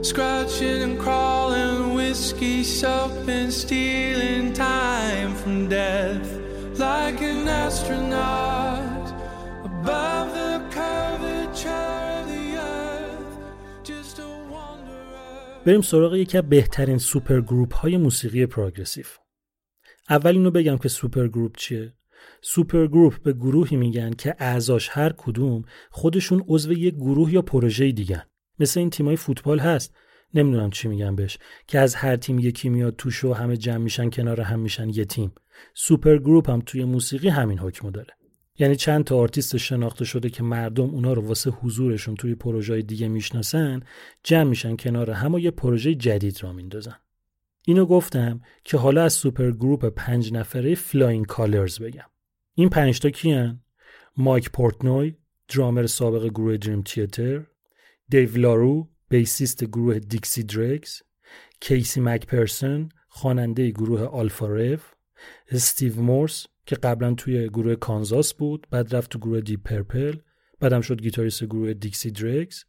Scratching 0.03 0.83
and 0.83 0.99
crawling, 0.99 1.93
whiskey 1.95 2.65
soaping, 2.65 3.51
stealing 3.51 4.51
time 4.55 5.35
from 5.35 5.69
death. 5.69 6.29
Like 6.79 7.21
an 7.21 7.47
astronaut 7.47 9.07
above 9.63 10.29
the 10.41 10.55
curvature 10.77 11.95
of 12.19 12.25
the 12.33 12.47
earth, 12.57 13.35
just 13.85 14.19
a 14.19 14.29
wanderer. 14.51 15.65
بریم 15.67 15.81
سراغ 15.81 16.15
یکی 16.15 16.39
از 16.39 16.49
بهترین 16.49 16.99
supergroup 16.99 17.75
های 17.75 17.97
موسیقی 17.97 18.47
پروگرسیو 18.47 19.07
اول 20.11 20.33
اینو 20.33 20.51
بگم 20.51 20.79
که 20.79 20.89
supergroup 20.89 21.57
چیه 21.57 21.93
supergroup 22.43 23.23
به 23.23 23.33
گروهی 23.33 23.77
میگن 23.77 24.11
که 24.11 24.37
اعضاش 24.39 24.89
هر 24.93 25.13
کدوم 25.13 25.65
خودشون 25.91 26.45
عضو 26.49 26.73
یک 26.73 26.95
گروه 26.95 27.33
یا 27.33 27.43
پروژه 27.43 27.93
دیگن 27.93 28.23
مثل 28.61 28.81
این 28.81 28.91
تیمای 28.91 29.17
فوتبال 29.17 29.59
هست. 29.59 29.97
نمی‌دونم 30.35 30.71
چی 30.71 30.89
میگن 30.89 31.17
بهش. 31.17 31.39
که 31.67 31.79
از 31.79 31.95
هر 31.95 32.17
تیم 32.17 32.39
یکی 32.39 32.69
میاد 32.69 32.97
توش 32.97 33.25
و 33.25 33.33
همه 33.33 33.57
جمع 33.57 33.77
میشن 33.77 34.11
کنار 34.11 34.41
هم 34.41 34.61
میشن 34.61 34.89
یه 34.89 35.05
تیم. 35.05 35.33
supergroup 35.75 36.51
هم 36.51 36.63
توی 36.67 36.85
موسیقی 36.85 37.29
همین 37.29 37.59
حکمو 37.59 37.91
داره. 37.91 38.15
یعنی 38.59 38.77
چند 38.77 39.05
تا 39.05 39.17
آرتیست 39.17 39.57
شناخته 39.57 40.05
شده 40.05 40.31
که 40.31 40.43
مردم 40.43 40.91
اونا 40.91 41.13
رو 41.13 41.23
واسه 41.23 41.51
حضورشون 41.51 42.15
توی 42.15 42.35
پروژه 42.35 42.83
دیگه 42.83 43.09
می‌شناسن 43.09 43.81
جمع 44.23 44.43
میشن 44.43 44.77
کنار 44.77 45.11
هم 45.11 45.35
و 45.35 45.39
یه 45.39 45.51
پروژه 45.51 45.95
جدید 45.95 46.43
راه 46.43 46.53
میندازن. 46.53 46.97
اینو 47.67 47.87
گفتم 47.87 48.41
که 48.65 48.77
حالا 48.77 49.05
از 49.05 49.13
supergroup 49.13 49.87
پنج 49.87 50.33
نفره 50.33 50.75
Flying 50.75 51.25
Colors 51.25 51.79
بگم. 51.79 52.07
این 52.55 52.69
پنج 52.69 53.01
تا 53.01 53.11
کیان؟ 53.11 53.61
مایک 54.17 54.51
پورتنوی 54.51 55.15
درامر 55.49 55.87
سابق 55.87 56.27
گروه 56.27 56.57
Dream 56.57 56.83
Theater 56.83 57.47
دیو 58.11 58.37
لارو 58.37 58.89
بیسیست 59.09 59.65
گروه 59.65 59.99
Dixie 59.99 60.43
Dregs 60.43 61.03
کیسی 61.61 62.01
مکپرسن 62.01 62.89
خواننده 63.09 63.71
گروه 63.71 64.03
Alpha 64.03 64.47
Rev 64.47 64.83
استیو 65.51 66.01
مورس 66.01 66.47
که 66.67 66.77
قبلا 66.77 67.15
توی 67.15 67.49
گروه 67.49 67.75
Kansas 67.75 68.35
بود 68.35 68.67
بعد 68.71 68.97
رفت 68.97 69.11
تو 69.11 69.19
گروه 69.19 69.41
Deep 69.41 69.63
Purple 69.63 70.17
بعدم 70.61 70.81
شد 70.81 71.03
گیتاریست 71.03 71.45
گروه 71.45 71.73
Dixie 71.73 72.11
Dregs. 72.11 72.65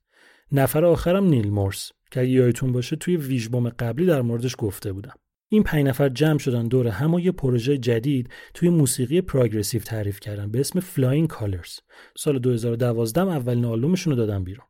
نفر 0.51 0.85
آخرم 0.85 1.25
نیل 1.25 1.49
مورس 1.49 1.91
که 2.11 2.19
اگه 2.21 2.29
یادتون 2.29 2.71
باشه 2.71 2.95
توی 2.95 3.17
ویژبوم 3.17 3.69
قبلی 3.69 4.05
در 4.05 4.21
موردش 4.21 4.55
گفته 4.57 4.93
بودم. 4.93 5.15
این 5.49 5.63
پنج 5.63 5.85
نفر 5.85 6.09
جمع 6.09 6.39
شدن 6.39 6.67
دور 6.67 6.87
هم 6.87 7.13
و 7.13 7.19
یه 7.19 7.31
پروژه 7.31 7.77
جدید 7.77 8.29
توی 8.53 8.69
موسیقی 8.69 9.21
پروگرسیو 9.21 9.81
تعریف 9.81 10.19
کردن 10.19 10.51
به 10.51 10.59
اسم 10.59 10.79
Flying 10.79 11.27
Colors 11.27 11.79
سال 12.17 12.39
2012 12.39 13.21
اولین 13.21 13.65
آلبومشون 13.65 14.11
رو 14.13 14.17
دادن 14.17 14.43
بیرون. 14.43 14.65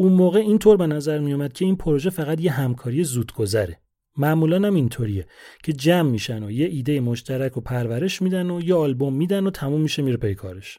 اون 0.00 0.12
موقع 0.12 0.38
اینطور 0.38 0.76
به 0.76 0.86
نظر 0.86 1.18
می 1.18 1.32
اومد 1.32 1.52
که 1.52 1.64
این 1.64 1.76
پروژه 1.76 2.10
فقط 2.10 2.40
یه 2.40 2.50
همکاری 2.50 3.04
زودگذره 3.04 3.80
معمولا 4.16 4.56
هم 4.56 4.74
اینطوریه 4.74 5.26
که 5.62 5.72
جمع 5.72 6.10
میشن 6.10 6.42
و 6.42 6.50
یه 6.50 6.66
ایده 6.66 7.00
مشترک 7.00 7.56
و 7.56 7.60
پرورش 7.60 8.22
میدن 8.22 8.50
و 8.50 8.60
یه 8.60 8.74
آلبوم 8.74 9.14
میدن 9.14 9.46
و 9.46 9.50
تموم 9.50 9.80
میشه 9.80 10.02
میره 10.02 10.16
پی 10.16 10.34
کارش 10.34 10.78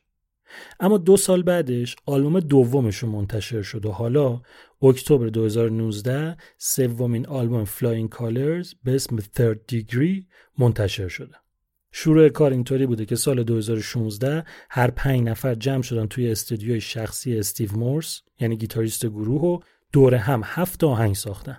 اما 0.79 0.97
دو 0.97 1.17
سال 1.17 1.43
بعدش 1.43 1.95
آلبوم 2.05 2.39
دومشون 2.39 3.09
منتشر 3.09 3.61
شد 3.61 3.85
و 3.85 3.91
حالا 3.91 4.41
اکتبر 4.81 5.27
2019 5.27 6.37
سومین 6.57 7.27
آلبوم 7.27 7.65
Flying 7.65 8.07
Colors 8.07 8.73
به 8.83 8.95
اسم 8.95 9.17
Third 9.17 9.73
Degree 9.73 10.25
منتشر 10.57 11.07
شده. 11.07 11.35
شروع 11.91 12.29
کار 12.29 12.51
اینطوری 12.51 12.85
بوده 12.85 13.05
که 13.05 13.15
سال 13.15 13.43
2016 13.43 14.43
هر 14.69 14.91
پنج 14.91 15.21
نفر 15.21 15.55
جمع 15.55 15.81
شدن 15.81 16.07
توی 16.07 16.31
استودیوی 16.31 16.81
شخصی 16.81 17.39
استیو 17.39 17.77
مورس 17.77 18.21
یعنی 18.39 18.57
گیتاریست 18.57 19.05
گروه 19.05 19.41
و 19.41 19.59
دور 19.93 20.15
هم 20.15 20.41
هفت 20.45 20.83
آهنگ 20.83 21.15
ساختن. 21.15 21.57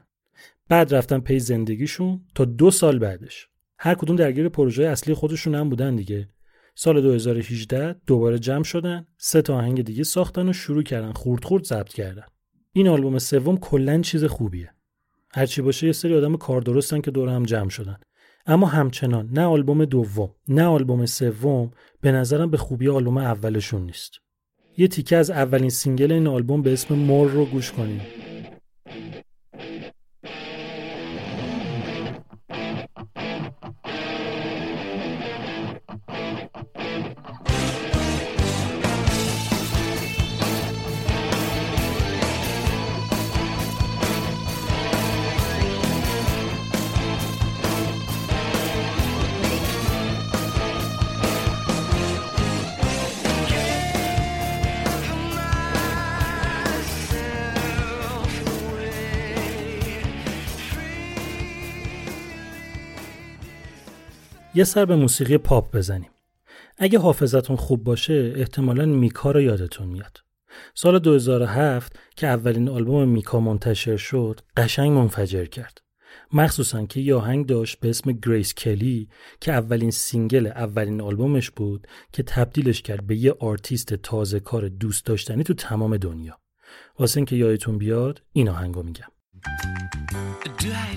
بعد 0.68 0.94
رفتن 0.94 1.20
پی 1.20 1.38
زندگیشون 1.38 2.20
تا 2.34 2.44
دو 2.44 2.70
سال 2.70 2.98
بعدش. 2.98 3.48
هر 3.78 3.94
کدوم 3.94 4.16
درگیر 4.16 4.48
پروژه 4.48 4.84
اصلی 4.84 5.14
خودشون 5.14 5.54
هم 5.54 5.68
بودن 5.68 5.96
دیگه. 5.96 6.28
سال 6.74 7.00
2018 7.00 7.96
دوباره 8.06 8.38
جمع 8.38 8.62
شدن، 8.62 9.06
سه 9.18 9.42
تا 9.42 9.56
آهنگ 9.56 9.84
دیگه 9.84 10.04
ساختن 10.04 10.48
و 10.48 10.52
شروع 10.52 10.82
کردن 10.82 11.12
خورد 11.12 11.44
خورد 11.44 11.64
ضبط 11.64 11.92
کردن. 11.92 12.24
این 12.72 12.88
آلبوم 12.88 13.18
سوم 13.18 13.56
کلا 13.56 14.00
چیز 14.00 14.24
خوبیه. 14.24 14.74
هرچی 15.34 15.62
باشه 15.62 15.86
یه 15.86 15.92
سری 15.92 16.16
آدم 16.16 16.36
کار 16.36 16.60
درستن 16.60 17.00
که 17.00 17.10
دور 17.10 17.28
هم 17.28 17.42
جمع 17.42 17.68
شدن. 17.68 17.96
اما 18.47 18.66
همچنان 18.66 19.28
نه 19.32 19.45
آلبوم 19.45 19.84
دوم 19.84 20.30
نه 20.49 20.64
آلبوم 20.64 21.07
سوم 21.07 21.70
به 22.01 22.12
نظرم 22.12 22.51
به 22.51 22.57
خوبی 22.57 22.88
آلبوم 22.88 23.16
اولشون 23.16 23.82
نیست. 23.82 24.12
یه 24.76 24.88
تیکه 24.88 25.16
از 25.16 25.30
اولین 25.30 25.70
single 25.70 26.12
این 26.12 26.26
آلبوم 26.26 26.62
به 26.62 26.72
اسم 26.72 26.95
More 26.94 27.30
رو 27.30 27.45
گوش 27.45 27.72
کنیم. 27.72 28.01
یه 64.55 64.64
سر 64.64 64.84
به 64.84 64.96
موسیقی 64.96 65.38
پاپ 65.38 65.76
بزنیم. 65.76 66.11
اگه 66.78 66.98
حافظتون 66.98 67.57
خوب 67.57 67.84
باشه 67.84 68.32
احتمالا 68.36 68.86
میکا 68.86 69.30
رو 69.30 69.40
یادتون 69.40 69.86
میاد. 69.86 70.18
سال 70.74 70.98
2007 70.98 71.98
که 72.16 72.26
اولین 72.26 72.68
آلبوم 72.68 73.09
میکا 73.09 73.40
منتشر 73.40 73.96
شد 73.96 74.40
قشنگ 74.57 74.92
منفجر 74.92 75.44
کرد. 75.44 75.78
مخصوصا 76.32 76.86
که 76.86 77.01
یه 77.01 77.14
آهنگ 77.14 77.46
داشت 77.46 77.80
به 77.80 77.90
اسم 77.90 78.12
Grace 78.12 78.54
Kelly 78.54 79.08
که 79.40 79.53
اولین 79.53 79.90
single 79.90 80.46
اولین 80.46 81.01
آلبومش 81.01 81.51
بود 81.51 81.86
که 82.12 82.22
تبدیلش 82.22 82.82
کرد 82.82 83.07
به 83.07 83.16
یه 83.16 83.34
آرتیست 83.40 83.94
تازه 83.94 84.40
کار 84.40 84.68
دوست 84.68 85.07
داشتنی 85.07 85.44
تو 85.44 85.55
تمام 85.55 85.96
دنیا 85.96 86.38
واسه 86.98 87.18
اینکه 87.18 87.36
یادتون 87.36 87.78
بیاد 87.78 88.22
این 88.32 88.48
آهنگو 88.48 88.82
میگم 88.82 89.09
Do 90.61 90.68
I 90.68 90.96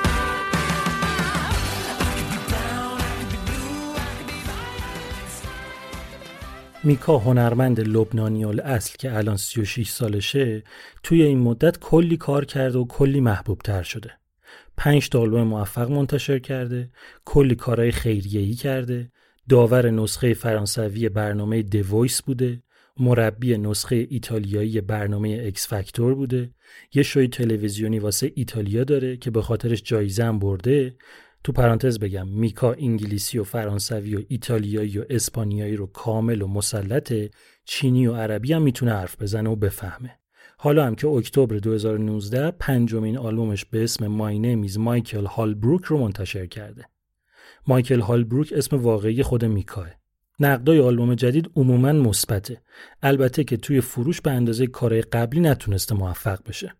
میکا 6.83 7.17
هنرمند 7.17 7.79
لبنانی 7.79 8.45
اصل 8.45 8.95
که 8.99 9.17
الان 9.17 9.37
36 9.37 9.89
سالشه 9.89 10.63
توی 11.03 11.23
این 11.23 11.39
مدت 11.39 11.79
کلی 11.79 12.17
کار 12.17 12.45
کرده 12.45 12.77
و 12.77 12.85
کلی 12.87 13.21
محبوب 13.21 13.59
تر 13.59 13.83
شده. 13.83 14.11
پنج 14.77 15.09
تا 15.09 15.19
آلبوم 15.19 15.43
موفق 15.43 15.91
منتشر 15.91 16.39
کرده، 16.39 16.89
کلی 17.25 17.55
کارهای 17.55 17.91
خیریه‌ای 17.91 18.53
کرده، 18.53 19.11
داور 19.49 19.89
نسخه 19.89 20.33
فرانسوی 20.33 21.09
برنامه 21.09 21.61
دوایس 21.61 22.21
بوده، 22.21 22.63
مربی 22.99 23.57
نسخه 23.57 24.07
ایتالیایی 24.09 24.81
برنامه 24.81 25.43
اکس 25.47 25.67
فاکتور 25.67 26.15
بوده، 26.15 26.49
یه 26.93 27.03
شوی 27.03 27.27
تلویزیونی 27.27 27.99
واسه 27.99 28.31
ایتالیا 28.35 28.83
داره 28.83 29.17
که 29.17 29.31
به 29.31 29.41
خاطرش 29.41 29.81
جایزه 29.83 30.31
برده 30.31 30.95
تو 31.43 31.51
پرانتز 31.51 31.99
بگم 31.99 32.27
میکا 32.27 32.73
انگلیسی 32.73 33.39
و 33.39 33.43
فرانسوی 33.43 34.15
و 34.15 34.21
ایتالیایی 34.27 34.99
و 34.99 35.05
اسپانیایی 35.09 35.75
رو 35.75 35.85
کامل 35.85 36.41
و 36.41 36.47
مسلطه 36.47 37.29
چینی 37.65 38.07
و 38.07 38.15
عربی 38.15 38.53
هم 38.53 38.61
می‌تونه 38.61 38.93
حرف 38.93 39.21
بزنه 39.21 39.49
و 39.49 39.55
بفهمه. 39.55 40.19
حالا 40.57 40.85
هم 40.85 40.95
که 40.95 41.07
اکتبر 41.07 41.55
2019 41.55 42.51
پنجمین 42.51 43.17
آلبومش 43.17 43.65
به 43.65 43.83
اسم 43.83 44.07
مای 44.07 44.39
نیمیز 44.39 44.77
مایکل 44.77 45.25
هالبروک 45.25 45.83
رو 45.83 45.97
منتشر 45.97 46.45
کرده. 46.45 46.85
مایکل 47.67 47.99
هالبروک 47.99 48.53
اسم 48.55 48.77
واقعی 48.77 49.23
خود 49.23 49.45
میکاه. 49.45 49.89
نقدای 50.39 50.79
آلبوم 50.79 51.15
جدید 51.15 51.51
عموما 51.55 51.91
مثبته. 51.91 52.61
البته 53.01 53.43
که 53.43 53.57
توی 53.57 53.81
فروش 53.81 54.21
به 54.21 54.31
اندازه 54.31 54.67
کارهای 54.67 55.01
قبلی 55.01 55.39
نتونسته 55.39 55.95
موفق 55.95 56.39
بشه. 56.47 56.73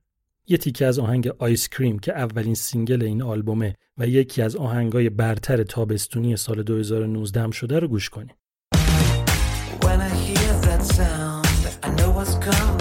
یه 0.51 0.57
تیکه 0.57 0.85
از 0.85 0.99
آهنگ 0.99 1.27
Ice 1.39 1.69
Cream 1.69 1.99
که 1.99 2.13
اولین 2.13 2.55
single 2.55 3.03
این 3.03 3.21
آلبومه 3.21 3.75
و 3.97 4.07
یکی 4.07 4.41
از 4.41 4.55
آهنگای 4.55 5.09
برتر 5.09 5.63
تابستونی 5.63 6.37
سال 6.37 6.63
2019 6.63 7.41
هم 7.41 7.51
شده 7.51 7.79
رو 7.79 7.87
گوش 7.87 8.09
کنیم. 8.09 8.35
When 9.81 9.99
I 10.01 10.11
hear 10.25 10.53
that 10.67 10.83
sound, 10.97 11.47
I 11.83 11.89
know 11.97 12.11
what's 12.17 12.35
coming 12.45 12.80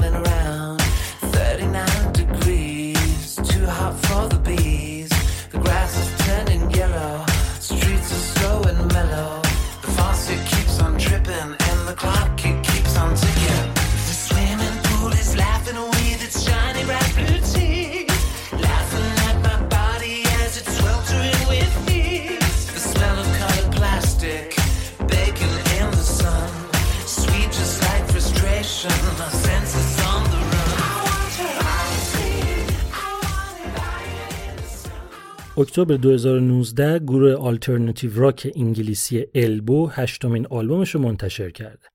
اکتبر 35.60 35.94
2019 35.94 36.98
گروه 36.98 37.32
alternative 37.32 38.20
rock 38.20 38.52
انگلیسی 38.56 39.26
Elbow 39.34 39.88
هشتمین 39.88 40.46
آلبومش 40.46 40.90
رو 40.90 41.00
منتشر 41.00 41.50
کرده. 41.50 41.88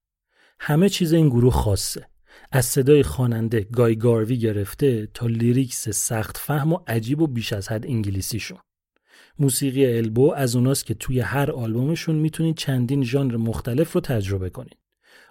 همه 0.60 0.90
چیز 0.90 1.14
این 1.14 1.30
گروه 1.30 1.54
خاصه. 1.54 2.08
از 2.52 2.66
صدای 2.66 3.04
خواننده 3.04 3.62
گای 3.62 3.96
گاروی 3.96 4.38
گرفته 4.38 5.08
تا 5.14 5.28
lyrics 5.28 5.90
سخت 5.90 6.38
فهم 6.38 6.74
و 6.74 6.80
عجیب 6.88 7.22
و 7.22 7.28
بیش 7.28 7.54
از 7.54 7.70
حد 7.70 7.86
انگلیسیشون. 7.86 8.58
موسیقی 9.40 9.98
Elbow 9.98 10.34
از 10.34 10.56
اوناست 10.56 10.86
که 10.86 10.94
توی 10.94 11.20
هر 11.20 11.52
آلبومشون 11.52 12.16
می‌تونید 12.16 12.58
چندین 12.58 13.04
ژانر 13.04 13.38
مختلف 13.38 13.92
رو 13.92 14.02
تجربه 14.02 14.50
کنید. 14.50 14.78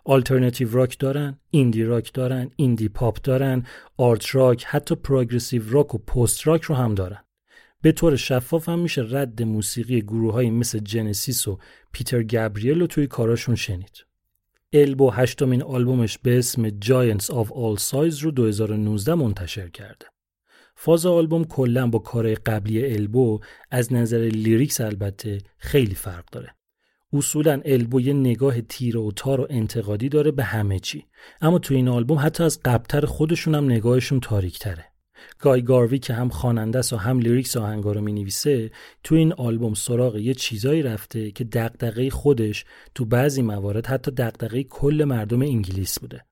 alternative 0.05 0.73
rock 0.73 0.99
دارن، 0.99 1.39
indie 1.51 1.85
rock 1.85 2.13
دارن، 2.13 2.51
indie 2.57 2.89
pop 2.89 3.21
دارن، 3.23 3.67
art 3.97 4.35
rock، 4.35 4.65
حتی 4.65 4.95
progressive 4.95 5.63
rock 5.71 5.95
و 5.95 5.99
post 5.99 6.47
rock 6.47 6.63
رو 6.63 6.75
هم 6.75 6.95
دارن. 6.95 7.24
به 7.85 7.93
طور 7.93 8.17
شفاف 8.17 8.69
هم 8.69 8.79
میشه 8.79 9.07
رد 9.11 9.43
موسیقی 9.43 10.03
گروه 10.03 10.43
مثل 10.43 10.79
Genesis 10.79 11.49
و 11.49 11.59
پیتر 11.93 12.23
گابریل 12.23 12.81
رو 12.81 12.87
توی 12.87 13.07
کاراشون 13.07 13.55
شنید. 13.55 14.05
Elbow 14.73 15.11
هشتمین 15.11 15.63
آلبومش 15.63 16.19
به 16.19 16.39
اسم 16.39 16.69
Giants 16.69 17.25
of 17.25 17.49
All 17.49 17.81
Sizes 17.81 18.21
رو 18.21 18.31
2019 18.31 19.15
منتشر 19.15 19.69
کرده. 19.69 20.07
فاز 20.77 21.07
آلبوم 21.07 21.45
کلا 21.45 21.87
با 21.87 21.99
کارهای 21.99 22.35
قبلی 22.35 22.95
Elbow 22.95 23.41
از 23.71 23.93
نظر 23.93 24.19
lyrics 24.19 24.81
البته 24.81 25.39
خیلی 25.57 25.95
فرق 25.95 26.25
داره. 26.33 26.55
اصولا 27.13 27.61
Elbow 27.65 28.01
یه 28.01 28.13
نگاه 28.13 28.61
تیره 28.61 29.01
و 29.01 29.11
تار 29.17 29.41
و 29.41 29.47
انتقادی 29.51 30.09
داره 30.09 30.31
به 30.31 30.45
همه 30.45 30.79
چی 30.79 31.07
اما 31.41 31.59
تو 31.59 31.75
این 31.75 31.89
آلبوم 31.89 32.19
حتی 32.19 32.45
از 32.45 32.61
قبلتر 32.65 33.07
خودشون 33.07 33.55
هم 33.55 33.65
نگاهشون 33.65 34.21
تاریک 34.21 34.59
تره. 34.59 34.94
گای 35.39 35.63
گاروی 35.63 35.99
که 35.99 36.15
هم 36.15 36.29
خواننده 36.29 36.81
و 36.93 36.97
هم 36.97 37.19
lyrics 37.19 37.57
آهنگا 37.57 37.93
رو 37.93 38.01
می‌نویسه 38.01 38.71
تو 39.05 39.15
این 39.15 39.33
آلبوم 39.33 39.75
سراغ 39.75 40.17
یه 40.17 40.35
چیزایی 40.35 40.83
رفته 40.83 41.31
که 41.31 41.45
دغدغه 41.45 42.11
خودش 42.11 42.65
تو 42.95 43.05
بعضی 43.05 43.43
موارد 43.43 43.87
حتی 43.87 44.11
دغدغه 44.11 44.63
کل 44.63 45.05
مردم 45.05 45.43
انگلیس 45.43 45.99
بوده. 45.99 46.25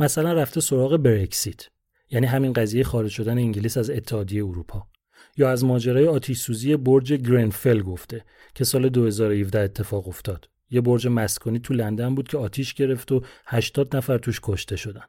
مثلا 0.00 0.32
رفته 0.32 0.60
سراغ 0.60 0.96
Brexit 0.96 1.68
یعنی 2.10 2.26
همین 2.26 2.52
قضیه 2.52 2.84
خارج 2.84 3.10
شدن 3.10 3.38
انگلیس 3.38 3.76
از 3.76 3.90
اتحادیه 3.90 4.44
اروپا. 4.44 4.86
یا 5.36 5.50
از 5.50 5.64
ماجرای 5.64 6.06
آتیش 6.06 6.38
سوزی 6.38 6.76
برج 6.76 7.12
گرنفل 7.12 7.82
گفته 7.82 8.24
که 8.54 8.64
سال 8.64 8.88
2017 8.88 9.60
اتفاق 9.60 10.08
افتاد. 10.08 10.48
یه 10.70 10.80
برج 10.80 11.06
مسکونی 11.06 11.58
تو 11.58 11.74
لندن 11.74 12.14
بود 12.14 12.28
که 12.28 12.38
آتیش 12.38 12.74
گرفت 12.74 13.12
و 13.12 13.22
80 13.46 13.96
نفر 13.96 14.18
توش 14.18 14.40
کشته 14.42 14.76
شدن. 14.76 15.04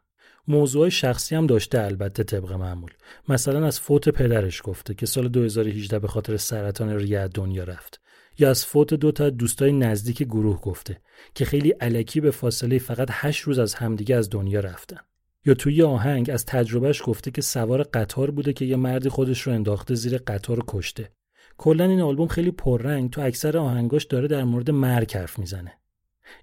موضوع 0.52 0.90
شخصی 0.90 1.36
هم 1.36 1.48
داشته 1.48 1.82
البته 1.82 2.24
طبق 2.24 2.52
معمول. 2.52 2.92
مثلا 3.30 3.68
از 3.68 3.80
فوت 3.80 4.10
پدرش 4.10 4.62
گفته 4.64 4.94
که 4.94 5.06
سال 5.06 5.28
2018 5.28 6.00
به 6.00 6.08
خاطر 6.08 6.38
سرطان 6.38 6.90
ریه 6.90 7.28
دنیا 7.28 7.64
رفت. 7.64 8.02
یا 8.40 8.50
از 8.50 8.66
فوت 8.66 8.94
دو 8.94 9.12
تا 9.12 9.30
دوستای 9.30 9.72
نزدیک 9.72 10.24
گروه 10.24 10.62
گفته 10.62 11.02
که 11.36 11.46
خیلی 11.46 11.70
علکی 11.70 12.22
به 12.22 12.32
فاصله 12.32 12.80
فقط 12.80 13.08
8 13.12 13.42
روز 13.42 13.60
از 13.60 13.74
همدیگه 13.74 14.16
از 14.16 14.30
دنیا 14.30 14.60
رفتن. 14.60 14.98
یا 15.46 15.54
توی 15.54 15.84
آهنگ 15.84 16.30
از 16.30 16.46
تجربهش 16.46 17.02
گفته 17.06 17.32
که 17.32 17.42
سوار 17.42 17.84
قطار 17.84 18.32
بوده 18.32 18.54
که 18.54 18.66
یه 18.66 18.76
مردی 18.76 19.10
خودش 19.10 19.42
رو 19.42 19.54
انداخته 19.54 19.96
زیر 19.96 20.18
قطار 20.18 20.60
و 20.60 20.64
کشته. 20.68 21.10
کلا 21.58 21.84
این 21.84 22.02
آلبوم 22.02 22.28
خیلی 22.28 22.52
پررنگ 22.52 23.10
تو 23.10 23.22
اکثر 23.22 23.58
آهنگاش 23.58 24.06
داره 24.06 24.28
در 24.28 24.44
مورد 24.44 24.72
مرگ 24.72 25.14
حرف 25.14 25.40
می‌زنه. 25.40 25.81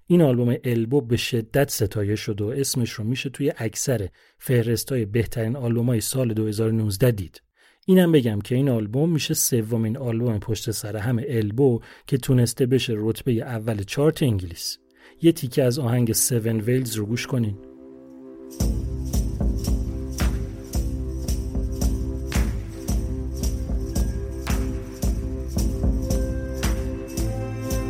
این 0.07 0.21
آلبوم 0.21 0.55
البو 0.63 1.01
به 1.01 1.17
شدت 1.17 1.69
ستایش 1.69 2.19
شد 2.19 2.41
و 2.41 2.47
اسمش 2.47 2.91
رو 2.91 3.03
میشه 3.03 3.29
توی 3.29 3.53
اکثر 3.57 4.09
فهرستای 4.37 5.05
بهترین 5.05 5.55
آلبومای 5.55 6.01
سال 6.01 6.33
2019 6.33 7.11
دید. 7.11 7.41
اینم 7.85 8.11
بگم 8.11 8.41
که 8.41 8.55
این 8.55 8.69
آلبوم 8.69 9.09
میشه 9.09 9.33
سومین 9.33 9.97
آلبوم 9.97 10.39
پشت 10.39 10.71
سر 10.71 10.97
هم 10.97 11.21
البو 11.27 11.79
که 12.07 12.17
تونسته 12.17 12.65
بشه 12.65 12.93
رتبه 12.97 13.31
اول 13.31 13.83
چارت 13.83 14.23
انگلیس. 14.23 14.77
یه 15.21 15.31
تیکه 15.31 15.63
از 15.63 15.79
آهنگ 15.79 16.09
7 16.09 16.31
ویلز 16.45 16.95
رو 16.95 17.05
گوش 17.05 17.27
کنین. 17.27 17.57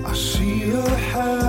I 0.05 0.13
see 0.15 0.59
her 1.11 1.48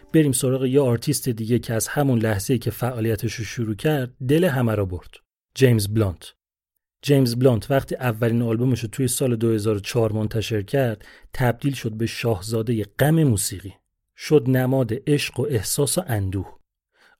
بریم 0.11 0.31
سراغ 0.31 0.65
یه 0.65 0.81
آرتیست 0.81 1.29
دیگه 1.29 1.59
که 1.59 1.73
از 1.73 1.87
همون 1.87 2.19
لحظه 2.19 2.57
که 2.57 2.71
فعالیتش 2.71 3.33
رو 3.33 3.45
شروع 3.45 3.75
کرد 3.75 4.13
دل 4.27 4.43
همه 4.43 4.75
را 4.75 4.85
برد. 4.85 5.09
جیمز 5.55 5.87
بلانت. 5.87 6.33
جیمز 7.01 7.35
بلانت 7.35 7.71
وقتی 7.71 7.95
اولین 7.95 8.41
آلبومش 8.41 8.79
رو 8.79 8.89
توی 8.89 9.07
سال 9.07 9.35
2004 9.35 10.11
منتشر 10.11 10.61
کرد 10.61 11.05
تبدیل 11.33 11.73
شد 11.73 11.93
به 11.93 12.05
شاهزاده 12.05 12.83
غم 12.99 13.23
موسیقی. 13.23 13.73
شد 14.17 14.45
نماد 14.47 14.91
عشق 15.07 15.39
و 15.39 15.45
احساس 15.49 15.97
و 15.97 16.03
اندوه. 16.07 16.57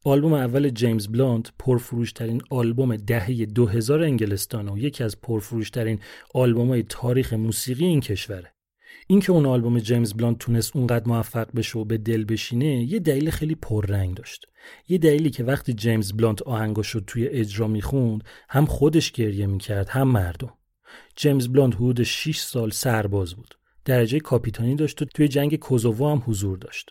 آلبوم 0.05 0.33
اول 0.33 0.69
جیمز 0.69 1.07
بلانت 1.07 1.51
پرفروشترین 1.59 2.41
آلبوم 2.49 2.95
دهه 2.95 3.45
2000 3.45 4.03
انگلستان 4.03 4.69
و 4.69 4.77
یکی 4.77 5.03
از 5.03 5.21
پرفروشترین 5.21 5.99
آلبوم‌های 6.33 6.83
تاریخ 6.83 7.33
موسیقی 7.33 7.85
این 7.85 8.01
کشوره. 8.01 8.53
اینکه 9.07 9.31
اون 9.31 9.45
آلبوم 9.45 9.79
جیمز 9.79 10.13
بلانت 10.13 10.37
تونست 10.37 10.75
اونقدر 10.75 11.07
موفق 11.07 11.47
بشه 11.55 11.79
و 11.79 11.85
به 11.85 11.97
دل 11.97 12.25
بشینه 12.25 12.83
یه 12.83 12.99
دلیل 12.99 13.29
خیلی 13.29 13.55
پررنگ 13.55 14.15
داشت. 14.15 14.45
یه 14.89 14.97
دلیلی 14.97 15.29
که 15.29 15.43
وقتی 15.43 15.73
جیمز 15.73 16.13
بلانت 16.13 16.41
آهنگاش 16.41 16.89
رو 16.89 17.01
توی 17.01 17.27
اجرا 17.27 17.67
می‌خوند 17.67 18.23
هم 18.49 18.65
خودش 18.65 19.11
گریه 19.11 19.45
می‌کرد 19.45 19.89
هم 19.89 20.07
مردم. 20.07 20.53
جیمز 21.15 21.47
بلانت 21.47 21.75
حدود 21.75 22.03
6 22.03 22.39
سال 22.39 22.69
سرباز 22.69 23.35
بود. 23.35 23.55
درجه 23.85 24.19
کاپیتانی 24.19 24.75
داشت 24.75 25.01
و 25.01 25.05
توی 25.05 25.27
جنگ 25.27 25.55
کوزوو 25.55 26.11
هم 26.11 26.23
حضور 26.25 26.57
داشت. 26.57 26.89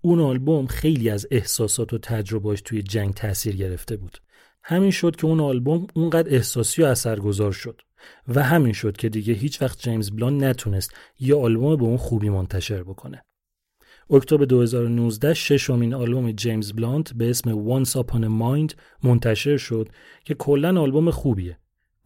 اون 0.00 0.20
آلبوم 0.20 0.66
خیلی 0.66 1.10
از 1.10 1.26
احساسات 1.30 1.92
و 1.92 1.98
تجربهاش 1.98 2.60
توی 2.60 2.82
جنگ 2.82 3.14
تاثیر 3.14 3.56
گرفته 3.56 3.96
بود. 3.96 4.18
همین 4.62 4.90
شد 4.90 5.16
که 5.16 5.26
اون 5.26 5.40
آلبوم 5.40 5.86
اونقدر 5.94 6.34
احساسی 6.34 6.82
و 6.82 6.86
اثرگذار 6.86 7.52
شد. 7.52 7.80
و 8.28 8.42
همین 8.42 8.72
شد 8.72 8.96
که 8.96 9.08
دیگه 9.08 9.34
هیچ 9.34 9.62
وقت 9.62 9.78
جیمز 9.78 10.10
بلان 10.10 10.44
نتونست 10.44 10.94
یه 11.20 11.36
آلبوم 11.36 11.76
به 11.76 11.84
اون 11.84 11.96
خوبی 11.96 12.28
منتشر 12.28 12.82
بکنه. 12.82 13.22
اکتبر 14.10 14.44
2019 14.44 15.34
ششمین 15.34 15.94
آلبوم 15.94 16.32
جیمز 16.32 16.72
بلانت 16.72 17.12
به 17.12 17.30
اسم 17.30 17.84
Once 17.84 17.90
Upon 17.90 18.22
a 18.22 18.42
Mind 18.42 18.74
منتشر 19.02 19.56
شد 19.56 19.88
که 20.24 20.34
کلا 20.34 20.80
آلبوم 20.80 21.10
خوبیه. 21.10 21.58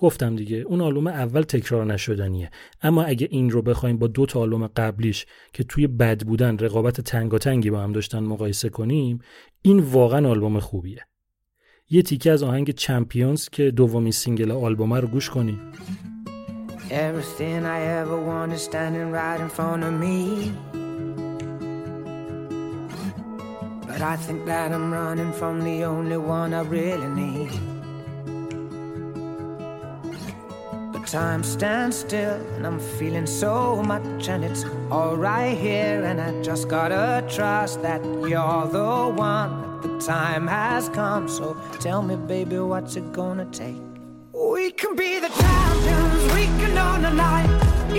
گفتم 0.02 0.36
دیگه 0.36 0.56
اون 0.56 0.80
آلبوم 0.80 1.06
اول 1.06 1.42
تکرار 1.42 1.86
نشدنیه 1.86 2.50
اما 2.82 3.02
اگه 3.02 3.28
این 3.30 3.50
رو 3.50 3.62
بخوایم 3.62 3.98
با 3.98 4.06
دو 4.06 4.26
تا 4.26 4.40
آلبوم 4.40 4.66
قبلیش 4.66 5.26
که 5.52 5.64
توی 5.64 5.86
بد 5.86 6.24
بودن 6.24 6.58
رقابت 6.58 7.00
تنگاتنگی 7.00 7.70
با 7.70 7.80
هم 7.80 7.92
داشتن 7.92 8.18
مقایسه 8.18 8.68
کنیم 8.68 9.18
این 9.62 9.78
واقعا 9.78 10.28
آلبوم 10.28 10.60
خوبیه 10.60 11.06
یه 11.92 12.02
تیکه 12.02 12.32
از 12.32 12.42
آهنگ 12.42 12.70
چمپیونز 12.70 13.48
که 13.48 13.70
دومی 13.70 14.12
سینگل 14.12 14.52
آلبومه 14.52 15.00
رو 15.00 15.08
گوش 15.08 15.30
کنیم 15.30 15.60
Everything 16.90 17.64
I 17.64 17.80
ever 18.00 18.18
want 18.30 18.52
is 18.52 18.62
standing 18.70 19.08
right 19.20 19.40
in 19.44 19.50
front 19.58 19.82
of 19.88 19.94
me. 20.04 20.18
But 23.88 24.00
I 24.12 24.16
think 24.24 24.40
that 24.50 24.68
I'm 24.76 24.88
running 25.00 25.32
from 25.40 25.54
the 25.68 25.78
only 25.92 26.20
one 26.36 26.50
I 26.60 26.62
really 26.76 27.10
need. 27.22 27.52
But 30.92 31.04
time 31.18 31.42
stands 31.56 31.96
still, 32.06 32.40
and 32.54 32.62
I'm 32.68 32.80
feeling 32.98 33.28
so 33.42 33.54
much, 33.90 34.28
and 34.32 34.40
it's 34.48 34.64
all 34.94 35.16
right 35.30 35.56
here. 35.66 35.98
And 36.08 36.16
I 36.26 36.30
just 36.48 36.64
gotta 36.76 37.04
trust 37.36 37.74
that 37.86 38.00
you're 38.30 38.66
the 38.78 38.92
one. 39.32 39.71
The 39.82 39.92
time 40.14 40.46
has 40.46 40.84
come, 41.00 41.24
so 41.28 41.46
tell 41.86 42.02
me, 42.08 42.16
baby, 42.34 42.58
what's 42.72 42.94
it 43.00 43.08
gonna 43.20 43.48
take? 43.62 43.82
We 44.54 44.64
can 44.80 44.92
be 45.02 45.12
the 45.24 45.32
champions, 45.42 46.20
we 46.36 46.44
can 46.60 46.72
own 46.86 47.00
the 47.06 47.14
night. 47.26 47.50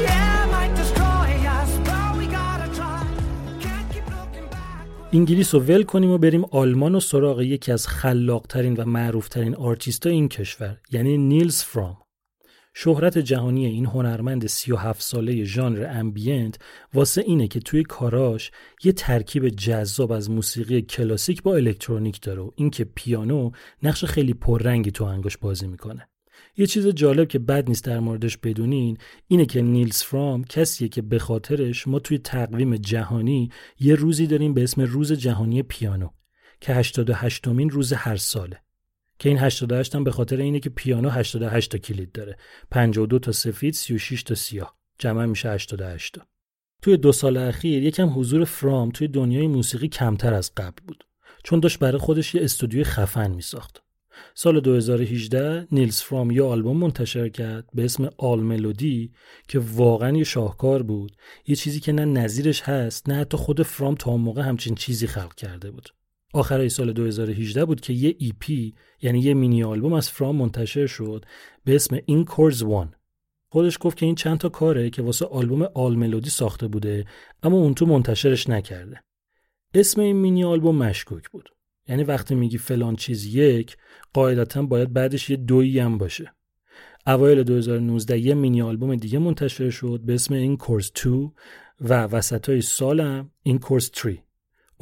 Yeah, 0.05 0.45
might 0.55 0.73
destroy 0.81 1.29
us, 1.57 1.71
but 1.89 2.09
we 2.19 2.25
gotta 2.39 2.67
try. 2.79 3.01
Can't 3.63 3.88
keep 3.93 4.05
looking 4.17 4.47
back. 4.55 4.86
انگلیس 5.13 5.53
رو 5.53 5.59
ول 5.59 5.84
کنیم 5.84 6.09
و 6.09 6.17
بریم 6.17 6.45
آلمان 6.51 6.95
و 6.95 6.99
سراغ 6.99 7.41
یکی 7.41 7.71
از 7.71 7.88
خلاقترین 7.88 8.75
و 8.77 8.86
معروفترین 8.86 9.55
آرتیست 9.55 10.07
این 10.07 10.29
کشور 10.29 10.77
یعنی 10.91 11.17
نیلز 11.17 11.63
فرام 11.63 11.97
شهرت 12.74 13.17
جهانی 13.17 13.65
این 13.65 13.86
هنرمند 13.86 14.47
37 14.47 15.01
ساله 15.01 15.43
ژانر 15.43 15.88
ambient 15.91 16.59
واسه 16.93 17.21
اینه 17.21 17.47
که 17.47 17.59
توی 17.59 17.84
کاراش 17.84 18.51
یه 18.84 18.91
ترکیب 18.91 19.49
جذاب 19.49 20.11
از 20.11 20.30
موسیقی 20.30 20.82
کلاسیک 20.82 21.43
با 21.43 21.55
الکترونیک 21.55 22.21
داره 22.21 22.41
و 22.41 22.51
اینکه 22.55 22.84
پیانو 22.84 23.51
نقش 23.84 24.05
خیلی 24.05 24.34
پررنگی 24.34 24.91
تو 24.91 25.03
انگاش 25.03 25.38
بازی 25.38 25.67
می‌کنه. 25.67 26.07
یه 26.57 26.67
چیز 26.67 26.88
جالب 26.88 27.28
که 27.28 27.39
بد 27.39 27.67
نیست 27.67 27.84
در 27.84 27.99
موردش 27.99 28.38
بدونین 28.38 28.97
اینه 29.28 29.45
که 29.45 29.61
نیلز 29.61 30.03
فرام 30.03 30.43
کسیه 30.43 30.88
که 30.88 31.01
به 31.01 31.19
خاطرش 31.19 31.88
ما 31.88 31.99
توی 31.99 32.17
تقویم 32.17 32.76
جهانی 32.76 33.49
یه 33.80 33.95
روزی 33.95 34.28
داریم 34.28 34.53
به 34.53 34.63
اسم 34.63 34.82
روز 34.82 35.13
جهانی 35.13 35.63
پیانو 35.63 36.09
که 36.61 36.74
88 36.74 37.47
مین 37.47 37.69
روز 37.69 37.93
هر 37.93 38.15
ساله. 38.15 38.62
که 39.24 39.30
این 39.30 39.38
88 39.38 39.95
هم 39.95 40.03
به 40.03 40.11
خاطر 40.11 40.38
اینه 40.38 40.59
که 40.59 40.69
پیانو 40.69 41.09
88 41.09 41.71
تا 41.71 41.78
کلید 41.78 42.11
داره. 42.11 42.38
52 42.71 43.19
تا 43.19 43.32
سفید 43.32 43.74
36 43.74 44.24
تا 44.24 44.36
سیاه. 44.36 44.78
جمع 44.99 45.26
میشه 45.26 45.49
88 45.49 46.13
تا. 46.13 46.21
توی 46.82 46.97
دو 46.97 47.11
سال 47.11 47.38
اخیر 47.38 47.84
یکم 47.84 48.19
حضور 48.19 48.43
فرام 48.43 48.89
توی 48.89 49.07
دنیای 49.07 49.47
موسیقی 49.47 49.88
کمتر 49.88 50.34
از 50.34 50.51
قبل 50.57 50.84
بود. 50.88 51.03
چون 51.43 51.59
داشت 51.59 51.80
برای 51.80 51.97
خودش 51.97 52.36
یه 52.36 52.43
استودیوی 52.43 52.84
خفن 52.84 53.32
میساخت. 53.32 53.84
سال 54.34 54.59
2018 54.59 55.67
نیلز 55.71 56.01
فرام 56.01 56.32
یه 56.32 56.43
آلبوم 56.43 56.78
منتشر 56.78 57.30
کرد 57.30 57.69
به 57.74 57.86
اسم 57.86 58.09
آل 58.17 58.39
ملودی 58.39 59.11
که 59.47 59.59
واقعا 59.59 60.17
یه 60.17 60.24
شاهکار 60.24 60.84
بود. 60.84 61.15
یه 61.47 61.55
چیزی 61.55 61.80
که 61.80 61.91
نه 61.91 62.05
نظیرش 62.05 62.61
هست 62.61 63.09
نه 63.09 63.15
حتی 63.15 63.38
خود 63.38 63.63
فرام 63.63 63.95
تا 63.95 64.11
اون 64.11 64.21
موقع 64.21 64.41
همچین 64.41 64.76
چیزی 64.76 65.07
خلق 65.07 65.36
کرده 65.36 65.71
بود. 65.71 65.89
آخرای 66.34 66.69
سال 66.69 66.93
2018 66.93 67.65
بود 67.65 67.81
که 67.81 67.93
یه 67.93 68.15
ایپی 68.19 68.73
یعنی 69.01 69.19
یه 69.19 69.34
مینی 69.34 69.63
آلبوم 69.63 69.93
از 69.93 70.09
فرام 70.09 70.36
منتشر 70.36 70.86
شد 70.88 71.25
به 71.65 71.75
اسم 71.75 71.99
این 72.05 72.25
کورز 72.25 72.63
وان 72.63 72.95
خودش 73.47 73.77
گفت 73.81 73.97
که 73.97 74.05
این 74.05 74.15
چند 74.15 74.38
تا 74.38 74.49
کاره 74.49 74.89
که 74.89 75.01
واسه 75.01 75.25
آلبوم 75.25 75.61
آل 75.73 75.95
ملودی 75.95 76.29
ساخته 76.29 76.67
بوده 76.67 77.05
اما 77.43 77.57
اون 77.57 77.73
تو 77.73 77.86
منتشرش 77.86 78.49
نکرده. 78.49 79.03
اسم 79.73 80.01
این 80.01 80.15
مینی 80.15 80.43
آلبوم 80.43 80.75
مشکوک 80.75 81.29
بود. 81.29 81.49
یعنی 81.88 82.03
وقتی 82.03 82.36
میگی 82.36 82.57
فلان 82.57 82.95
چیز 82.95 83.25
یک 83.36 83.77
قاعدتا 84.13 84.61
باید 84.61 84.93
بعدش 84.93 85.29
یه 85.29 85.38
دویی 85.38 85.79
هم 85.79 85.97
باشه. 85.97 86.34
اوایل 87.07 87.43
2019 87.43 88.19
یه 88.19 88.34
مینی 88.34 88.61
آلبوم 88.61 88.95
دیگه 88.95 89.19
منتشر 89.19 89.69
شد 89.69 90.01
به 90.05 90.13
اسم 90.13 90.34
این 90.34 90.57
کورس 90.57 90.91
2 91.03 91.34
و 91.81 92.03
وسطای 92.03 92.61
سالم 92.61 93.31
این 93.43 93.59
کورس 93.59 93.91
3 93.93 94.23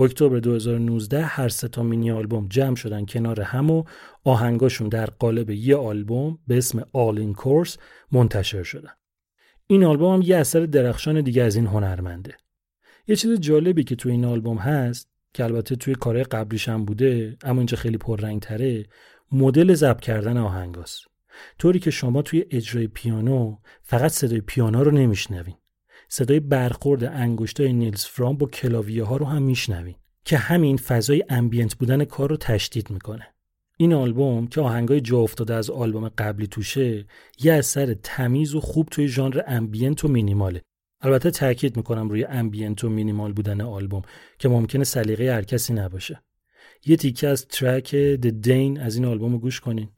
اکتبر 0.01 0.39
2019 0.39 1.21
هر 1.21 1.49
سه 1.49 1.67
تا 1.67 1.83
مینی 1.83 2.11
آلبوم 2.11 2.47
جمع 2.47 2.75
شدن 2.75 3.05
کنار 3.05 3.41
هم 3.41 3.71
و 3.71 3.83
آهنگاشون 4.23 4.89
در 4.89 5.05
قالب 5.05 5.49
یه 5.49 5.75
آلبوم 5.75 6.39
به 6.47 6.57
اسم 6.57 6.85
آل 6.93 7.19
این 7.19 7.33
کورس 7.33 7.77
منتشر 8.11 8.63
شدن. 8.63 8.91
این 9.67 9.83
آلبوم 9.83 10.13
هم 10.13 10.21
یه 10.21 10.37
اثر 10.37 10.65
درخشان 10.65 11.21
دیگه 11.21 11.43
از 11.43 11.55
این 11.55 11.67
هنرمنده. 11.67 12.37
یه 13.07 13.15
چیز 13.15 13.39
جالبی 13.39 13.83
که 13.83 13.95
تو 13.95 14.09
این 14.09 14.25
آلبوم 14.25 14.57
هست 14.57 15.09
که 15.33 15.43
البته 15.43 15.75
توی 15.75 15.95
کارهای 15.95 16.23
قبلیش 16.23 16.69
هم 16.69 16.85
بوده 16.85 17.37
اما 17.43 17.59
اینجا 17.59 17.77
خیلی 17.77 17.97
پررنگ 17.97 18.41
تره 18.41 18.85
مدل 19.31 19.73
ضبط 19.73 20.01
کردن 20.01 20.37
آهنگاست. 20.37 21.05
طوری 21.59 21.79
که 21.79 21.91
شما 21.91 22.21
توی 22.21 22.45
اجرای 22.51 22.87
پیانو 22.87 23.57
فقط 23.81 24.11
صدای 24.11 24.41
پیانو 24.41 24.83
رو 24.83 24.91
نمیشنوین. 24.91 25.55
صدای 26.14 26.39
برخورد 26.39 27.03
انگشتای 27.03 27.74
نیلز 27.74 28.05
فرام 28.05 28.38
با 28.38 28.47
کلاویه 28.47 29.03
ها 29.03 29.18
رو 29.18 29.26
هم 29.26 29.43
میشنوین 29.43 29.95
که 30.26 30.38
همین 30.38 30.78
فضای 30.78 31.24
ambient 31.29 31.75
بودن 31.76 32.05
کار 32.05 32.30
رو 32.30 32.38
تشدید 32.38 32.89
می‌کنه. 32.89 33.28
این 33.78 33.93
آلبوم 33.93 34.47
که 34.47 34.62
آهنگای 34.62 35.01
جا 35.01 35.18
افتاده 35.18 35.53
از 35.53 35.70
آلبوم 35.70 36.09
قبلی 36.09 36.47
توشه 36.47 37.05
یه 37.39 37.53
اثر 37.53 37.93
تمیز 37.93 38.55
و 38.55 38.59
خوب 38.59 38.88
توی 38.91 39.07
ژانر 39.07 39.41
ambient 39.47 40.05
و 40.05 40.07
مینیماله. 40.07 40.62
البته 41.01 41.32
تاکید 41.32 41.78
می‌کنم 41.78 42.09
روی 42.09 42.24
ambient 42.23 42.84
و 42.84 42.89
مینیمال 42.89 43.34
بودن 43.34 43.62
آلبوم 43.62 44.01
که 44.39 44.49
ممکنه 44.49 44.84
سلیقه 44.84 45.34
هر 45.34 45.41
کسی 45.41 45.74
نباشه. 45.74 46.24
یه 46.86 46.95
تیکه 46.95 47.28
از 47.28 47.47
track 47.47 48.15
The 48.16 48.32
Dane 48.32 48.79
از 48.80 48.95
این 48.95 49.05
آلبوم 49.05 49.38
گوش 49.38 49.59
کنین. 49.59 49.89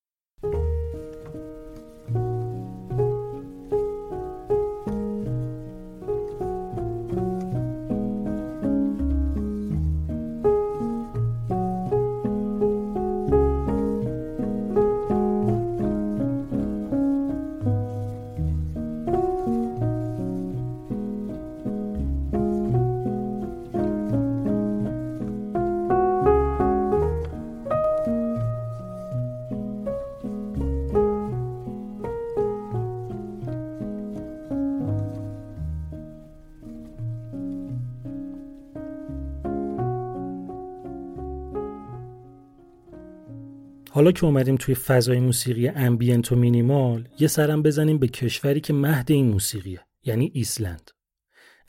حالا 44.04 44.12
که 44.12 44.26
اومدیم 44.26 44.56
توی 44.56 44.76
فضای 44.76 45.20
موسیقی 45.20 45.68
ambient 45.68 46.32
و 46.32 46.36
مینیمال 46.36 47.08
یه 47.20 47.28
سرم 47.28 47.64
بزنیم 47.64 47.98
به 47.98 48.08
کشوری 48.08 48.62
که 48.62 48.74
مهد 48.74 49.12
این 49.12 49.30
موسیقیه 49.30 49.82
یعنی 50.06 50.32
ایسلند. 50.34 50.92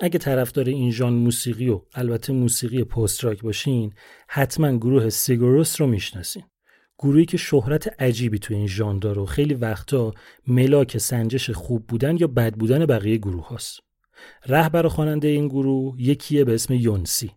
اگه 0.01 0.19
طرفدار 0.19 0.65
این 0.65 0.91
ژانر 0.91 1.13
موسیقی 1.13 1.69
و 1.69 1.81
البته 1.95 2.33
موسیقی 2.33 2.85
post 2.85 3.25
rock 3.25 3.43
باشین 3.43 3.93
حتما 4.29 4.77
گروه 4.77 5.09
Sigur 5.09 5.54
Rós 5.54 5.81
رو 5.81 5.87
می‌شناسین. 5.87 6.43
گروهی 6.99 7.25
که 7.25 7.37
شهرت 7.37 8.03
عجیبی 8.03 8.39
توی 8.39 8.57
این 8.57 8.69
ژانر 8.69 8.99
داره 8.99 9.23
و 9.23 9.27
خیلی 9.27 9.55
وقتا 9.55 10.13
ملاک 10.47 10.99
سنجش 10.99 11.51
خوب 11.51 11.87
بودن 11.87 12.17
یا 12.17 12.27
بد 12.27 12.55
بودن 12.55 12.87
بقیه 12.87 13.17
گروه 13.17 13.49
هاست. 13.49 13.81
رهبر 14.47 14.89
خواننده 14.89 15.29
این 15.29 15.49
گروه 15.49 15.95
یکیه 15.99 16.45
به 16.45 16.55
اسم 16.55 16.75
یونسی. 16.75 17.31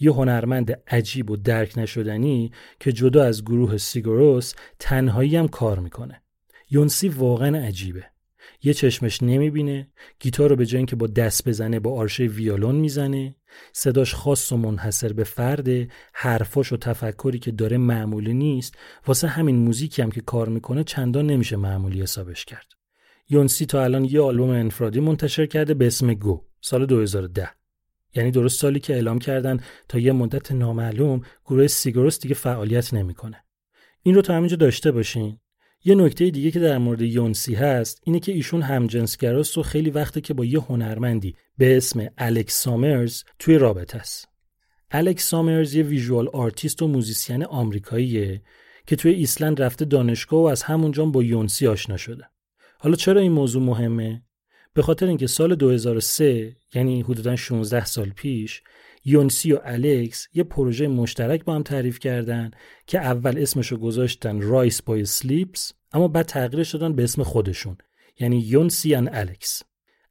یه 0.00 0.12
هنرمند 0.12 0.82
عجیب 0.86 1.30
و 1.30 1.36
درک 1.36 1.78
نشدنی 1.78 2.52
که 2.80 2.92
جدا 2.92 3.24
از 3.24 3.44
گروه 3.44 3.76
سیگوروس 3.76 4.54
تنهایی 4.78 5.36
هم 5.36 5.48
کار 5.48 5.78
می‌کنه. 5.78 6.22
یونسی 6.70 7.08
واقعا 7.08 7.58
عجیبه. 7.58 8.04
یه 8.62 8.74
چشمش 8.74 9.22
نمی‌بینه 9.22 9.88
گیتار 10.20 10.50
رو 10.50 10.56
به 10.56 10.66
جای 10.66 10.76
اینکه 10.76 10.96
با 10.96 11.06
دست 11.06 11.48
بزنه 11.48 11.80
با 11.80 11.98
آرشه 11.98 12.24
ویولون 12.24 12.74
می‌زنه 12.74 13.34
صداش 13.72 14.14
خاص 14.14 14.52
و 14.52 14.56
منحصر 14.56 15.12
به 15.12 15.24
فرده 15.24 15.88
حرفاش 16.12 16.72
و 16.72 16.76
تفکری 16.76 17.38
که 17.38 17.50
داره 17.50 17.76
معمولی 17.76 18.34
نیست 18.34 18.74
واسه 19.06 19.28
همین 19.28 19.56
موزیکی 19.56 20.02
هم 20.02 20.10
که 20.10 20.20
کار 20.20 20.48
می‌کنه 20.48 20.84
چندان 20.84 21.26
نمیشه 21.26 21.56
معمولی 21.56 22.02
حسابش 22.02 22.44
کرد. 22.44 22.66
یونسی 23.30 23.66
تا 23.66 23.84
الان 23.84 24.04
یه 24.04 24.20
آلبوم 24.20 24.50
انفرادی 24.50 25.00
منتشر 25.00 25.46
کرده 25.46 25.74
به 25.74 25.86
اسم 25.86 26.14
گو 26.14 26.44
سال 26.60 26.86
2010 26.86 27.57
یعنی 28.14 28.30
درست 28.30 28.60
سالی 28.60 28.80
که 28.80 28.94
اعلام 28.94 29.18
کردن 29.18 29.60
تا 29.88 29.98
یه 29.98 30.12
مدت 30.12 30.52
نامعلوم 30.52 31.20
گروه 31.44 31.66
Sigur 31.66 32.00
Rós 32.00 32.20
دیگه 32.20 32.34
فعالیت 32.34 32.94
نمی‌کنه 32.94 33.44
این 34.02 34.14
رو 34.14 34.22
تا 34.22 34.34
همینجا 34.34 34.56
داشته 34.56 34.92
باشین 34.92 35.38
یه 35.84 35.94
نکته 35.94 36.30
دیگه 36.30 36.50
که 36.50 36.60
در 36.60 36.78
مورد 36.78 37.02
یونسی 37.02 37.54
هست 37.54 38.00
اینه 38.04 38.20
که 38.20 38.32
ایشون 38.32 38.62
همجنسگراست 38.62 39.58
و 39.58 39.62
خیلی 39.62 39.90
وقته 39.90 40.20
که 40.20 40.34
با 40.34 40.44
یه 40.44 40.60
هنرمندی 40.60 41.36
به 41.58 41.76
اسم 41.76 42.06
الکس 42.18 42.62
سامرز 42.62 43.22
توی 43.38 43.58
رابطه 43.58 43.98
است. 43.98 44.28
الکس 44.90 45.28
سامرز 45.28 45.74
یه 45.74 45.82
visual 45.82 46.28
artist 46.28 46.82
و 46.82 46.88
musician 46.88 47.44
آمریکاییه 47.44 48.42
که 48.86 48.96
توی 48.96 49.12
ایسلند 49.12 49.62
رفته 49.62 49.84
دانشگاه 49.84 50.40
و 50.40 50.44
از 50.44 50.62
همونجا 50.62 51.06
با 51.06 51.22
یونسی 51.22 51.66
آشنا 51.66 51.96
شده. 51.96 52.24
حالا 52.78 52.96
چرا 52.96 53.20
این 53.20 53.32
موضوع 53.32 53.62
مهمه؟ 53.62 54.22
به 54.78 54.82
خاطر 54.82 55.06
اینکه 55.06 55.26
سال 55.26 55.54
2003 55.54 56.56
یعنی 56.74 57.02
حدودا 57.02 57.36
16 57.36 57.84
سال 57.84 58.10
پیش 58.10 58.62
یونسی 59.04 59.52
و 59.52 59.60
الکس 59.64 60.28
یه 60.34 60.44
پروژه 60.44 60.88
مشترک 60.88 61.44
با 61.44 61.54
هم 61.54 61.62
تعریف 61.62 61.98
کردن 61.98 62.50
که 62.86 62.98
اول 62.98 63.38
اسمشو 63.38 63.76
گذاشتن 63.76 64.40
Rice 64.40 64.82
Boy 64.82 65.04
Sleeps 65.04 65.72
اما 65.92 66.08
بعد 66.08 66.26
تغییرش 66.26 66.74
دادن 66.74 66.92
به 66.92 67.04
اسم 67.04 67.22
خودشون 67.22 67.76
یعنی 68.20 68.38
Jónsi 68.38 68.94
and 68.94 69.08
Alex. 69.12 69.62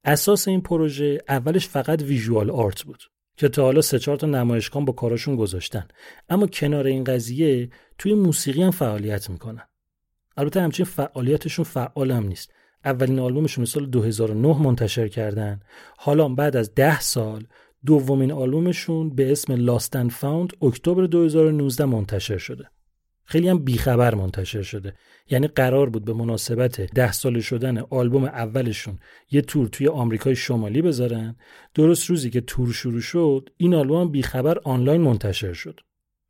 اساس 0.04 0.48
این 0.48 0.62
پروژه 0.62 1.22
اولش 1.30 1.68
فقط 1.68 2.02
visual 2.02 2.50
art 2.50 2.84
بود 2.84 3.04
که 3.38 3.50
تا 3.50 3.64
حالا 3.64 3.82
سه 3.82 4.00
چهار 4.00 4.18
تا 4.18 4.28
نمایشگاه 4.28 4.86
با 4.86 4.94
کاراشون 4.94 5.36
گذاشتن. 5.36 5.88
اما 6.30 6.48
کنار 6.48 6.88
این 6.88 7.04
قضیه 7.04 7.70
توی 7.98 8.14
موسیقی 8.14 8.64
هم 8.64 8.72
فعالیت 8.72 9.30
می‌کنن. 9.30 9.68
البته 10.38 10.62
همچین 10.62 10.86
فعالیتشون 10.86 11.66
فعال 11.66 12.12
هم 12.12 12.28
نیست. 12.28 12.52
اولین 12.88 13.20
آلبومشون 13.20 13.66
سال 13.66 13.86
2009 13.86 14.62
منتشر 14.62 15.08
کردن. 15.08 15.60
حالا 15.98 16.30
بعد 16.30 16.56
از 16.56 16.76
ده 16.76 17.00
سال 17.00 17.44
دومین 17.86 18.32
آلبومشون 18.32 19.16
به 19.16 19.32
اسم 19.32 19.54
لاست 19.54 19.96
اند 19.96 20.12
فاوند 20.12 20.54
اکتبر 20.62 21.06
2019 21.06 21.86
منتشر 21.86 22.38
شده. 22.38 22.70
خیلی 23.24 23.50
هم 23.50 23.60
بیخبر 23.60 24.16
منتشر 24.16 24.62
شده. 24.62 24.94
یعنی 25.30 25.48
قرار 25.48 25.90
بود 25.90 26.06
به 26.06 26.14
مناسبت 26.14 26.82
ده 26.82 27.12
سال 27.12 27.40
شدن 27.40 27.78
آلبوم 27.78 28.24
اولشون 28.24 29.00
یه 29.32 29.42
تور 29.42 29.68
توی 29.68 29.88
آمریکای 29.88 30.36
شمالی 30.36 30.82
بذارن. 30.82 31.36
درست 31.74 32.10
روزی 32.10 32.30
که 32.30 32.42
تور 32.42 32.74
شروع 32.74 33.02
شد 33.02 33.50
این 33.58 33.76
آلبوم 33.76 34.12
بیخبر 34.12 34.58
آنلاین 34.64 35.02
منتشر 35.02 35.54
شد. 35.54 35.80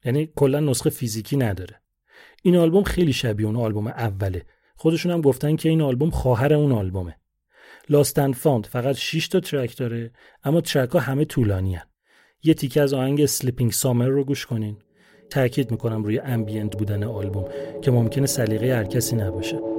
یعنی 0.05 0.29
کلا 0.35 0.59
نسخه 0.59 0.89
فیزیکی 0.89 1.37
نداره. 1.37 1.81
این 2.43 2.57
آلبوم 2.57 2.83
خیلی 2.83 3.13
شبیه 3.13 3.47
اون 3.47 3.55
آلبوم 3.55 3.87
اوله. 3.87 4.45
خودشون 4.77 5.11
هم 5.11 5.21
گفتن 5.21 5.55
که 5.55 5.69
این 5.69 5.81
آلبوم 5.81 6.09
خواهر 6.09 6.53
اون 6.53 6.71
آلبومه. 6.71 7.15
Lost 7.89 8.13
and 8.13 8.31
Found 8.31 8.65
فقط 8.65 8.95
6 8.95 9.27
تا 9.27 9.39
track 9.39 9.77
داره 9.77 10.11
اما 10.43 10.61
track 10.61 10.89
ها 10.89 10.99
همه 10.99 11.25
طولانی 11.25 11.75
هن. 11.75 11.85
یه 12.43 12.53
تیکه 12.53 12.81
از 12.81 12.93
آهنگ 12.93 13.25
Sleeping 13.25 13.71
Summer 13.71 14.07
رو 14.07 14.23
گوش 14.23 14.45
کنین. 14.45 14.77
تاکید 15.29 15.71
می‌کنم 15.71 16.03
روی 16.03 16.19
ambient 16.19 16.77
بودن 16.77 17.03
آلبوم 17.03 17.45
که 17.81 17.91
ممکنه 17.91 18.25
سلیقه 18.25 18.75
هر 18.75 18.83
کسی 18.83 19.15
نباشه. 19.15 19.76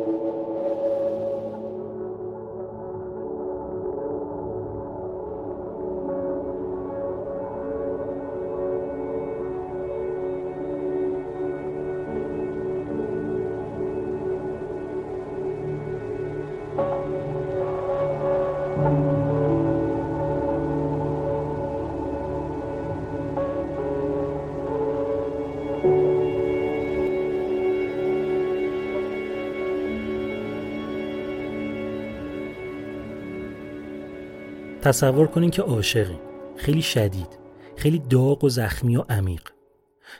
تصور 34.88 35.26
کنین 35.26 35.50
که 35.50 35.62
عاشقین 35.62 36.18
خیلی 36.56 36.82
شدید. 36.82 37.38
خیلی 37.76 37.98
داغ 37.98 38.44
و 38.44 38.48
زخمی 38.48 38.96
و 38.96 39.00
عمیق. 39.00 39.48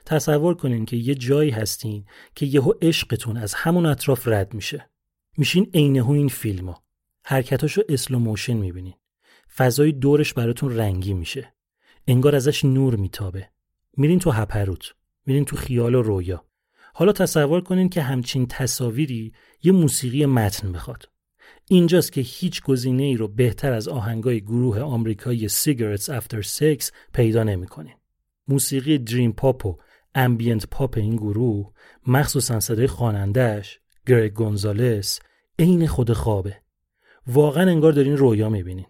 تصور 0.07 0.55
کنین 0.55 0.85
که 0.85 0.97
یه 0.97 1.15
جایی 1.15 1.51
هستین 1.51 2.05
که 2.35 2.47
یهو 2.47 2.73
عشقتون 2.83 3.37
از 3.37 3.55
همون 3.55 3.87
اطراف 3.87 4.29
رد 4.29 4.55
میشه. 4.55 4.91
میشین 5.37 5.71
عینه 5.75 6.11
این 6.11 6.29
فیلم 6.29 6.69
ها 6.69 6.83
حرکتاشو 7.25 7.83
slow 7.89 8.19
motion 8.19 8.53
می‌بینین. 8.53 8.95
فضای 9.57 9.93
دورش 9.93 10.35
براتون 10.35 10.77
رنگی 10.77 11.15
میشه. 11.15 11.55
انگار 12.07 12.35
ازش 12.35 12.65
نور 12.65 12.97
میتابه. 12.97 13.49
میرین 13.97 14.19
تو 14.19 14.31
هپروت. 14.31 14.95
میرین 15.27 15.45
تو 15.45 15.57
خیال 15.57 15.95
و 15.95 16.03
رویا. 16.03 16.45
حالا 16.95 17.13
تصور 17.13 17.61
کنین 17.61 17.89
که 17.89 18.03
همچین 18.03 18.47
تصاویری 18.47 19.33
یه 19.63 19.73
موسیقی 19.73 20.27
متن 20.27 20.73
بخواد. 20.73 21.09
اینجاست 21.71 22.13
که 22.13 22.21
هیچ 22.21 22.63
گزینه 22.63 23.03
ای 23.03 23.17
رو 23.17 23.29
بهتر 23.29 23.73
از 23.73 23.89
آهنگای 23.89 24.41
گروه 24.41 24.81
آمریکایی 24.81 25.49
Cigarettes 25.49 26.11
After 26.11 26.43
Sex 26.43 26.93
پیدا 27.13 27.43
نمی‌کنین. 27.43 27.95
موسیقی 28.49 28.99
dream 28.99 29.33
pop 29.33 29.67
و 29.67 29.77
ambient 30.15 30.67
pop 30.67 30.99
این 30.99 31.17
گروه 31.17 31.73
مخصوصا 32.07 32.61
صدای 32.61 32.87
خوانندهش 32.87 33.81
گرگ 34.07 34.33
گونزالس 34.33 35.21
عین 35.59 35.87
خود 35.87 36.13
خوابه. 36.13 36.57
واقعا 37.27 37.71
انگار 37.71 37.93
دارین 37.93 38.17
رویا 38.17 38.49
می‌بینین. 38.49 38.87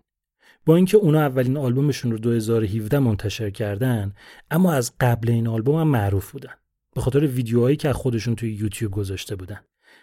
با 0.67 0.77
اینکه 0.77 0.97
اونا 0.97 1.21
اولین 1.21 1.57
آلبومشون 1.57 2.11
رو 2.11 2.19
2017 2.19 2.99
منتشر 2.99 3.51
کردن 3.51 4.15
اما 4.51 4.73
از 4.73 4.93
قبل 5.01 5.31
این 5.31 5.49
آلبوم 5.49 5.81
هم 5.81 5.89
معروف 5.89 6.31
بودن. 6.31 6.55
به 6.95 7.01
خاطر 7.01 7.27
ویدیوهایی 7.27 7.77
که 7.77 7.93
خودشون 7.93 8.37
توی 8.37 8.53
یوتیوب 8.53 8.93
گذاشته 8.93 9.37
بودن. 9.37 9.61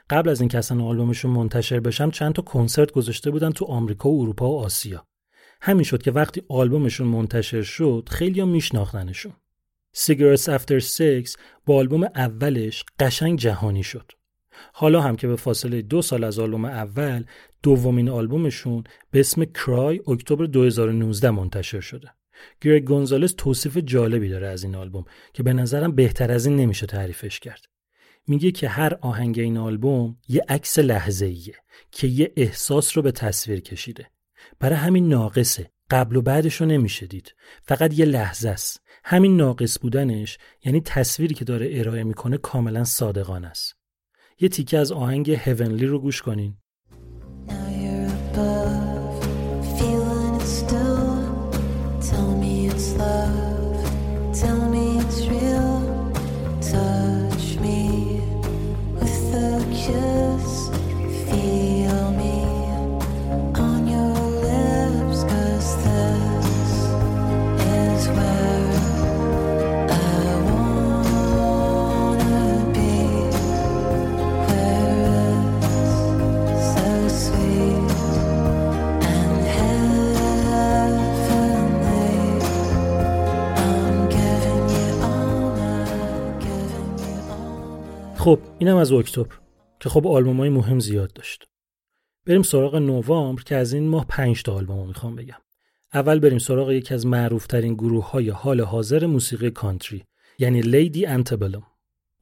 قبل 0.09 0.29
از 0.29 0.41
اینکه 0.41 0.57
اصلا 0.57 0.83
آلبومشون 0.83 1.31
منتشر 1.31 1.79
بشم 1.79 2.11
چند 2.11 2.33
تا 2.33 2.41
کنسرت 2.41 2.91
گذاشته 2.91 3.31
بودن 3.31 3.51
تو 3.51 3.65
آمریکا 3.65 4.09
و 4.09 4.21
اروپا 4.21 4.49
و 4.49 4.59
آسیا. 4.59 5.05
همین 5.61 5.83
شد 5.83 6.01
که 6.01 6.11
وقتی 6.11 6.41
آلبومشون 6.49 7.07
منتشر 7.07 7.61
شد 7.61 8.09
خیلی 8.11 8.41
هم 8.41 8.47
میشناختنشون. 8.47 9.33
Cigarettes 9.97 10.47
After 10.47 10.79
Sex 10.79 11.37
با 11.65 11.75
آلبوم 11.75 12.03
اولش 12.03 12.83
قشنگ 12.99 13.39
جهانی 13.39 13.83
شد. 13.83 14.11
حالا 14.73 15.01
هم 15.01 15.15
که 15.15 15.27
به 15.27 15.35
فاصله 15.35 15.81
دو 15.81 16.01
سال 16.01 16.23
از 16.23 16.39
آلبوم 16.39 16.65
اول 16.65 17.25
دومین 17.63 18.09
آلبومشون 18.09 18.83
به 19.11 19.19
اسم 19.19 19.45
کرای 19.45 20.01
اکتبر 20.07 20.45
2019 20.45 21.31
منتشر 21.31 21.79
شده. 21.79 22.11
گرگ 22.61 22.83
گونزالس 22.83 23.33
توصیف 23.37 23.77
جالبی 23.77 24.29
داره 24.29 24.47
از 24.47 24.63
این 24.63 24.75
آلبوم 24.75 25.05
که 25.33 25.43
به 25.43 25.53
نظرم 25.53 25.91
بهتر 25.91 26.31
از 26.31 26.45
این 26.45 26.55
نمیشه 26.55 26.85
تعریفش 26.85 27.39
کرد. 27.39 27.74
میگه 28.27 28.51
که 28.51 28.69
هر 28.69 28.93
آهنگ 29.01 29.39
این 29.39 29.57
آلبوم 29.57 30.17
یه 30.27 30.41
عکس 30.49 30.79
لحظه 30.79 31.25
ایه 31.25 31.55
که 31.91 32.07
یه 32.07 32.33
احساس 32.35 32.97
رو 32.97 33.03
به 33.03 33.11
تصویر 33.11 33.59
کشیده. 33.59 34.07
برای 34.59 34.75
همین 34.75 35.07
ناقصه. 35.09 35.71
قبل 35.89 36.15
و 36.15 36.21
بعدش 36.21 36.55
رو 36.55 36.67
نمیشه 36.67 37.07
دید. 37.07 37.35
فقط 37.63 37.99
یه 37.99 38.05
لحظه 38.05 38.49
است. 38.49 38.81
همین 39.03 39.37
ناقص 39.37 39.79
بودنش 39.81 40.37
یعنی 40.65 40.81
تصویری 40.81 41.35
که 41.35 41.45
داره 41.45 41.69
ارائه 41.73 42.03
می‌کنه 42.03 42.37
کاملا 42.37 42.83
صادقانه 42.83 43.47
است. 43.47 43.75
یه 44.39 44.49
تیکه 44.49 44.77
از 44.77 44.91
آهنگ 44.91 45.31
هیونلی 45.31 45.85
رو 45.85 45.99
گوش 45.99 46.21
کنین. 46.21 46.57
خب 52.89 53.44
اینم 88.59 88.75
از 88.75 88.91
اکتبر 88.91 89.35
که 89.79 89.89
خب 89.89 90.07
آلبوم 90.07 90.37
های 90.37 90.49
مهم 90.49 90.79
زیاد 90.79 91.13
داشت. 91.13 91.47
بریم 92.25 92.41
سراغ 92.41 92.75
نوامبر 92.75 93.43
که 93.43 93.55
از 93.55 93.73
این 93.73 93.87
ماه 93.87 94.05
پنج 94.09 94.43
تا 94.43 94.53
آلبوم 94.53 94.87
می‌خوام 94.87 95.15
بگم. 95.15 95.37
اول 95.93 96.19
بریم 96.19 96.37
سراغ 96.37 96.71
یکی 96.71 96.93
از 96.93 97.05
معروفترین 97.05 97.73
گروه 97.73 98.11
های 98.11 98.29
حال 98.29 98.61
حاضر 98.61 99.05
موسیقی 99.05 99.51
کانتری 99.51 100.03
یعنی 100.39 100.61
Lady 100.61 101.05
Antebellum. 101.05 101.63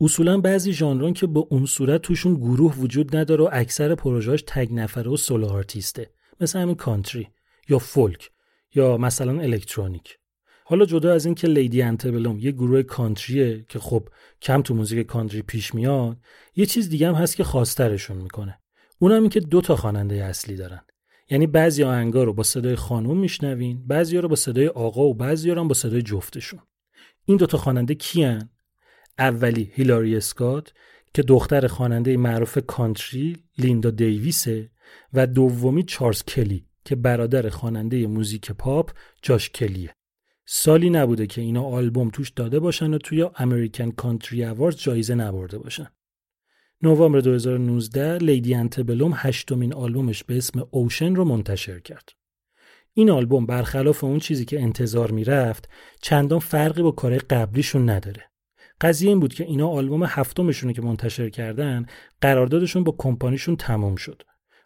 اصولا 0.01 0.37
بعضی 0.41 0.73
ژانران 0.73 1.13
که 1.13 1.27
به 1.27 1.47
اون 1.49 1.65
صورت 1.65 2.01
توشون 2.01 2.35
گروه 2.35 2.75
وجود 2.75 3.15
نداره 3.15 3.43
و 3.43 3.49
اکثر 3.51 3.95
پروژهاش 3.95 4.43
تک 4.47 4.73
نفره 4.73 5.11
و 5.11 5.17
سولو 5.17 5.47
آرتیسته 5.47 6.09
مثل 6.41 6.59
همین 6.59 6.75
کانتری 6.75 7.27
یا 7.69 7.79
فولک 7.79 8.31
یا 8.75 8.97
مثلا 8.97 9.41
الکترونیک. 9.41 10.17
حالا 10.65 10.85
جدا 10.85 11.13
از 11.13 11.25
این 11.25 11.35
که 11.35 11.47
Lady 11.47 11.81
Antebellum 11.81 12.39
یه 12.39 12.51
گروه 12.51 12.83
کانتریه 12.83 13.65
که 13.69 13.79
خب 13.79 14.09
کم 14.41 14.61
تو 14.61 14.73
موزیک 14.73 15.07
کانتری 15.07 15.41
پیش 15.41 15.75
میاد 15.75 16.17
یه 16.55 16.65
چیز 16.65 16.89
دیگه 16.89 17.07
هم 17.07 17.15
هست 17.15 17.35
که 17.35 17.43
خواسترشون 17.43 18.17
می‌کنه. 18.17 18.59
اونم 18.99 19.21
این 19.21 19.29
که 19.29 19.39
دو 19.39 19.61
تا 19.61 19.75
خواننده 19.75 20.15
اصلی 20.15 20.55
دارن. 20.55 20.81
یعنی 21.29 21.47
بعضی 21.47 21.83
آهنگا 21.83 22.23
رو 22.23 22.33
با 22.33 22.43
صدای 22.43 22.75
خانوم 22.75 23.19
میشنوین 23.19 23.87
بعضی 23.87 24.17
رو 24.17 24.27
با 24.27 24.35
صدای 24.35 24.67
آقا 24.67 25.01
و 25.01 25.13
بعضی 25.13 25.51
رو 25.51 25.61
هم 25.61 25.67
با 25.67 25.73
صدای 25.73 26.01
جفتشون. 26.01 26.59
این 27.25 27.37
دوتا 27.37 27.57
خواننده 27.57 27.95
کیان؟ 27.95 28.49
اولی 29.19 29.71
هیلاری 29.73 30.17
اسکات 30.17 30.73
که 31.13 31.21
دختر 31.21 31.67
خواننده 31.67 32.17
معروف 32.17 32.57
کانتری 32.67 33.43
لیندا 33.57 33.89
دیویسه 33.89 34.69
و 35.13 35.27
دومی 35.27 35.83
چارلز 35.83 36.23
کلی 36.23 36.65
که 36.85 36.95
برادر 36.95 37.49
خواننده 37.49 38.07
موزیک 38.07 38.51
پاپ 38.51 38.91
جاش 39.21 39.49
کلیه. 39.49 39.93
سالی 40.45 40.89
نبوده 40.89 41.27
که 41.27 41.41
اینا 41.41 41.63
آلبوم 41.63 42.09
توش 42.09 42.29
داده 42.29 42.59
باشن 42.59 42.93
و 42.93 42.97
توی 42.97 43.29
امریکن 43.35 43.91
کانتری 43.91 44.45
اواردز 44.45 44.77
جایزه 44.77 45.15
نبرده 45.15 45.57
باشن 45.57 45.87
نوامبر 46.81 47.19
2019 47.19 48.17
لیدی 48.17 48.55
انتبلوم 48.55 49.13
هشتمین 49.15 49.73
آلبومش 49.73 50.23
به 50.23 50.37
اسم 50.37 50.67
اوشن 50.71 51.15
رو 51.15 51.25
منتشر 51.25 51.79
کرد. 51.79 52.09
این 52.93 53.09
آلبوم 53.09 53.45
برخلاف 53.45 54.03
اون 54.03 54.19
چیزی 54.19 54.45
که 54.45 54.61
انتظار 54.61 55.11
می‌رفت 55.11 55.69
چندان 56.01 56.39
فرقی 56.39 56.81
با 56.81 56.91
کارهای 56.91 57.19
قبلیشون 57.19 57.89
نداره. 57.89 58.29
قضیه 58.81 59.09
این 59.09 59.19
بود 59.19 59.33
که 59.33 59.43
اینا 59.43 59.67
آلبوم 59.67 60.03
هفتمشون 60.03 60.73
که 60.73 60.81
منتشر 60.81 61.29
کردن 61.29 61.85
قراردادشون 62.21 62.83
با 62.83 62.95
کمپانیشون 62.97 63.55
تمام 63.55 63.95
شد. 63.95 64.21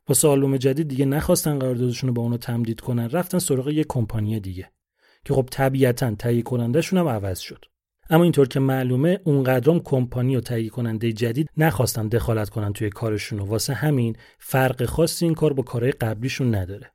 واسه 0.08 0.28
آلبوم 0.28 0.58
جدید 0.58 0.88
دیگه 0.88 1.06
نخواستن 1.06 1.60
قراردادشون 1.60 2.08
رو 2.08 2.14
با 2.14 2.22
اونو 2.22 2.38
تمدید 2.38 2.80
کنن 2.80 3.10
رفتن 3.10 3.40
سراغ 3.40 3.70
یه 3.70 3.84
کمپانی 3.84 4.40
دیگه 4.40 4.72
که 5.28 5.34
خب 5.34 5.48
طبیعتا 5.52 6.16
تهیه 6.16 6.42
کنندهشون 6.42 7.00
هم 7.00 7.08
عوض 7.08 7.40
شد. 7.40 7.66
اما 8.10 8.24
اینطور 8.24 8.48
که 8.48 8.60
معلومه 8.60 9.20
اونقدرام 9.24 9.80
کمپانی 9.80 10.36
و 10.36 10.42
تهیه 10.42 10.70
کننده 10.70 11.12
جدید 11.12 11.50
نخواستن 11.58 12.08
دخالت 12.08 12.50
کنن 12.50 12.74
توی 12.74 12.90
کارشون 12.90 13.40
و 13.40 13.46
واسه 13.46 13.74
همین 13.74 14.16
فرق 14.40 14.86
خاصی 14.86 15.26
این 15.26 15.34
کار 15.34 15.54
با 15.54 15.64
کارهای 15.64 15.92
قبلیشون 15.92 16.56
نداره. 16.56 16.92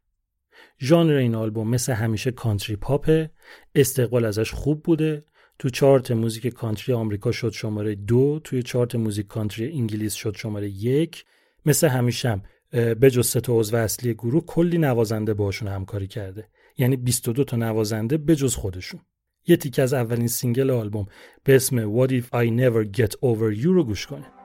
ژانر 0.80 1.14
این 1.14 1.34
آلبوم 1.34 1.68
مثل 1.68 1.92
همیشه 1.92 2.30
کانتری 2.30 2.76
پاپه، 2.76 3.30
استقبال 3.74 4.24
ازش 4.24 4.52
خوب 4.52 4.82
بوده، 4.82 5.24
تو 5.58 5.70
چارت 5.70 6.10
موزیک 6.10 6.46
کانتری 6.46 6.94
آمریکا 6.94 7.32
شد 7.32 7.50
شماره 7.52 7.94
دو، 7.94 8.40
توی 8.44 8.62
چارت 8.62 8.94
موزیک 8.94 9.26
کانتری 9.26 9.72
انگلیس 9.72 10.14
شد 10.14 10.36
شماره 10.36 10.68
یک، 10.68 11.24
مثل 11.66 11.88
همیشه 11.88 12.28
هم 12.28 12.42
به 12.94 13.10
جز 13.10 13.26
سه 13.26 13.40
عضو 13.48 13.76
اصلی 13.76 14.14
گروه 14.14 14.44
کلی 14.46 14.78
نوازنده 14.78 15.34
باشون 15.34 15.68
همکاری 15.68 16.06
کرده. 16.06 16.48
یعنی 16.78 16.96
22 16.96 17.44
تا 17.44 17.56
نوازنده 17.56 18.16
جز 18.34 18.54
خودشون. 18.54 19.00
یه 19.46 19.56
تیکه 19.56 19.82
از 19.82 19.94
اولین 19.94 20.28
سینگل 20.28 20.70
آلبوم 20.70 21.06
به 21.44 21.56
اسم 21.56 22.06
What 22.06 22.10
If 22.10 22.24
I 22.24 22.46
Never 22.46 22.98
Get 22.98 23.10
Over 23.10 23.62
You 23.62 23.64
رو 23.64 23.84
گوش 23.84 24.06
کنه 24.06 24.41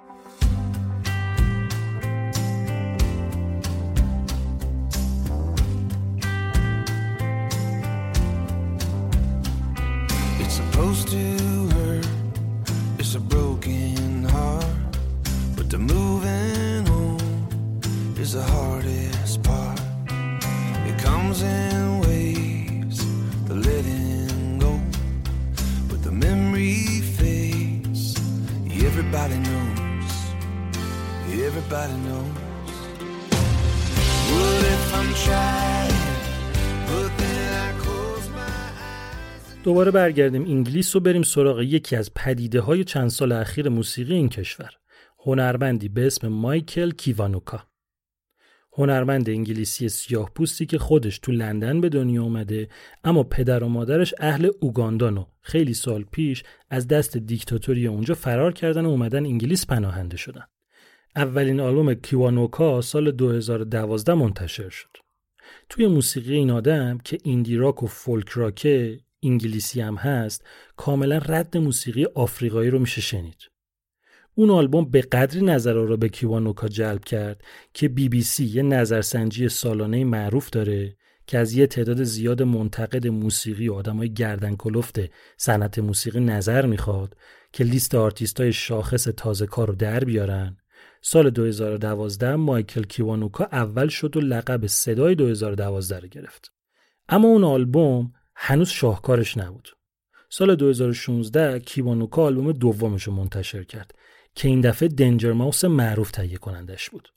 دوباره 39.67 39.91
برگردیم 39.91 40.41
انگلیس 40.41 40.95
و 40.95 40.99
بریم 40.99 41.23
سراغ 41.23 41.61
یکی 41.61 41.95
از 41.95 42.13
پدیده 42.13 42.61
های 42.61 42.83
چند 42.83 43.09
سال 43.09 43.31
اخیر 43.31 43.69
موسیقی 43.69 44.13
این 44.13 44.29
کشور. 44.29 44.69
هنرمندی 45.19 45.89
به 45.89 46.07
اسم 46.07 46.27
مایکل 46.27 46.91
کیوانوکا. 46.91 47.63
هنرمند 48.73 49.29
انگلیسی 49.29 49.89
سیاه 49.89 50.31
پوستی 50.35 50.65
که 50.65 50.77
خودش 50.77 51.19
تو 51.19 51.31
لندن 51.31 51.81
به 51.81 51.89
دنیا 51.89 52.23
اومده 52.23 52.69
اما 53.03 53.23
پدر 53.23 53.63
و 53.63 53.67
مادرش 53.67 54.13
اهل 54.19 54.49
اوگاندان 54.59 55.17
و 55.17 55.25
خیلی 55.41 55.73
سال 55.73 56.03
پیش 56.03 56.43
از 56.69 56.87
دست 56.87 57.17
دیکتاتوری 57.17 57.87
اونجا 57.87 58.13
فرار 58.13 58.53
کردن 58.53 58.85
و 58.85 58.89
اومدن 58.89 59.25
انگلیس 59.25 59.65
پناهنده 59.65 60.17
شدن. 60.17 60.43
اولین 61.15 61.59
آلبوم 61.59 61.93
کیوانوکا 61.93 62.81
سال 62.81 63.11
2012 63.11 64.13
منتشر 64.13 64.69
شد. 64.69 64.97
توی 65.69 65.87
موسیقی 65.87 66.35
این 66.35 66.51
آدم 66.51 66.97
که 66.97 67.17
indie 67.23 67.55
rock 67.55 67.83
و 67.83 67.87
folk 67.87 68.29
rock 68.29 68.85
ه 68.85 68.99
انگلیسی 69.23 69.81
هم 69.81 69.95
هست 69.95 70.43
کاملا 70.75 71.17
رد 71.17 71.57
موسیقی 71.57 72.05
آفریقایی 72.05 72.69
رو 72.69 72.79
میشه 72.79 73.01
شنید. 73.01 73.49
اون 74.35 74.49
آلبوم 74.49 74.91
به 74.91 75.01
قدری 75.01 75.41
نظر 75.41 75.73
رو 75.73 75.97
به 75.97 76.09
کیوانوکا 76.09 76.67
جلب 76.67 77.05
کرد 77.05 77.43
که 77.73 77.87
بی 77.87 78.09
بی 78.09 78.21
سی 78.21 78.45
یه 78.45 78.61
نظرسنجی 78.61 79.49
سالانه 79.49 80.03
معروف 80.03 80.49
داره 80.49 80.97
که 81.27 81.37
از 81.37 81.53
یه 81.53 81.67
تعداد 81.67 82.03
زیاد 82.03 82.43
منتقد 82.43 83.07
موسیقی 83.07 83.67
و 83.67 83.73
آدمای 83.73 84.13
گردن 84.13 84.55
کلفت 84.55 84.99
صنعت 85.37 85.79
موسیقی 85.79 86.19
نظر 86.19 86.65
می‌خواد 86.65 87.17
که 87.53 87.63
لیست 87.63 87.95
آرتیستای 87.95 88.53
شاخص 88.53 89.03
تازه 89.03 89.45
کار 89.45 89.67
رو 89.67 89.75
در 89.75 90.03
بیارن. 90.03 90.57
سال 91.01 91.29
2012 91.29 92.35
مایکل 92.35 92.83
کیوانوکا 92.83 93.43
اول 93.43 93.87
شد 93.87 94.17
و 94.17 94.19
لقب 94.19 94.67
صدای 94.67 95.15
2012 95.15 95.99
رو 95.99 96.07
گرفت. 96.07 96.51
اما 97.09 97.27
اون 97.27 97.43
آلبوم 97.43 98.13
هنوز 98.39 98.69
شاهکارش 98.69 99.37
نبود. 99.37 99.69
سال 100.29 100.55
2016 100.55 101.59
کیوانوکا 101.59 102.23
آلبوم 102.23 102.51
دومش 102.51 103.03
رو 103.03 103.13
منتشر 103.13 103.63
کرد 103.63 103.95
که 104.35 104.47
این 104.47 104.61
دفعه 104.61 104.89
دنجر 104.89 105.31
ماوس 105.31 105.65
معروف 105.65 106.11
تهیه 106.11 106.37
کنندش 106.37 106.89
بود. 106.89 107.09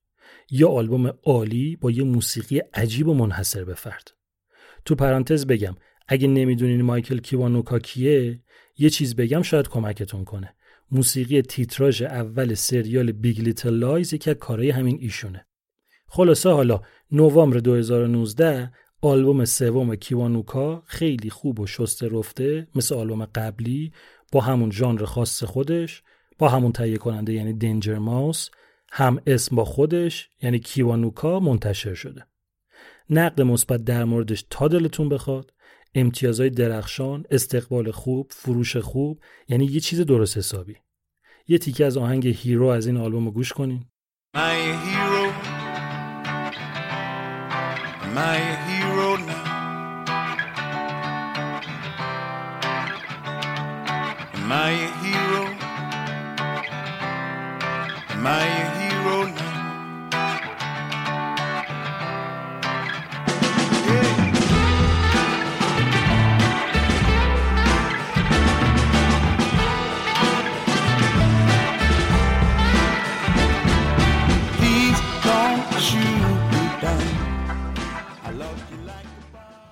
یه 0.51 0.67
آلبوم 0.67 1.13
عالی 1.25 1.77
با 1.77 1.91
یه 1.91 2.05
موسیقی 2.05 2.59
عجیب 2.59 3.09
و 3.09 3.15
منحصر 3.15 3.65
به 3.65 3.75
فرد. 3.75 4.11
تو 4.85 4.95
پرانتز 4.95 5.47
بگم 5.47 5.77
اگه 6.09 6.29
نمی‌دونین 6.29 6.83
مایکل 6.83 7.19
کیوانوکا 7.19 7.79
کیه 7.79 8.41
یه 8.79 8.91
چیز 8.91 9.17
بگم 9.17 9.43
شاید 9.43 9.69
کمکتون 9.69 10.25
کنه. 10.25 10.55
موسیقی 10.91 11.43
تیتراژ 11.43 12.03
اول 12.03 12.55
سریال 12.55 13.13
Big 13.13 13.41
Little 13.41 13.75
Lies 13.75 14.13
یکی 14.13 14.31
از 14.31 14.37
کارهای 14.37 14.71
همین 14.71 14.99
ایشونه. 15.01 15.47
خلاصه 16.07 16.51
حالا 16.51 16.81
نوامبر 17.13 17.59
2019 17.59 18.73
آلبوم 19.03 19.45
سوم 19.45 19.95
کیوانوکا 19.95 20.83
خیلی 20.87 21.31
خوب 21.31 21.61
و 21.61 21.67
شسته 21.67 22.09
رفته 22.09 22.67
مثل 22.75 22.95
آلبوم 22.95 23.25
قبلی 23.25 23.93
با 24.33 24.41
همون 24.41 24.71
ژانر 24.71 25.05
خاص 25.05 25.45
خودش 25.45 26.03
با 26.39 26.49
همون 26.49 26.73
تهیه 26.73 26.99
کننده 26.99 27.33
یعنی 27.33 27.53
Danger 27.53 27.99
Mouse 27.99 28.49
هم 28.93 29.21
اسم 29.27 29.57
با 29.57 29.65
خودش 29.65 30.31
یعنی 30.43 30.59
کیوانوکا 30.59 31.41
منتشر 31.41 31.95
شده. 31.95 32.27
نقد 33.11 33.43
مثبت 33.43 33.85
در 33.85 34.05
موردش 34.05 34.45
تا 34.51 34.69
دلتون 34.69 35.09
بخواد. 35.09 35.53
امتیازهای 35.95 36.51
درخشان 36.51 37.25
استقبال 37.31 37.91
خوب 37.91 38.27
فروش 38.31 38.77
خوب 38.77 39.21
یعنی 39.49 39.65
یه 39.65 39.81
چیز 39.81 40.01
درست 40.01 40.37
حسابی. 40.37 40.77
یه 41.49 41.59
تیکه 41.59 41.87
از 41.87 41.97
آهنگ 41.97 42.27
هیرو 42.27 42.67
از 42.67 42.87
این 42.87 42.97
آلبوم 42.97 43.31
گوش 43.31 43.53
کنین. 43.53 43.85
My 44.37 44.39
hero, 44.87 45.30
my 48.13 48.39
hero 48.67 49.17
now. 49.17 49.47
Am 54.35 54.53
I 54.53 54.71
a 54.71 54.91
hero? 55.03 55.45
Am 58.11 58.27
I 58.27 58.47
a 58.47 58.71
hero? 58.71 58.80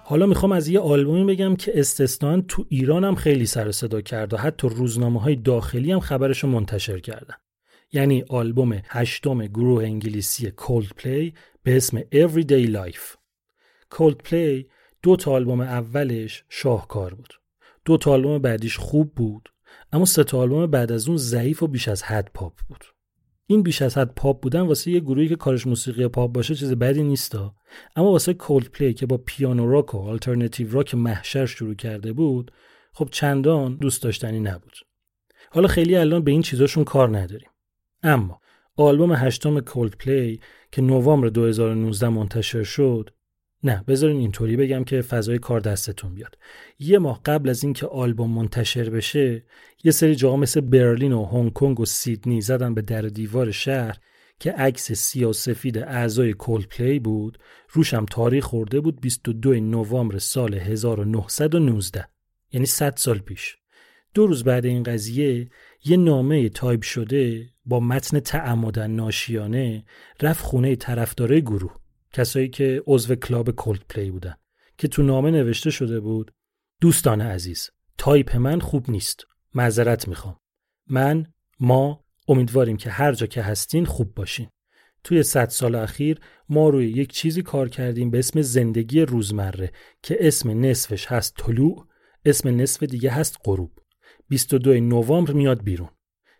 حالا 0.08 0.26
می‌خوام 0.26 0.52
از 0.52 0.68
یه 0.68 0.80
آلبومی 0.80 1.24
بگم 1.24 1.56
که 1.56 1.80
استثنائا 1.80 2.42
تو 2.42 2.64
ایران 2.68 3.04
هم 3.04 3.14
خیلی 3.14 3.46
سر 3.46 3.72
صدا 3.72 4.00
کرد 4.00 4.34
و 4.34 4.36
حتی 4.36 4.68
روزنامه 4.68 5.20
های 5.20 5.36
داخلی 5.36 5.92
هم 5.92 6.00
خبرش 6.00 6.38
رو 6.38 6.48
منتشر 6.48 6.98
کردن. 6.98 7.34
یعنی 7.92 8.24
آلبوم 8.28 8.80
هشتم 8.88 9.46
گروه 9.46 9.84
انگلیسی 9.84 10.50
Coldplay 10.50 11.34
به 11.62 11.76
اسم 11.76 12.00
Everyday 12.00 12.74
Life. 12.74 13.16
Coldplay 13.90 14.68
دو 15.02 15.16
تا 15.16 15.32
آلبوم 15.32 15.60
اولش 15.60 16.44
شاهکار 16.48 17.14
بود. 17.14 17.40
دو 17.84 17.96
تا 17.96 18.12
آلبوم 18.12 18.38
بعدیش 18.38 18.76
خوب 18.76 19.14
بود 19.14 19.48
اما 19.92 20.04
سه 20.04 20.24
تا 20.24 20.38
آلبوم 20.38 20.66
بعد 20.66 20.92
از 20.92 21.08
اون 21.08 21.16
ضعیف 21.16 21.62
و 21.62 21.66
بیش 21.66 21.88
از 21.88 22.02
حد 22.02 22.30
پاپ 22.34 22.52
بود. 22.68 22.84
این 23.50 23.62
بیش 23.62 23.82
از 23.82 23.98
حد 23.98 24.14
پاپ 24.14 24.42
بودن 24.42 24.60
واسه 24.60 24.90
یه 24.90 25.00
گروهی 25.00 25.28
که 25.28 25.36
کارش 25.36 25.66
موسیقی 25.66 26.08
پاپ 26.08 26.32
باشه 26.32 26.54
چیز 26.54 26.72
بدی 26.72 27.02
نیستا. 27.02 27.54
اما 27.96 28.12
واسه 28.12 28.34
Coldplay 28.34 28.94
که 28.94 29.06
با 29.06 29.16
piano 29.16 29.70
rock 29.70 29.94
و 29.94 29.98
alternative 29.98 30.72
rock 30.72 30.94
محشر 30.94 31.46
شروع 31.46 31.74
کرده 31.74 32.12
بود 32.12 32.52
خب 32.92 33.08
چندان 33.10 33.76
دوست 33.76 34.02
داشتنی 34.02 34.40
نبود. 34.40 34.76
حالا 35.50 35.68
خیلی 35.68 35.96
الان 35.96 36.24
به 36.24 36.30
این 36.30 36.42
چیزاشون 36.42 36.84
کار 36.84 37.18
نداریم. 37.18 37.48
اما 38.02 38.40
آلبوم 38.76 39.12
هشتم 39.12 39.60
Coldplay 39.60 40.40
که 40.72 40.82
نوامبر 40.82 41.28
2019 41.28 42.08
منتشر 42.08 42.62
شد 42.62 43.10
نه 43.62 43.84
بذارین 43.88 44.16
اینطوری 44.16 44.56
بگم 44.56 44.84
که 44.84 45.02
فضای 45.02 45.38
کار 45.38 45.60
دستتون 45.60 46.14
بیاد. 46.14 46.38
یه 46.78 46.98
ماه 46.98 47.20
قبل 47.24 47.48
از 47.48 47.64
اینکه 47.64 47.86
آلبوم 47.86 48.30
منتشر 48.30 48.90
بشه 48.90 49.44
یه 49.84 49.92
سری 49.92 50.14
جاها 50.14 50.36
مثل 50.36 50.60
برلین 50.60 51.12
و 51.12 51.24
هنگ 51.24 51.52
کنگ 51.52 51.80
و 51.80 51.84
سیدنی 51.84 52.40
زدن 52.40 52.74
به 52.74 52.82
در 52.82 53.02
دیوار 53.02 53.50
شهر 53.50 53.98
که 54.40 54.52
عکس 54.52 54.92
سیاه‌سفید 54.92 55.78
اعضای 55.78 56.32
Coldplay 56.32 56.98
بود 56.98 57.38
روشم 57.70 58.04
تاریخ 58.04 58.44
خورده 58.44 58.80
بود 58.80 59.00
22 59.00 59.54
نوامبر 59.54 60.18
سال 60.18 60.54
1919 60.54 62.08
یعنی 62.52 62.66
100 62.66 62.96
سال 62.96 63.18
پیش. 63.18 63.56
دو 64.14 64.26
روز 64.26 64.44
بعد 64.44 64.66
این 64.66 64.82
قضیه 64.82 65.50
یه 65.84 65.96
نامه 65.96 66.48
تایپ 66.48 66.82
شده 66.82 67.50
با 67.64 67.80
متن 67.80 68.20
تعمدا 68.20 68.90
ناشیانه 68.90 69.84
رفت 70.22 70.44
خونه 70.44 70.76
طرفدارای 70.76 71.42
گروه 71.42 71.76
کسایی 72.12 72.48
که 72.48 72.82
عضو 72.86 73.14
کلاب 73.14 73.50
Coldplay 73.50 74.10
بودن 74.10 74.34
که 74.78 74.88
تو 74.88 75.02
نامه 75.02 75.30
نوشته 75.30 75.70
شده 75.70 76.00
بود 76.00 76.32
دوستان 76.80 77.20
عزیز 77.20 77.70
تایپ 77.98 78.36
من 78.36 78.60
خوب 78.60 78.90
نیست. 78.90 79.24
معذرت 79.54 80.08
می‌خوام. 80.08 80.36
من 80.86 81.26
ما 81.60 82.04
امیدواریم 82.28 82.76
که 82.76 82.90
هر 82.90 83.12
جا 83.12 83.26
که 83.26 83.42
هستین 83.42 83.84
خوب 83.84 84.14
باشین. 84.14 84.48
توی 85.04 85.22
صد 85.22 85.48
سال 85.48 85.74
اخیر 85.74 86.20
ما 86.48 86.68
روی 86.68 86.88
یک 86.88 87.12
چیزی 87.12 87.42
کار 87.42 87.68
کردیم 87.68 88.10
به 88.10 88.18
اسم 88.18 88.40
زندگی 88.40 89.00
روزمره 89.00 89.72
که 90.02 90.16
اسم 90.20 90.60
نصفش 90.60 91.06
هست 91.06 91.36
طلوع 91.36 91.86
اسم 92.24 92.60
نصف 92.60 92.82
دیگه 92.82 93.10
هست 93.10 93.36
غروب. 93.44 93.72
22 94.28 94.80
نوامبر 94.80 95.32
میاد 95.32 95.62
بیرون. 95.62 95.88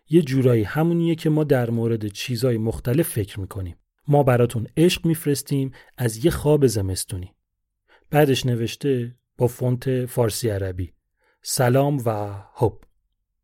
یه 0.09 0.21
جورایی 0.21 0.63
همونیه 0.63 1.15
که 1.15 1.29
ما 1.29 1.43
در 1.43 1.69
مورد 1.69 2.07
چیزای 2.07 2.57
مختلف 2.57 3.09
فکر 3.09 3.39
می‌کنیم. 3.39 3.75
ما 4.07 4.23
براتون 4.23 4.67
عشق 4.77 5.05
میفرستیم 5.05 5.71
از 5.97 6.25
یه 6.25 6.31
خواب 6.31 6.67
زمستونی. 6.67 7.35
بعدش 8.09 8.45
نوشته 8.45 9.15
با 9.37 9.47
فونت 9.47 10.05
فارسی 10.05 10.49
عربی. 10.49 10.93
سلام 11.41 11.97
و 12.05 12.09
هوب. 12.53 12.88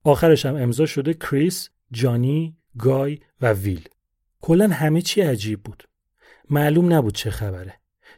آخرش 0.06 0.46
هم 0.46 0.56
امضا 0.56 0.86
شده 0.86 1.14
کریس، 1.14 1.70
جانی، 1.92 2.58
گای 2.78 3.20
و 3.42 3.54
ویل. 3.54 3.88
کلا 4.42 4.68
همه 4.68 5.02
چی 5.02 5.22
عجیب 5.22 5.64
بود. 5.64 5.84
معلوم 6.50 6.94
نبود 6.94 7.14
چه 7.14 7.30
خبره. 7.30 7.74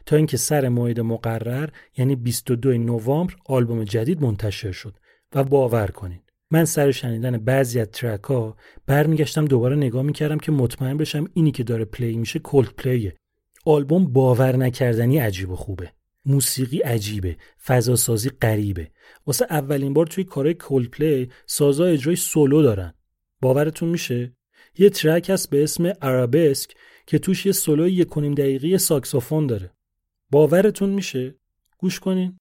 تا 0.06 0.16
اینکه 0.16 0.36
سر 0.36 0.68
موعد 0.68 1.00
مقرر 1.00 1.68
یعنی 1.96 2.16
22 2.16 2.72
نوامبر 2.72 3.34
آلبوم 3.46 3.84
جدید 3.84 4.22
منتشر 4.22 4.72
شد 4.72 4.96
و 5.34 5.44
باور 5.44 5.86
کنین. 5.86 6.20
من 6.50 6.64
سر 6.64 6.90
شنیدن 6.90 7.38
بعضی 7.38 7.80
از 7.80 7.88
track 7.88 8.24
ها 8.24 8.56
برمیگشتم 8.86 9.44
دوباره 9.44 9.76
نگاه 9.76 10.02
می‌کردم 10.02 10.38
که 10.38 10.52
مطمئن 10.52 10.96
بشم 10.96 11.28
اینی 11.34 11.50
که 11.50 11.64
داره 11.64 11.84
play 11.84 12.16
میشه 12.16 12.38
Coldplay 12.38 12.68
ه. 12.68 13.16
آلبوم 13.66 14.12
باور 14.12 14.56
نکردنی 14.56 15.18
عجیب 15.18 15.50
و 15.50 15.56
خوبه. 15.56 15.92
موسیقی 16.28 16.78
عجیبه 16.78 17.36
فضا 17.64 17.96
سازی 17.96 18.30
غریبه. 18.42 18.90
واسه 19.26 19.46
اولین 19.50 19.92
بار 19.94 20.06
توی 20.06 20.24
کارهای 20.24 20.54
Coldplay 20.54 21.30
سازا 21.46 21.84
اجرای 21.84 22.16
سولو 22.16 22.62
دارن. 22.62 22.94
باورتون 23.40 23.88
میشه؟ 23.88 24.32
یه 24.78 24.90
track 24.90 25.30
هست 25.30 25.50
به 25.50 25.62
اسم 25.62 25.86
Arabesque 25.86 26.74
که 27.06 27.18
توش 27.18 27.46
یه 27.46 27.52
سولو 27.52 27.88
یک 27.88 28.08
و 28.08 28.15
نیم 28.15 28.34
دقیقی 28.34 28.78
ساکسوفون 28.78 29.46
داره. 29.46 29.72
باورتون 30.30 30.90
میشه؟ 30.90 31.34
گوش 31.78 32.00
کنین. 32.00 32.38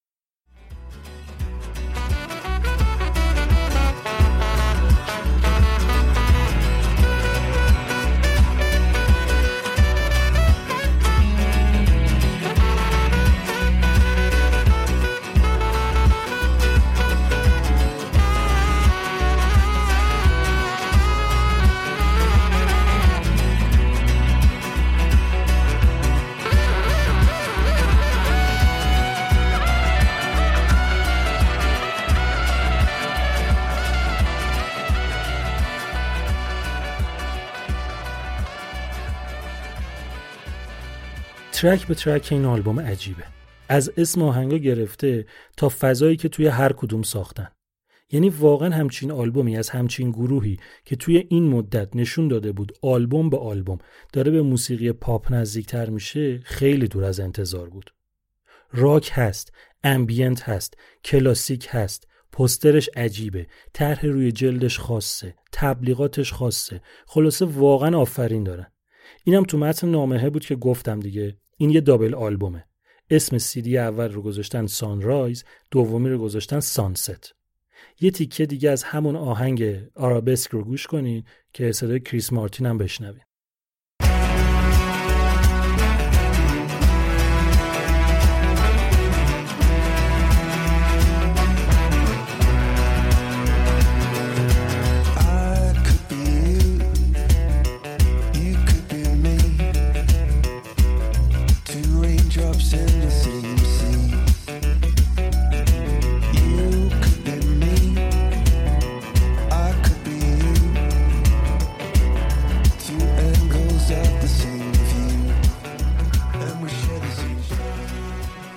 track 41.57 41.87
به 41.87 41.95
track 41.95 42.27
این 42.31 42.45
آلبوم 42.45 42.79
عجیبه. 42.79 43.23
از 43.69 43.91
اسم 43.97 44.21
آهنگا 44.21 44.57
گرفته 44.57 45.25
تا 45.57 45.69
فضایی 45.79 46.17
که 46.17 46.29
توی 46.29 46.47
هر 46.47 46.73
کدوم 46.73 47.01
ساختن. 47.01 47.47
یعنی 48.11 48.29
واقعا 48.29 48.75
همچین 48.75 49.11
آلبومی 49.11 49.57
از 49.57 49.69
همچین 49.69 50.11
گروهی 50.11 50.57
که 50.85 50.95
توی 50.95 51.25
این 51.29 51.49
مدت 51.49 51.95
نشون 51.95 52.27
داده 52.27 52.51
بود 52.51 52.71
آلبوم 52.81 53.29
به 53.29 53.37
آلبوم 53.37 53.77
داره 54.13 54.31
به 54.31 54.41
موسیقی 54.41 54.91
پاپ 54.91 55.33
نزدیکتر 55.33 55.89
میشه 55.89 56.39
خیلی 56.43 56.87
دور 56.87 57.03
از 57.03 57.19
انتظار 57.19 57.69
بود. 57.69 57.93
راک 58.71 59.11
هست 59.13 59.51
ambient 59.83 60.49
هست 60.49 60.77
کلاسیک 61.03 61.67
هست 61.69 62.07
پوسترش 62.31 62.89
عجیبه 62.95 63.47
طرح 63.73 64.05
روی 64.05 64.31
جلدش 64.31 64.79
خاصه 64.79 65.35
تبلیغاتش 65.51 66.33
خاصه 66.33 66.81
خلاصه 67.07 67.45
واقعا 67.45 67.97
آفرین 67.97 68.43
دارن. 68.43 68.71
اینم 69.23 69.43
تو 69.43 69.57
متن 69.57 69.89
نامهه 69.89 70.29
بود 70.29 70.45
که 70.45 70.55
گفتم 70.55 70.99
دیگه. 70.99 71.37
این 71.57 71.69
یه 71.69 71.81
double 71.81 72.15
album 72.15 72.51
ه. 72.51 72.65
اسم 73.09 73.37
سیدی 73.37 73.77
اول 73.77 74.11
رو 74.11 74.21
گذاشتن 74.21 74.65
Sunrise 74.65 75.43
دومی 75.71 76.09
رو 76.09 76.17
گذاشتن 76.17 76.59
Sunset. 76.59 77.35
یه 78.01 78.11
تیکه 78.11 78.45
دیگه 78.45 78.69
از 78.69 78.83
همون 78.83 79.15
آهنگ 79.15 79.83
Arabesque 79.95 80.51
رو 80.51 80.63
گوش 80.63 80.87
کنین 80.87 81.23
که 81.53 81.71
صدای 81.71 81.99
کریس 81.99 82.33
مارتین 82.33 82.65
هم 82.65 82.77
بشنوین. 82.77 83.26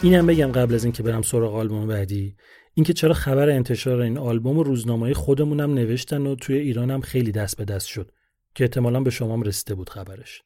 اینم 0.02 0.26
بگم 0.26 0.52
قبل 0.52 0.74
از 0.74 0.84
اینکه 0.84 1.02
برم 1.02 1.22
سراغ 1.22 1.54
آلبوم 1.54 1.86
بعدی 1.86 2.36
اینکه 2.74 2.92
چرا 2.92 3.14
خبر 3.14 3.50
انتشار 3.50 4.00
این 4.00 4.18
آلبوم 4.18 4.58
و 4.58 4.62
روزنامه 4.62 5.14
خودمونم 5.14 5.74
نوشتن 5.74 6.26
و 6.26 6.34
توی 6.34 6.58
ایران 6.58 6.90
هم 6.90 7.00
خیلی 7.00 7.32
دست 7.32 7.56
به 7.56 7.64
دست 7.64 7.86
شد 7.86 8.12
که 8.54 8.64
احتمالا 8.64 9.00
به 9.00 9.10
شما 9.10 9.34
هم 9.34 9.42
رسیده 9.42 9.74
بود 9.74 9.90
خبرش. 9.90 10.42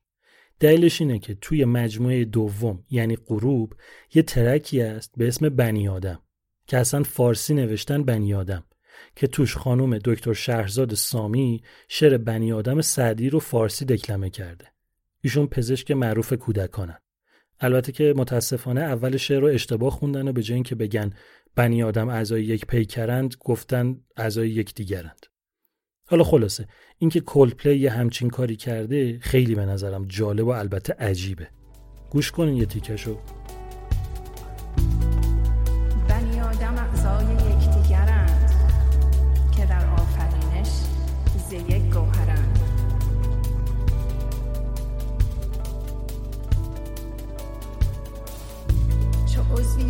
دلیلش 0.60 1.00
اینه 1.00 1.18
که 1.18 1.34
توی 1.34 1.64
مجموعه 1.64 2.24
دوم 2.24 2.84
یعنی 2.90 3.16
غروب 3.16 3.74
یه 4.14 4.22
ترکی 4.22 4.82
است 4.82 5.12
به 5.16 5.28
اسم 5.28 5.48
بنی 5.48 5.88
آدم 5.88 6.22
که 6.66 6.78
اصلا 6.78 7.02
فارسی 7.02 7.54
نوشتن 7.54 8.02
بنی 8.02 8.34
آدم 8.34 8.64
که 9.16 9.26
توش 9.26 9.56
خانم 9.56 9.98
دکتر 9.98 10.32
شهرزاد 10.32 10.94
سامی 10.94 11.62
شعر 11.88 12.16
بنی 12.16 12.52
آدم 12.52 12.80
سعدی 12.80 13.30
رو 13.30 13.40
فارسی 13.40 13.84
دکلمه 13.84 14.30
کرده. 14.30 14.66
ایشون 15.20 15.46
پزشک 15.46 15.90
معروف 15.90 16.32
کودکانن. 16.32 16.98
البته 17.60 17.92
که 17.92 18.14
متاسفانه 18.16 18.80
اول 18.80 19.16
شعر 19.16 19.40
رو 19.40 19.46
اشتباه 19.46 19.90
خوندن 19.90 20.28
و 20.28 20.32
به 20.32 20.42
جای 20.42 20.54
اینکه 20.54 20.74
بگن 20.74 21.12
بنی 21.56 21.82
آدم 21.82 22.08
اعضای 22.08 22.44
یک 22.44 22.66
پیکرند 22.66 23.34
گفتن 23.40 24.00
اعضای 24.16 24.50
یک 24.50 24.74
دیگرند. 24.74 25.26
حالا 26.06 26.24
خلاصه 26.24 26.68
اینکه 26.98 27.20
کولپلی 27.20 27.78
یه 27.78 27.90
همچین 27.90 28.30
کاری 28.30 28.56
کرده 28.56 29.18
خیلی 29.18 29.54
به 29.54 29.64
نظرم 29.66 30.04
جالب 30.04 30.46
و 30.46 30.50
البته 30.50 30.92
عجیبه. 30.92 31.48
گوش 32.10 32.30
کنین 32.30 32.56
یه 32.56 32.66
تیکشو 32.66 33.18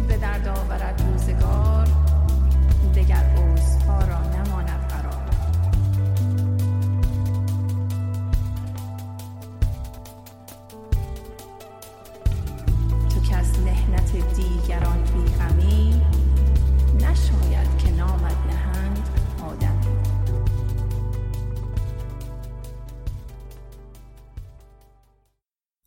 به 0.08 0.16
درد 0.16 0.48
آورد. 0.48 1.03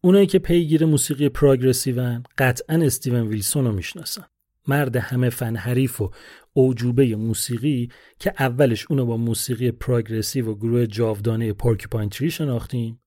اونایی 0.07 0.27
که 0.27 0.39
پیگیر 0.39 0.85
موسیقی 0.85 1.29
پراگرسیون 1.29 2.23
قطعا 2.37 2.85
استیون 2.85 3.27
ویلسون 3.27 3.65
رو 3.65 3.71
می‌شناسن. 3.71 4.23
مرد 4.67 4.95
همه 4.95 5.29
فن 5.29 5.55
حریف 5.55 6.01
و 6.01 6.11
اوجوبه 6.53 7.15
موسیقی 7.15 7.89
که 8.19 8.33
اولش 8.39 8.85
اونو 8.89 9.05
با 9.05 9.17
موسیقی 9.17 9.71
پراگرسیو 9.71 10.51
و 10.51 10.55
گروه 10.55 10.85
جاودانه 10.85 11.53
پورکوپاین 11.53 12.09
تری 12.09 12.31
شناختیم 12.31 12.99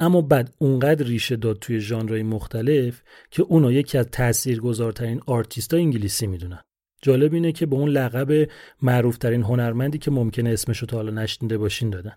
اما 0.00 0.20
بعد 0.20 0.54
اونقدر 0.58 1.06
ریشه 1.06 1.36
داد 1.36 1.58
توی 1.58 1.80
ژانرهای 1.80 2.22
مختلف 2.22 3.02
که 3.30 3.42
اونو 3.42 3.72
یکی 3.72 3.98
از 3.98 4.06
تاثیرگذارترین 4.06 5.20
آرتیستا 5.26 5.76
انگلیسی 5.76 6.26
می‌دونن. 6.26 6.60
جالب 7.02 7.34
اینه 7.34 7.52
که 7.52 7.66
به 7.66 7.76
اون 7.76 7.88
لقب 7.88 8.48
معروفترین 8.82 9.42
هنرمندی 9.42 9.98
که 9.98 10.10
ممکنه 10.10 10.50
اسمشو 10.50 10.86
تا 10.86 10.96
حالا 10.96 11.22
نشنیده 11.22 11.58
باشین 11.58 11.90
دادن. 11.90 12.16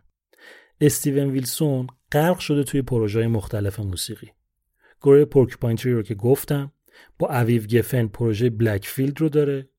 استیون 0.82 1.30
ویلسون 1.30 1.88
غرق 2.12 2.40
شده 2.40 2.64
توی 2.64 2.82
پروژه 2.82 3.28
مختلف 3.28 3.80
موسیقی. 3.80 4.32
گروه 5.02 5.26
Porcupine 5.26 5.78
Tree 5.78 5.94
رو 5.94 6.04
که 6.04 6.16
گفتم 6.16 6.72
با 7.20 7.28
اویو 7.28 7.62
گفن 7.68 8.08
پروژه 8.08 8.50
Blackfield 8.50 9.22
رو 9.22 9.30
داره 9.30 9.70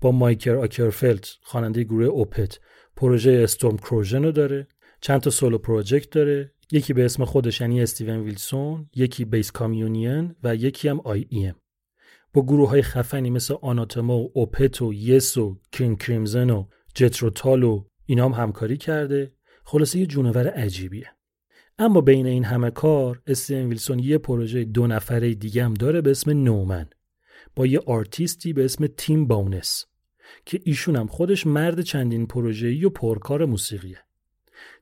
با 0.00 0.12
مایکل 0.12 0.54
آکرفلد 0.54 1.26
خواننده 1.42 1.84
گروه 1.84 2.06
Opeth 2.06 2.58
پروژه 2.96 3.40
Storm 3.44 3.76
Corrosion 3.76 4.24
رو 4.24 4.32
داره 4.32 4.66
چند 5.00 5.20
تا 5.20 5.30
solo 5.30 5.58
project 5.58 6.10
داره 6.10 6.52
یکی 6.72 6.92
به 6.92 7.04
اسم 7.04 7.24
خودش 7.24 7.60
یعنی 7.60 7.82
استیون 7.82 8.20
ویلسون 8.20 8.90
یکی 8.94 9.24
Bass 9.24 9.52
Communion 9.52 10.34
و 10.42 10.56
یکی 10.56 10.88
هم 10.88 11.00
I.E.M.. 11.00 11.54
با 12.32 12.42
گروه 12.42 12.68
های 12.68 12.82
خفنی 12.82 13.30
مثل 13.30 13.54
Anathema 13.62 14.18
و 14.18 14.30
Opeth 14.34 14.82
و 14.82 14.92
Yes 14.94 15.36
و 15.36 15.60
King 15.72 15.96
Crimson 15.96 16.50
و 16.50 16.66
Jethro 16.94 17.35
Tull 17.35 17.62
و 17.62 17.84
اینا 18.06 18.28
هم 18.28 18.42
همکاری 18.42 18.76
کرده. 18.76 19.32
خلاصه 19.70 19.98
یه 19.98 20.06
جونور 20.06 20.48
عجیبیه. 20.48 21.10
اما 21.78 22.00
بین 22.00 22.26
این 22.26 22.44
همه 22.44 22.70
کار 22.70 23.22
استیون 23.26 23.66
ویلسون 23.66 23.98
یه 23.98 24.18
پروژه 24.18 24.64
دو 24.64 24.86
نفره 24.86 25.34
دیگه 25.34 25.64
هم 25.64 25.74
داره 25.74 26.00
به 26.00 26.10
اسم 26.10 26.30
No-Man. 26.30 26.86
با 27.56 27.66
یه 27.66 27.80
آرتیستی 27.86 28.52
به 28.52 28.64
اسم 28.64 28.86
تیم 28.86 29.26
بونس 29.26 29.84
که 30.46 30.60
ایشون 30.64 30.96
هم 30.96 31.06
خودش 31.06 31.46
مرد 31.46 31.80
چندین 31.80 32.26
پروژه‌ای 32.26 32.84
و 32.84 32.90
پرکار 32.90 33.44
موسیقیه. 33.44 33.98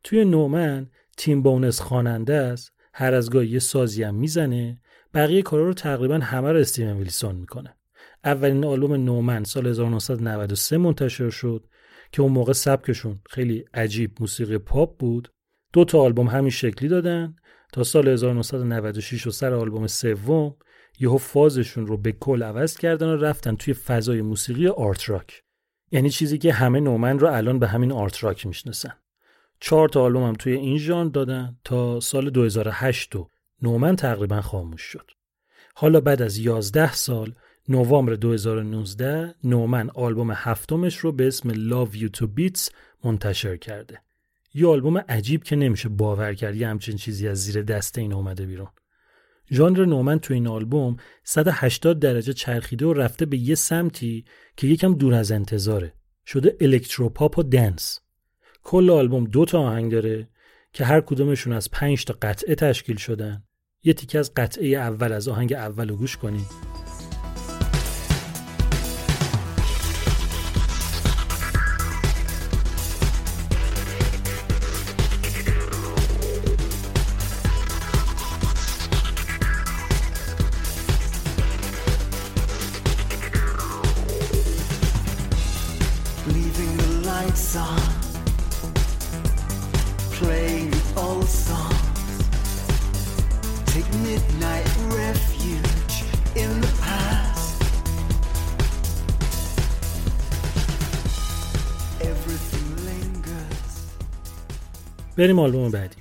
توی 0.04 0.24
No-Man 0.24 0.90
تیم 1.16 1.42
بونس 1.42 1.80
خواننده 1.80 2.34
است 2.34 2.72
هر 2.92 3.14
از 3.14 3.30
گاهی 3.30 3.48
یه 3.48 3.58
سازی 3.58 4.02
هم 4.02 4.14
می‌زنه 4.14 4.80
بقیه 5.14 5.42
کارا 5.42 5.66
رو 5.66 5.74
تقریبا 5.74 6.18
همه 6.18 6.52
رو 6.52 6.58
استیون 6.58 6.96
ویلسون 6.96 7.34
می‌کنه. 7.34 7.76
اولین 8.24 8.64
آلبوم 8.64 8.92
No-Man 8.94 9.44
سال 9.44 9.66
1993 9.66 10.78
منتشر 10.78 11.30
شد. 11.30 11.66
که 12.12 12.22
اون 12.22 12.32
موقع 12.32 12.52
سبکشون 12.52 13.20
خیلی 13.30 13.64
عجیب 13.74 14.10
موسیقی 14.20 14.58
پاپ 14.58 14.98
بود. 14.98 15.32
دو 15.72 15.84
تا 15.84 16.00
آلبوم 16.00 16.26
همین 16.26 16.50
شکلی 16.50 16.88
دادن. 16.88 17.36
تا 17.72 17.84
سال 17.84 18.08
1996 18.08 19.26
و 19.26 19.30
سر 19.30 19.54
آلبوم 19.54 19.86
سوم 19.86 20.54
یهو 21.00 21.18
فازشون 21.18 21.86
رو 21.86 21.96
به 21.96 22.12
کل 22.12 22.42
عوض 22.42 22.76
کردن 22.76 23.06
و 23.06 23.16
رفتن 23.16 23.56
توی 23.56 23.74
فضای 23.74 24.22
موسیقی 24.22 24.68
art 24.68 25.10
rock. 25.10 25.42
یعنی 25.90 26.10
چیزی 26.10 26.38
که 26.38 26.52
همه 26.52 26.80
No-Man 26.80 27.18
رو 27.18 27.28
الان 27.28 27.58
به 27.58 27.68
همین 27.68 27.92
art 27.92 28.24
rock 28.24 28.46
می‌شناسن. 28.46 28.92
چهار 29.60 29.88
تا 29.88 30.02
آلبوم 30.02 30.22
هم 30.22 30.34
توی 30.34 30.52
این 30.52 30.78
ژانر 30.78 31.10
دادن 31.10 31.56
تا 31.64 32.00
سال 32.00 32.30
2008 32.30 33.16
و 33.16 33.28
نومن 33.62 33.96
تقریبا 33.96 34.40
خاموش 34.40 34.82
شد. 34.82 35.10
حالا 35.74 36.00
بعد 36.00 36.22
از 36.22 36.38
11 36.38 36.92
سال 36.92 37.34
نوامبر 37.70 38.14
2019 38.14 39.34
نومن 39.44 39.90
آلبوم 39.90 40.30
هفتمش 40.30 40.96
رو 40.96 41.12
به 41.12 41.26
اسم 41.26 41.50
Love 41.50 41.94
You 41.94 42.18
to 42.18 42.22
Beats 42.22 42.70
منتشر 43.04 43.56
کرده. 43.56 44.00
یه 44.54 44.66
آلبوم 44.66 44.98
عجیب 44.98 45.44
که 45.44 45.56
نمیشه 45.56 45.88
باور 45.88 46.34
کرد 46.34 46.56
یه 46.56 46.68
همچین 46.68 46.96
چیزی 46.96 47.28
از 47.28 47.38
زیر 47.44 47.62
دست 47.62 47.98
این 47.98 48.12
اومده 48.12 48.46
بیرون. 48.46 48.68
ژانر 49.50 49.84
نومن 49.84 50.18
تو 50.18 50.34
این 50.34 50.46
آلبوم 50.46 50.96
180 51.24 51.98
درجه 51.98 52.32
چرخیده 52.32 52.86
و 52.86 52.92
رفته 52.92 53.26
به 53.26 53.36
یه 53.36 53.54
سمتی 53.54 54.24
که 54.56 54.66
یکم 54.66 54.94
دور 54.94 55.14
از 55.14 55.32
انتظاره. 55.32 55.92
شده 56.26 56.56
الکتروپاپ 56.60 57.38
و 57.38 57.42
دنس. 57.42 58.00
کل 58.62 58.90
آلبوم 58.90 59.24
دو 59.24 59.44
تا 59.44 59.60
آهنگ 59.60 59.92
داره 59.92 60.28
که 60.72 60.84
هر 60.84 61.00
کدومشون 61.00 61.52
از 61.52 61.70
5 61.70 62.04
تا 62.04 62.14
قطعه 62.22 62.54
تشکیل 62.54 62.96
شدن. 62.96 63.42
یه 63.84 63.92
تیکه 63.92 64.18
از 64.18 64.34
قطعه 64.34 64.68
اول 64.68 65.12
از 65.12 65.28
آهنگ 65.28 65.52
اول 65.52 65.88
رو 65.88 65.96
گوش 65.96 66.16
کنید 66.16 66.67
بریم 105.16 105.38
آلبوم 105.38 105.70
بعدی. 105.70 105.96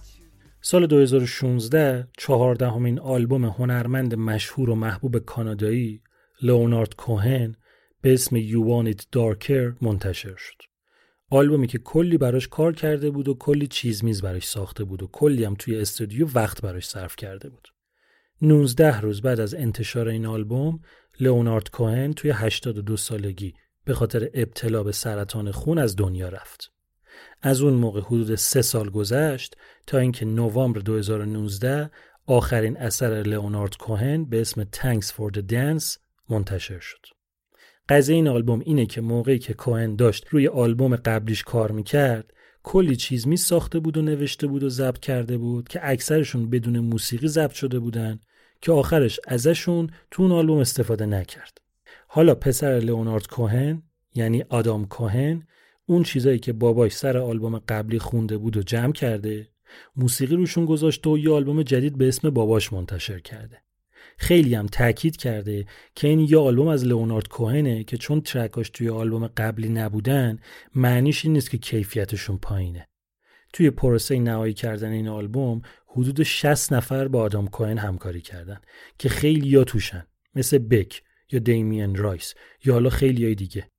سال 0.61 0.87
2016 0.87 2.07
چهاردهمین 2.17 2.99
آلبوم 2.99 3.45
هنرمند 3.45 4.15
مشهور 4.15 4.69
و 4.69 4.75
محبوب 4.75 5.17
کانادایی 5.17 6.01
لئونارد 6.41 6.95
کوهن 6.95 7.55
به 8.01 8.13
اسم 8.13 8.39
You 8.39 8.67
Want 8.67 8.95
It 8.95 9.01
Darker 9.01 9.81
منتشر 9.81 10.35
شد. 10.35 10.76
آلبومی 11.31 11.67
که 11.67 11.77
کلی 11.77 12.17
براش 12.17 12.47
کار 12.47 12.73
کرده 12.73 13.09
بود 13.09 13.27
و 13.27 13.33
کلی 13.33 13.67
چیز 13.67 14.03
میز 14.03 14.21
براش 14.21 14.47
ساخته 14.47 14.83
بود 14.83 15.03
و 15.03 15.07
کلی 15.07 15.43
هم 15.43 15.55
توی 15.55 15.79
استودیو 15.79 16.27
وقت 16.35 16.61
براش 16.61 16.87
صرف 16.87 17.15
کرده 17.15 17.49
بود. 17.49 17.67
19 18.41 18.99
روز 18.99 19.21
بعد 19.21 19.39
از 19.39 19.53
انتشار 19.53 20.07
این 20.07 20.25
آلبوم 20.25 20.79
لئونارد 21.19 21.69
کوهن 21.69 22.13
توی 22.13 22.31
82 22.31 22.97
سالگی 22.97 23.53
به 23.85 23.93
خاطر 23.93 24.29
ابتلا 24.33 24.83
به 24.83 24.91
سرطان 24.91 25.51
خون 25.51 25.77
از 25.77 25.95
دنیا 25.95 26.29
رفت. 26.29 26.71
از 27.41 27.61
اون 27.61 27.73
موقع 27.73 28.01
حدود 28.01 28.35
سه 28.35 28.61
سال 28.61 28.89
گذشت 28.89 29.55
تا 29.87 29.97
اینکه 29.97 30.25
نوامبر 30.25 30.79
2019 30.79 31.91
آخرین 32.25 32.77
اثر 32.77 33.23
لئونارد 33.23 33.77
کوهن 33.77 34.25
به 34.25 34.41
اسم 34.41 34.63
Thanks 34.63 35.05
for 35.05 35.37
the 35.37 35.41
Dance 35.51 35.99
منتشر 36.29 36.79
شد. 36.79 37.16
قضیه 37.89 38.15
این 38.15 38.27
آلبوم 38.27 38.59
اینه 38.65 38.85
که 38.85 39.01
موقعی 39.01 39.39
که 39.39 39.53
کوهن 39.53 39.95
داشت 39.95 40.27
روی 40.29 40.47
آلبوم 40.47 40.95
قبلیش 40.95 41.43
کار 41.43 41.71
می‌کرد 41.71 42.33
کلی 42.63 42.95
چیز 42.95 43.27
می 43.27 43.37
ساخته 43.37 43.79
بود 43.79 43.97
و 43.97 44.01
نوشته 44.01 44.47
بود 44.47 44.63
و 44.63 44.69
ضبط 44.69 44.99
کرده 44.99 45.37
بود 45.37 45.67
که 45.67 45.79
اکثرشون 45.83 46.49
بدون 46.49 46.79
موسیقی 46.79 47.27
ضبط 47.27 47.53
شده 47.53 47.79
بودن 47.79 48.19
که 48.61 48.71
آخرش 48.71 49.19
ازشون 49.27 49.89
تو 50.11 50.23
اون 50.23 50.31
آلبوم 50.31 50.57
استفاده 50.57 51.05
نکرد. 51.05 51.57
حالا 52.07 52.35
پسر 52.35 52.79
لئونارد 52.79 53.27
کوهن 53.27 53.83
یعنی 54.15 54.43
آدام 54.49 54.85
کوهن 54.85 55.47
اون 55.85 56.03
چیزایی 56.03 56.39
که 56.39 56.53
باباش 56.53 56.91
سر 56.91 57.17
آلبوم 57.17 57.59
قبلی 57.59 57.99
خونده 57.99 58.37
بود 58.37 58.57
و 58.57 58.63
جمع 58.63 58.91
کرده 58.91 59.47
موسیقی 59.95 60.35
روشون 60.35 60.65
گذاشته 60.65 61.09
و 61.09 61.17
یه 61.17 61.31
آلبوم 61.31 61.63
جدید 61.63 61.97
به 61.97 62.07
اسم 62.07 62.29
باباش 62.29 62.73
منتشر 62.73 63.19
کرده 63.19 63.61
خیلی 64.17 64.55
هم 64.55 64.67
تاکید 64.67 65.17
کرده 65.17 65.65
که 65.95 66.07
این 66.07 66.19
یه 66.19 66.37
آلبوم 66.37 66.67
از 66.67 66.85
لئونارد 66.85 67.27
کوهنه 67.27 67.83
که 67.83 67.97
چون 67.97 68.21
ترکاش 68.21 68.69
توی 68.69 68.89
آلبوم 68.89 69.27
قبلی 69.27 69.69
نبودن 69.69 70.39
معنیش 70.75 71.25
این 71.25 71.33
نیست 71.33 71.49
که 71.49 71.57
کیفیتشون 71.57 72.37
پایینه. 72.37 72.87
توی 73.53 73.69
پروسه 73.69 74.19
نهایی 74.19 74.53
کردن 74.53 74.91
این 74.91 75.07
آلبوم 75.07 75.61
حدود 75.87 76.23
60 76.23 76.73
نفر 76.73 77.07
با 77.07 77.21
آدام 77.21 77.47
کوهن 77.47 77.77
همکاری 77.77 78.21
کردن 78.21 78.57
که 78.97 79.09
خیلی 79.09 79.47
یا 79.47 79.63
توشن 79.63 80.07
مثل 80.35 80.57
بک 80.57 81.01
یا 81.31 81.39
دیمین 81.39 81.95
رایس 81.95 82.33
یا 82.65 82.73
حالا 82.73 82.89
خیلی 82.89 83.23
های 83.23 83.35
دیگه. 83.35 83.69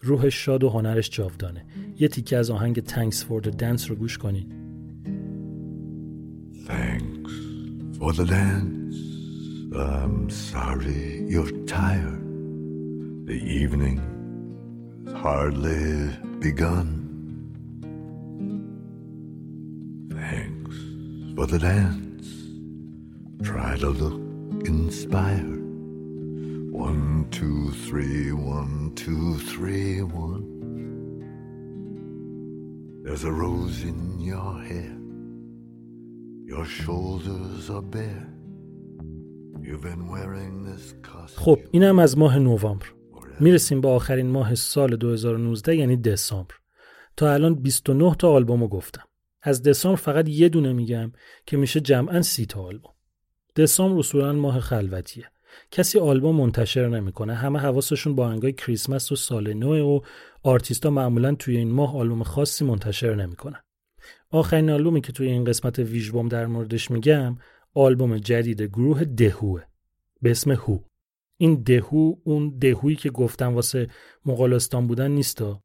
روحش 0.00 0.34
شاد 0.44 0.64
و 0.64 0.68
هنرش 0.68 1.10
جاودانه. 1.10 1.66
یه 1.98 2.08
تیکه 2.08 2.36
از 2.36 2.50
آهنگ 2.50 2.80
تنکس 2.80 3.24
فور 3.24 3.42
دنس 3.42 3.90
رو 3.90 3.96
گوش 3.96 4.18
کنین. 4.18 4.52
Thanks 6.66 7.32
for 7.98 8.12
the 8.12 8.24
dance. 8.24 9.15
I'm 9.78 10.30
sorry 10.30 11.26
you're 11.28 11.50
tired. 11.66 12.22
The 13.26 13.34
evening 13.34 13.98
has 15.04 15.14
hardly 15.14 16.16
begun. 16.38 17.04
Thanks 20.10 20.76
for 21.36 21.46
the 21.46 21.58
dance. 21.58 22.26
Try 23.42 23.76
to 23.78 23.90
look 23.90 24.66
inspired. 24.66 25.60
One, 26.72 27.26
two, 27.30 27.70
three, 27.72 28.32
one, 28.32 28.92
two, 28.94 29.38
three, 29.40 30.00
one. 30.02 30.56
There's 33.04 33.24
a 33.24 33.32
rose 33.32 33.82
in 33.82 34.20
your 34.20 34.62
hair. 34.62 34.96
Your 36.46 36.64
shoulders 36.64 37.68
are 37.68 37.82
bare. 37.82 38.35
خب 41.36 41.58
اینم 41.70 41.98
از 41.98 42.18
ماه 42.18 42.38
نوامبر. 42.38 42.86
می‌رسیم 43.40 43.80
به 43.80 43.88
آخرین 43.88 44.26
ماه 44.26 44.54
سال 44.54 44.96
2019 44.96 45.76
یعنی 45.76 45.96
دسامبر. 45.96 46.54
تا 47.16 47.32
الان 47.32 47.54
29 47.54 48.14
تا 48.14 48.30
آلبومو 48.30 48.68
گفتم. 48.68 49.02
از 49.42 49.62
دسامبر 49.62 50.00
فقط 50.00 50.28
یه 50.28 50.48
دونه 50.48 50.72
میگم 50.72 51.12
که 51.46 51.56
میشه 51.56 51.80
جمعا 51.80 52.22
سی 52.22 52.46
تا 52.46 52.62
آلبوم. 52.62 52.92
دسامبر 53.56 53.98
اصولا 53.98 54.32
ماه 54.32 54.60
خلوتیه. 54.60 55.30
کسی 55.70 55.98
آلبوم 55.98 56.36
منتشر 56.36 56.88
نمی‌کنه 56.88 57.34
همه 57.34 57.58
حواسشون 57.58 58.14
با 58.14 58.28
انگای 58.28 58.52
کریسمس 58.52 59.12
و 59.12 59.16
سال 59.16 59.52
نو 59.52 59.96
و 59.96 60.00
آرتیستا 60.42 60.90
معمولا 60.90 61.34
توی 61.34 61.56
این 61.56 61.70
ماه 61.70 61.96
آلبوم 61.96 62.22
خاصی 62.22 62.64
منتشر 62.64 63.14
نمی‌کنن. 63.14 63.60
آخرین 64.30 64.70
آلبومی 64.70 65.00
که 65.00 65.12
توی 65.12 65.28
این 65.28 65.44
قسمت 65.44 65.78
ویژبوم 65.78 66.28
در 66.28 66.46
موردش 66.46 66.90
میگم 66.90 67.36
آلبوم 67.76 68.18
جدید 68.18 68.62
گروه 68.62 69.04
دهوه 69.04 69.62
به 70.22 70.30
اسم 70.30 70.52
هو. 70.52 70.78
این 71.36 71.62
دهو 71.62 72.14
اون 72.24 72.58
دهویی 72.58 72.96
که 72.96 73.10
گفتم 73.10 73.54
واسه 73.54 73.88
مغولستان 74.26 74.86
بودن 74.86 75.10
نیستا 75.10 75.62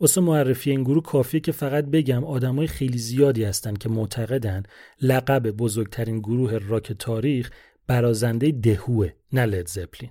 واسه 0.00 0.20
معرفی 0.20 0.70
این 0.70 0.82
گروه 0.82 1.02
کافیه 1.02 1.40
که 1.40 1.52
فقط 1.52 1.84
بگم 1.84 2.24
آدمای 2.24 2.66
خیلی 2.66 2.98
زیادی 2.98 3.44
هستن 3.44 3.74
که 3.74 3.88
معتقدن 3.88 4.62
لقب 5.02 5.50
بزرگترین 5.50 6.18
گروه 6.18 6.58
راک 6.58 6.92
تاریخ 6.92 7.50
برازنده 7.86 8.50
دهوه 8.50 9.10
نه 9.32 9.46
لید 9.46 9.68
زپلین. 9.68 10.10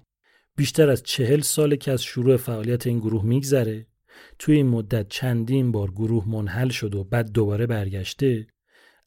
بیشتر 0.55 0.89
از 0.89 1.03
چهل 1.03 1.41
ساله 1.41 1.77
که 1.77 1.91
از 1.91 2.03
شروع 2.03 2.37
فعالیت 2.37 2.87
این 2.87 2.99
گروه 2.99 3.25
میگذره. 3.25 3.87
توی 4.39 4.55
این 4.55 4.67
مدت 4.67 5.09
چندین 5.09 5.71
بار 5.71 5.91
گروه 5.91 6.29
منحل 6.29 6.69
شد 6.69 6.95
و 6.95 7.03
بعد 7.03 7.31
دوباره 7.31 7.67
برگشته. 7.67 8.47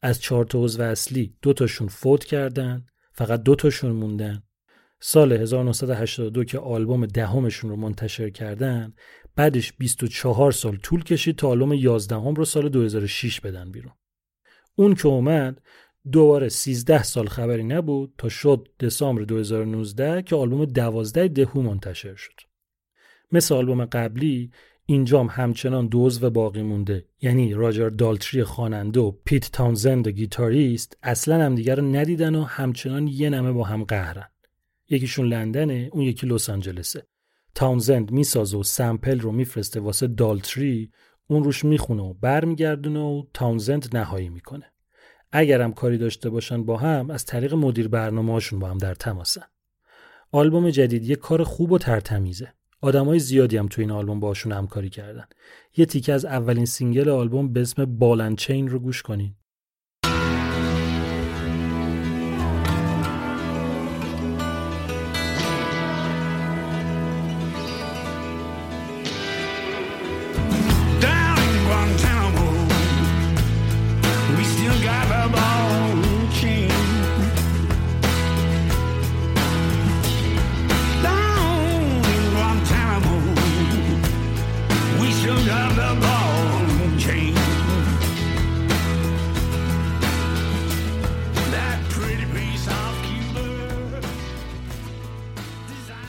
از 0.01 0.21
چهار 0.21 0.45
تا 0.45 0.63
عضو 0.63 0.83
اصلی 0.83 1.35
دو 1.41 1.53
تاشون 1.53 1.87
فوت 1.87 2.25
کردن 2.25 2.85
فقط 3.11 3.43
دو 3.43 3.55
تاشون 3.55 3.91
موندن. 3.91 4.43
سال 4.99 5.31
1982 5.33 6.43
که 6.43 6.59
آلبوم 6.59 7.05
دهمشون 7.05 7.69
رو 7.69 7.75
منتشر 7.75 8.29
کردن 8.29 8.93
بعدش 9.35 9.73
24 9.73 10.51
سال 10.51 10.77
طول 10.77 11.03
کشید 11.03 11.35
تا 11.35 11.47
آلبوم 11.47 11.73
11 11.73 12.15
هم 12.15 12.33
رو 12.33 12.45
سال 12.45 12.69
2006 12.69 13.41
بدن 13.41 13.71
بیرون. 13.71 13.93
اون 14.75 14.95
که 14.95 15.07
اومد 15.07 15.61
دوباره 16.11 16.49
13 16.49 17.03
سال 17.03 17.27
خبری 17.27 17.63
نبود 17.63 18.13
تا 18.17 18.29
شد 18.29 18.67
دسامبر 18.79 19.21
2019 19.21 20.21
که 20.21 20.35
آلبوم 20.35 20.65
12 20.65 21.27
دهو 21.27 21.61
منتشر 21.61 22.15
شد. 22.15 22.33
مثل 23.31 23.55
آلبوم 23.55 23.85
قبلی 23.85 24.51
اینجام 24.89 25.27
همچنان 25.27 25.87
دو 25.87 26.05
عضو 26.05 26.29
باقی 26.29 26.61
مونده. 26.61 27.05
یعنی 27.21 27.53
راجر 27.53 27.89
دالتری 27.89 28.43
خواننده 28.43 28.99
و 28.99 29.11
پیت 29.25 29.51
تاونزند 29.51 30.07
گیتاریست 30.07 30.97
اصلا 31.03 31.45
همدیگه 31.45 31.75
رو 31.75 31.95
ندیدن 31.95 32.35
و 32.35 32.43
همچنان 32.43 33.07
یه 33.07 33.29
نمه 33.29 33.51
با 33.51 33.63
هم 33.63 33.83
قهرن. 33.83 34.27
یکیشون 34.89 35.27
لندنه 35.27 35.89
اون 35.93 36.03
یکی 36.03 36.27
لس 36.27 36.49
آنجلسه. 36.49 37.07
تاونزند 37.55 38.11
می‌سازه 38.11 38.57
و 38.57 38.63
sample 38.63 39.19
رو 39.19 39.31
میفرسته 39.31 39.79
واسه 39.79 40.07
دالتری 40.07 40.91
اون 41.27 41.43
روش 41.43 41.65
می‌خونه 41.65 42.03
و 42.03 42.13
برمیگردونه 42.13 42.99
و 42.99 43.23
تاونزند 43.33 43.97
نهایی 43.97 44.29
می‌کنه. 44.29 44.65
اگرم 45.31 45.73
کاری 45.73 45.97
داشته 45.97 46.29
باشن 46.29 46.63
با 46.63 46.77
هم 46.77 47.09
از 47.09 47.25
طریق 47.25 47.53
مدیر 47.53 47.87
برنامه‌هاشون 47.87 48.59
با 48.59 48.67
هم 48.67 48.77
در 48.77 48.93
تماسن. 48.93 49.45
آلبوم 50.31 50.69
جدید 50.69 51.03
یه 51.03 51.15
کار 51.15 51.43
خوب 51.43 51.71
و 51.71 51.77
ترتمیزه. 51.77 52.53
آدمای 52.81 53.19
زیادی 53.19 53.57
هم 53.57 53.67
تو 53.67 53.81
این 53.81 53.91
آلبوم 53.91 54.19
باشون 54.19 54.51
همکاری 54.51 54.89
کردن. 54.89 55.25
یه 55.77 55.85
تیکه 55.85 56.13
از 56.13 56.25
اولین 56.25 56.65
single 56.65 57.09
آلبوم 57.09 57.53
به 57.53 57.61
اسم 57.61 57.85
Ball 57.85 58.14
and 58.14 58.35
Chain 58.35 58.67
رو 58.67 58.79
گوش 58.79 59.01
کنین. 59.01 59.36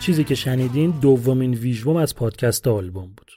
چیزی 0.09 0.25
که 0.25 0.35
شنیدین 0.35 0.91
دومین 0.91 1.55
ویژبوم 1.55 1.97
از 1.97 2.15
پادکست 2.15 2.69
آلبوم 2.69 3.07
بود 3.17 3.31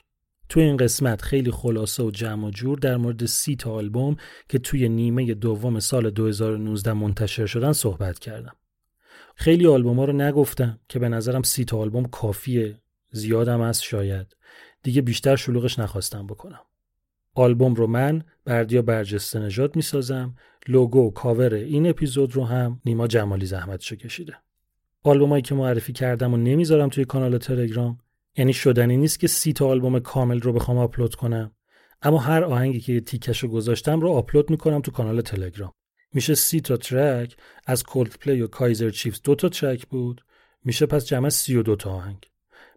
تو 0.48 0.60
این 0.60 0.76
قسمت 0.76 1.22
خیلی 1.22 1.50
خلاصه 1.50 2.02
و 2.02 2.10
جمع 2.10 2.46
و 2.46 2.50
جور 2.50 2.78
در 2.78 2.96
مورد 2.96 3.26
سی 3.26 3.56
تا 3.56 3.72
آلبوم 3.72 4.16
که 4.48 4.58
توی 4.58 4.88
نیمه 4.88 5.34
دوم 5.34 5.80
سال 5.80 6.10
2019 6.10 6.92
منتشر 6.92 7.46
شدن 7.46 7.72
صحبت 7.72 8.18
کردم. 8.18 8.56
خیلی 9.34 9.66
آلبوم 9.66 9.98
ها 9.98 10.04
رو 10.04 10.12
نگفتم 10.12 10.78
که 10.88 10.98
به 10.98 11.08
نظرم 11.08 11.42
سی 11.42 11.64
تا 11.64 11.78
آلبوم 11.78 12.04
کافیه 12.04 12.80
زیادم 13.10 13.60
از 13.60 13.82
شاید 13.82 14.36
دیگه 14.82 15.02
بیشتر 15.02 15.36
شلوغش 15.36 15.78
نخواستم 15.78 16.26
بکنم. 16.26 16.60
آلبوم 17.34 17.74
رو 17.74 17.86
من 17.86 18.22
بردیا 18.44 18.82
برجسته 18.82 19.38
نژاد 19.38 19.76
می‌سازم 19.76 20.36
لوگو 20.68 21.06
و 21.06 21.10
کاور 21.10 21.54
این 21.54 21.88
اپیزود 21.88 22.34
رو 22.34 22.44
هم 22.44 22.80
نیما 22.84 23.06
جمالی 23.06 23.46
زحمتشو 23.46 23.96
کشیده. 23.96 24.36
آلبومایی 25.04 25.42
که 25.42 25.54
معرفی 25.54 25.92
کردم 25.92 26.34
و 26.34 26.36
نمی‌ذارم 26.36 26.88
توی 26.88 27.04
کانال 27.04 27.38
تلگرام 27.38 27.98
یعنی 28.36 28.52
شدنی 28.52 28.96
نیست 28.96 29.20
که 29.20 29.26
سی 29.26 29.52
تا 29.52 29.66
آلبوم 29.66 29.98
کامل 29.98 30.40
رو 30.40 30.52
بخوام 30.52 30.78
آپلود 30.78 31.14
کنم. 31.14 31.52
اما 32.02 32.18
هر 32.18 32.44
آهنگی 32.44 32.80
که 32.80 33.00
تیکش 33.00 33.38
رو 33.38 33.48
گذاشتم 33.48 34.00
رو 34.00 34.08
آپلود 34.08 34.50
می‌کنم 34.50 34.80
تو 34.80 34.90
کانال 34.90 35.20
تلگرام. 35.20 35.72
میشه 36.12 36.34
سی 36.34 36.60
تا 36.60 36.76
track 36.76 37.36
از 37.66 37.82
Coldplay 37.82 38.40
و 38.40 38.46
Kaiser 38.46 38.90
Chiefs 38.90 39.22
دو 39.22 39.34
تا 39.34 39.48
track 39.48 39.86
بود. 39.86 40.24
میشه 40.64 40.86
پس 40.86 41.06
جمع 41.06 41.28
سی 41.28 41.56
و 41.56 41.62
دو 41.62 41.76
تا 41.76 41.90
آهنگ. 41.90 42.28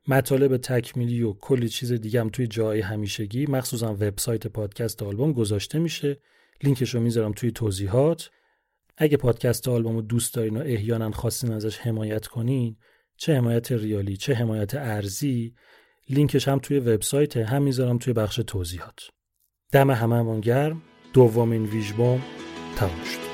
مطالب 0.08 0.58
تکمیلی 0.58 1.22
و 1.22 1.34
کلی 1.34 1.70
چیز 1.70 1.92
دیگه 1.92 2.20
هم 2.20 2.30
توی 2.30 2.48
جای 2.48 2.82
همیشگی 2.82 3.46
مخصوصا 3.46 3.94
وبسایت 3.94 4.48
پادکست 4.48 5.04
آلبوم 5.04 5.34
گذاشته 5.34 5.80
میشه. 5.80 6.18
لینکش 6.64 6.96
رو 6.96 7.02
می‌ذارم 7.02 7.32
توی 7.32 7.52
توضیحات. 7.52 8.30
اگه 8.98 9.18
پادکست 9.18 9.68
آلبوم 9.68 9.96
رو 9.96 10.02
دوست 10.02 10.34
دارین 10.34 10.58
و 10.58 10.60
احیانا 10.60 11.12
خواستین 11.12 11.52
ازش 11.52 11.78
حمایت 11.78 12.28
کنین 12.28 12.78
چه 13.18 13.36
حمایت 13.36 13.72
ریالی 13.72 14.18
چه 14.18 14.34
حمایت 14.34 14.76
ارزی 14.76 15.54
لینکش 16.10 16.48
هم 16.48 16.60
توی 16.60 16.80
وبسایت 16.80 17.38
هم 17.38 17.64
می‌ذارم 17.64 17.98
توی 17.98 18.14
بخش 18.14 18.36
توضیحات. 18.36 19.00
دم 19.72 19.92
هممون 19.92 20.42
گرم. 20.42 20.82
دومین 21.14 21.66
ویژبوم 21.66 22.22
تموم 22.76 23.04
شد. 23.04 23.25